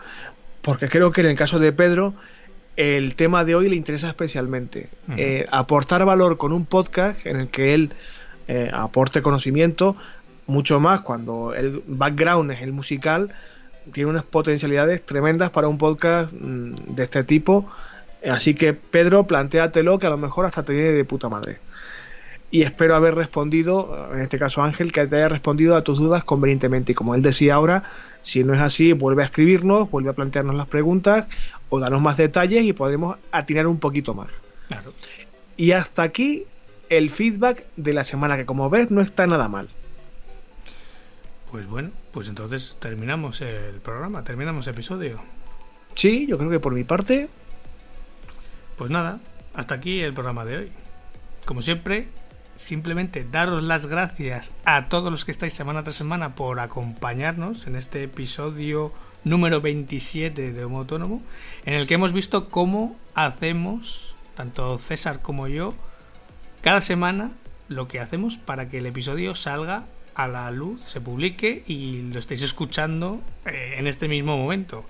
porque 0.61 0.89
creo 0.89 1.11
que 1.11 1.21
en 1.21 1.27
el 1.27 1.35
caso 1.35 1.59
de 1.59 1.71
Pedro, 1.71 2.13
el 2.75 3.15
tema 3.15 3.45
de 3.45 3.55
hoy 3.55 3.69
le 3.69 3.75
interesa 3.75 4.09
especialmente. 4.09 4.89
Eh, 5.15 5.45
aportar 5.51 6.03
valor 6.05 6.37
con 6.37 6.51
un 6.51 6.65
podcast 6.65 7.25
en 7.25 7.37
el 7.37 7.47
que 7.49 7.73
él 7.73 7.93
eh, 8.47 8.69
aporte 8.73 9.21
conocimiento, 9.21 9.95
mucho 10.47 10.79
más 10.79 11.01
cuando 11.01 11.53
el 11.53 11.83
background 11.87 12.51
es 12.51 12.61
el 12.61 12.73
musical, 12.73 13.33
tiene 13.91 14.09
unas 14.09 14.23
potencialidades 14.23 15.05
tremendas 15.05 15.51
para 15.51 15.67
un 15.67 15.77
podcast 15.77 16.33
mm, 16.33 16.95
de 16.95 17.03
este 17.03 17.23
tipo 17.23 17.69
Así 18.29 18.55
que 18.55 18.73
Pedro, 18.73 19.27
plantéatelo 19.27 19.99
que 19.99 20.07
a 20.07 20.09
lo 20.09 20.17
mejor 20.17 20.45
hasta 20.45 20.63
te 20.63 20.73
viene 20.73 20.89
de 20.89 21.05
puta 21.05 21.29
madre. 21.29 21.59
Y 22.51 22.61
espero 22.61 22.95
haber 22.95 23.15
respondido, 23.15 24.09
en 24.13 24.21
este 24.21 24.39
caso 24.39 24.63
Ángel, 24.63 24.91
que 24.91 25.05
te 25.07 25.15
haya 25.17 25.27
respondido 25.27 25.75
a 25.75 25.83
tus 25.83 25.99
dudas 25.99 26.23
convenientemente. 26.23 26.93
Y 26.93 26.95
como 26.95 27.15
él 27.15 27.21
decía 27.21 27.55
ahora, 27.55 27.83
si 28.21 28.43
no 28.43 28.53
es 28.53 28.61
así, 28.61 28.93
vuelve 28.93 29.23
a 29.23 29.25
escribirnos, 29.25 29.89
vuelve 29.91 30.09
a 30.09 30.13
plantearnos 30.13 30.55
las 30.55 30.67
preguntas 30.67 31.27
o 31.69 31.79
danos 31.79 32.01
más 32.01 32.17
detalles 32.17 32.63
y 32.63 32.73
podremos 32.73 33.17
atinar 33.31 33.67
un 33.67 33.79
poquito 33.79 34.13
más. 34.13 34.29
Claro. 34.67 34.93
Y 35.57 35.71
hasta 35.71 36.03
aquí 36.03 36.45
el 36.89 37.09
feedback 37.09 37.65
de 37.75 37.93
la 37.93 38.03
semana, 38.03 38.37
que 38.37 38.45
como 38.45 38.69
ves 38.69 38.91
no 38.91 39.01
está 39.01 39.27
nada 39.27 39.49
mal. 39.49 39.69
Pues 41.51 41.67
bueno, 41.67 41.91
pues 42.11 42.29
entonces 42.29 42.77
terminamos 42.79 43.41
el 43.41 43.79
programa, 43.81 44.23
terminamos 44.23 44.67
el 44.67 44.73
episodio. 44.73 45.21
Sí, 45.93 46.27
yo 46.27 46.37
creo 46.37 46.49
que 46.49 46.59
por 46.59 46.73
mi 46.73 46.83
parte 46.83 47.29
pues 48.77 48.91
nada, 48.91 49.19
hasta 49.53 49.75
aquí 49.75 50.01
el 50.01 50.13
programa 50.13 50.45
de 50.45 50.57
hoy. 50.57 50.71
Como 51.45 51.61
siempre, 51.61 52.07
simplemente 52.55 53.25
daros 53.29 53.63
las 53.63 53.85
gracias 53.85 54.51
a 54.65 54.87
todos 54.89 55.11
los 55.11 55.25
que 55.25 55.31
estáis 55.31 55.53
semana 55.53 55.83
tras 55.83 55.95
semana 55.95 56.35
por 56.35 56.59
acompañarnos 56.59 57.67
en 57.67 57.75
este 57.75 58.03
episodio 58.03 58.93
número 59.23 59.61
27 59.61 60.53
de 60.53 60.65
Homo 60.65 60.79
Autónomo, 60.79 61.21
en 61.65 61.73
el 61.73 61.87
que 61.87 61.95
hemos 61.95 62.13
visto 62.13 62.49
cómo 62.49 62.95
hacemos, 63.13 64.15
tanto 64.35 64.77
César 64.77 65.21
como 65.21 65.47
yo, 65.47 65.73
cada 66.61 66.81
semana 66.81 67.31
lo 67.67 67.87
que 67.87 67.99
hacemos 67.99 68.37
para 68.37 68.69
que 68.69 68.77
el 68.77 68.85
episodio 68.85 69.35
salga 69.35 69.85
a 70.13 70.27
la 70.27 70.49
luz, 70.51 70.81
se 70.81 71.01
publique 71.01 71.63
y 71.67 72.03
lo 72.03 72.19
estéis 72.19 72.41
escuchando 72.41 73.21
eh, 73.45 73.75
en 73.77 73.87
este 73.87 74.07
mismo 74.07 74.37
momento. 74.37 74.85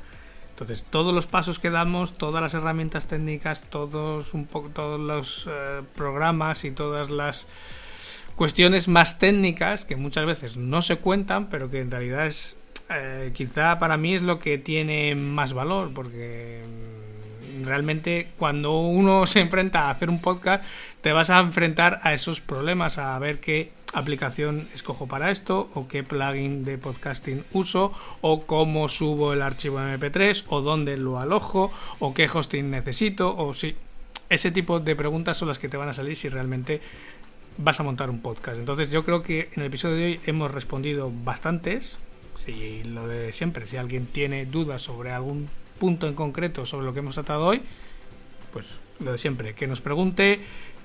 Entonces, 0.56 0.86
todos 0.90 1.14
los 1.14 1.28
pasos 1.28 1.60
que 1.60 1.70
damos, 1.70 2.14
todas 2.14 2.42
las 2.42 2.54
herramientas 2.54 3.08
técnicas, 3.08 3.64
todos, 3.64 4.34
un 4.34 4.46
poco, 4.46 4.70
todos 4.70 4.98
los 4.98 5.50
eh, 5.52 5.82
programas 5.96 6.64
y 6.64 6.72
todas 6.72 7.10
las 7.10 7.46
cuestiones 8.38 8.88
más 8.88 9.20
técnicas 9.20 9.84
que 9.84 9.98
muchas 9.98 10.26
veces 10.26 10.56
no 10.56 10.82
se 10.82 10.96
cuentan, 10.96 11.50
pero 11.50 11.70
que 11.70 11.82
en 11.82 11.92
realidad 11.92 12.26
es 12.26 12.56
eh, 12.90 13.32
quizá 13.34 13.80
para 13.80 13.98
mí 13.98 14.14
es 14.14 14.22
lo 14.22 14.40
que 14.40 14.58
tiene 14.58 15.14
más 15.16 15.52
valor, 15.54 15.92
porque 15.94 16.62
realmente 17.62 18.30
cuando 18.38 18.80
uno 18.80 19.28
se 19.28 19.42
enfrenta 19.42 19.82
a 19.82 19.90
hacer 19.90 20.10
un 20.10 20.22
podcast, 20.22 20.64
te 21.02 21.12
vas 21.12 21.30
a 21.30 21.42
enfrentar 21.42 22.00
a 22.02 22.14
esos 22.14 22.40
problemas, 22.40 22.98
a 22.98 23.20
ver 23.20 23.42
qué 23.42 23.72
aplicación 23.96 24.68
escojo 24.74 25.08
para 25.08 25.32
esto, 25.32 25.70
o 25.74 25.88
qué 25.88 26.04
plugin 26.04 26.64
de 26.64 26.78
podcasting 26.78 27.46
uso, 27.54 27.94
o 28.22 28.46
cómo 28.46 28.90
subo 28.90 29.34
el 29.34 29.42
archivo 29.42 29.80
MP3, 29.80 30.46
o 30.48 30.62
dónde 30.62 30.98
lo 30.98 31.20
alojo, 31.20 31.72
o 32.00 32.14
qué 32.14 32.30
hosting 32.32 32.70
necesito, 32.70 33.36
o 33.36 33.54
si. 33.54 33.76
Ese 34.28 34.50
tipo 34.50 34.80
de 34.80 34.96
preguntas 34.96 35.38
son 35.38 35.48
las 35.48 35.60
que 35.60 35.70
te 35.70 35.78
van 35.78 35.90
a 35.90 35.94
salir 35.94 36.18
si 36.18 36.30
realmente 36.30 36.82
vas 37.58 37.80
a 37.80 37.84
montar 37.84 38.10
un 38.10 38.22
podcast. 38.22 38.58
Entonces 38.58 38.90
yo 38.90 39.06
creo 39.06 39.22
que 39.22 39.50
en 39.54 39.62
el 39.62 39.68
episodio 39.68 39.96
de 39.96 40.06
hoy 40.06 40.20
hemos 40.26 40.52
respondido 40.52 41.12
bastantes. 41.24 42.00
Si 42.34 42.84
lo 42.84 43.08
de 43.08 43.34
siempre, 43.34 43.68
si 43.68 43.78
alguien 43.78 44.08
tiene 44.08 44.46
dudas 44.46 44.82
sobre 44.82 45.12
algún 45.12 45.48
punto 45.80 46.08
en 46.08 46.16
concreto 46.16 46.66
sobre 46.66 46.86
lo 46.86 46.94
que 46.94 47.00
hemos 47.00 47.16
tratado 47.16 47.46
hoy, 47.46 47.62
pues 48.52 48.80
lo 49.00 49.12
de 49.12 49.18
siempre, 49.18 49.54
que 49.54 49.68
nos 49.68 49.82
pregunte, 49.82 50.40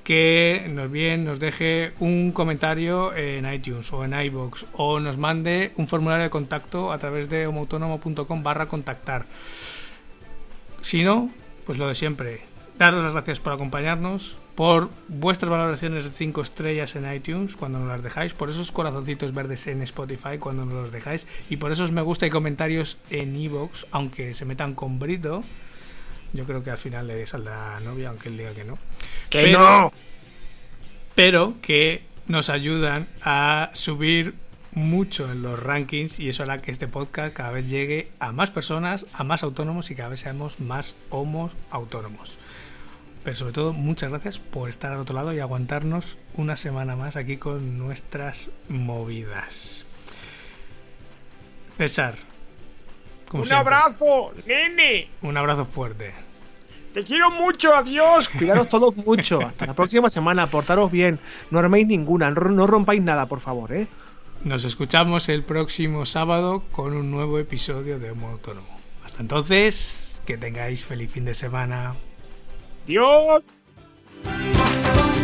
que 0.04 0.66
nos 0.70 0.90
bien 0.90 1.24
nos 1.24 1.40
deje 1.40 1.92
un 2.00 2.32
comentario 2.32 3.14
en 3.14 3.50
iTunes 3.52 3.92
o 3.92 4.04
en 4.04 4.14
iBox 4.14 4.66
o 4.72 5.00
nos 5.00 5.18
mande 5.18 5.72
un 5.76 5.88
formulario 5.88 6.24
de 6.24 6.30
contacto 6.30 6.92
a 6.92 6.98
través 6.98 7.28
de 7.28 7.46
homoautónomo.com 7.46 8.42
barra 8.42 8.66
contactar. 8.66 9.26
Si 10.82 11.02
no, 11.02 11.30
pues 11.66 11.78
lo 11.78 11.86
de 11.88 11.94
siempre. 11.94 12.40
Daros 12.78 13.04
las 13.04 13.12
gracias 13.12 13.40
por 13.40 13.52
acompañarnos, 13.52 14.38
por 14.54 14.88
vuestras 15.08 15.50
valoraciones 15.50 16.04
de 16.04 16.10
5 16.10 16.40
estrellas 16.40 16.96
en 16.96 17.12
iTunes 17.12 17.54
cuando 17.54 17.78
nos 17.78 17.88
las 17.88 18.02
dejáis, 18.02 18.32
por 18.32 18.48
esos 18.48 18.72
corazoncitos 18.72 19.34
verdes 19.34 19.66
en 19.66 19.82
Spotify 19.82 20.38
cuando 20.38 20.64
nos 20.64 20.74
los 20.74 20.92
dejáis 20.92 21.26
y 21.50 21.58
por 21.58 21.72
esos 21.72 21.92
me 21.92 22.00
gusta 22.00 22.26
y 22.26 22.30
comentarios 22.30 22.96
en 23.10 23.36
iBox, 23.36 23.86
aunque 23.90 24.32
se 24.32 24.46
metan 24.46 24.74
con 24.74 24.98
Brito 24.98 25.44
yo 26.32 26.44
creo 26.44 26.62
que 26.62 26.70
al 26.70 26.78
final 26.78 27.06
le 27.06 27.26
saldrá 27.26 27.80
novia, 27.80 28.10
aunque 28.10 28.28
él 28.28 28.38
diga 28.38 28.52
que 28.52 28.64
no. 28.64 28.78
¡Que 29.28 29.42
pero, 29.42 29.58
no! 29.58 29.92
Pero 31.14 31.54
que 31.60 32.04
nos 32.26 32.50
ayudan 32.50 33.08
a 33.22 33.70
subir 33.74 34.34
mucho 34.72 35.30
en 35.32 35.42
los 35.42 35.60
rankings 35.60 36.20
y 36.20 36.28
eso 36.28 36.44
hará 36.44 36.62
que 36.62 36.70
este 36.70 36.86
podcast 36.86 37.34
cada 37.34 37.50
vez 37.50 37.68
llegue 37.68 38.10
a 38.20 38.32
más 38.32 38.50
personas, 38.50 39.06
a 39.12 39.24
más 39.24 39.42
autónomos 39.42 39.90
y 39.90 39.96
cada 39.96 40.10
vez 40.10 40.20
seamos 40.20 40.60
más 40.60 40.94
homos 41.10 41.56
autónomos. 41.70 42.38
Pero 43.24 43.36
sobre 43.36 43.52
todo, 43.52 43.72
muchas 43.72 44.10
gracias 44.10 44.38
por 44.38 44.68
estar 44.68 44.92
al 44.92 45.00
otro 45.00 45.14
lado 45.14 45.34
y 45.34 45.40
aguantarnos 45.40 46.16
una 46.34 46.56
semana 46.56 46.96
más 46.96 47.16
aquí 47.16 47.36
con 47.36 47.78
nuestras 47.78 48.50
movidas. 48.68 49.84
César, 51.76 52.14
como 53.30 53.44
Un 53.44 53.48
siempre. 53.48 53.74
abrazo, 53.76 54.32
nene. 54.44 55.08
Un 55.22 55.36
abrazo 55.36 55.64
fuerte. 55.64 56.12
Te 56.92 57.04
quiero 57.04 57.30
mucho, 57.30 57.72
adiós. 57.72 58.28
Cuidaros 58.28 58.68
todos 58.68 58.96
mucho. 58.96 59.40
Hasta 59.40 59.66
la 59.66 59.74
próxima 59.74 60.10
semana. 60.10 60.48
Portaros 60.48 60.90
bien. 60.90 61.20
No 61.52 61.60
arméis 61.60 61.86
ninguna. 61.86 62.32
No, 62.32 62.66
rompáis 62.66 63.00
nada, 63.00 63.26
por 63.26 63.38
favor, 63.38 63.72
¿eh? 63.72 63.86
Nos 64.42 64.64
escuchamos 64.64 65.28
el 65.28 65.44
próximo 65.44 66.04
sábado 66.06 66.64
con 66.72 66.96
un 66.96 67.12
nuevo 67.12 67.38
episodio 67.38 68.00
de 68.00 68.10
Homo 68.10 68.30
Autónomo. 68.30 68.80
Hasta 69.04 69.20
entonces, 69.20 70.20
que 70.26 70.36
tengáis 70.36 70.84
feliz 70.84 71.12
fin 71.12 71.24
de 71.24 71.34
semana. 71.34 71.94
Dios. 72.86 73.52
Thank 74.24 75.19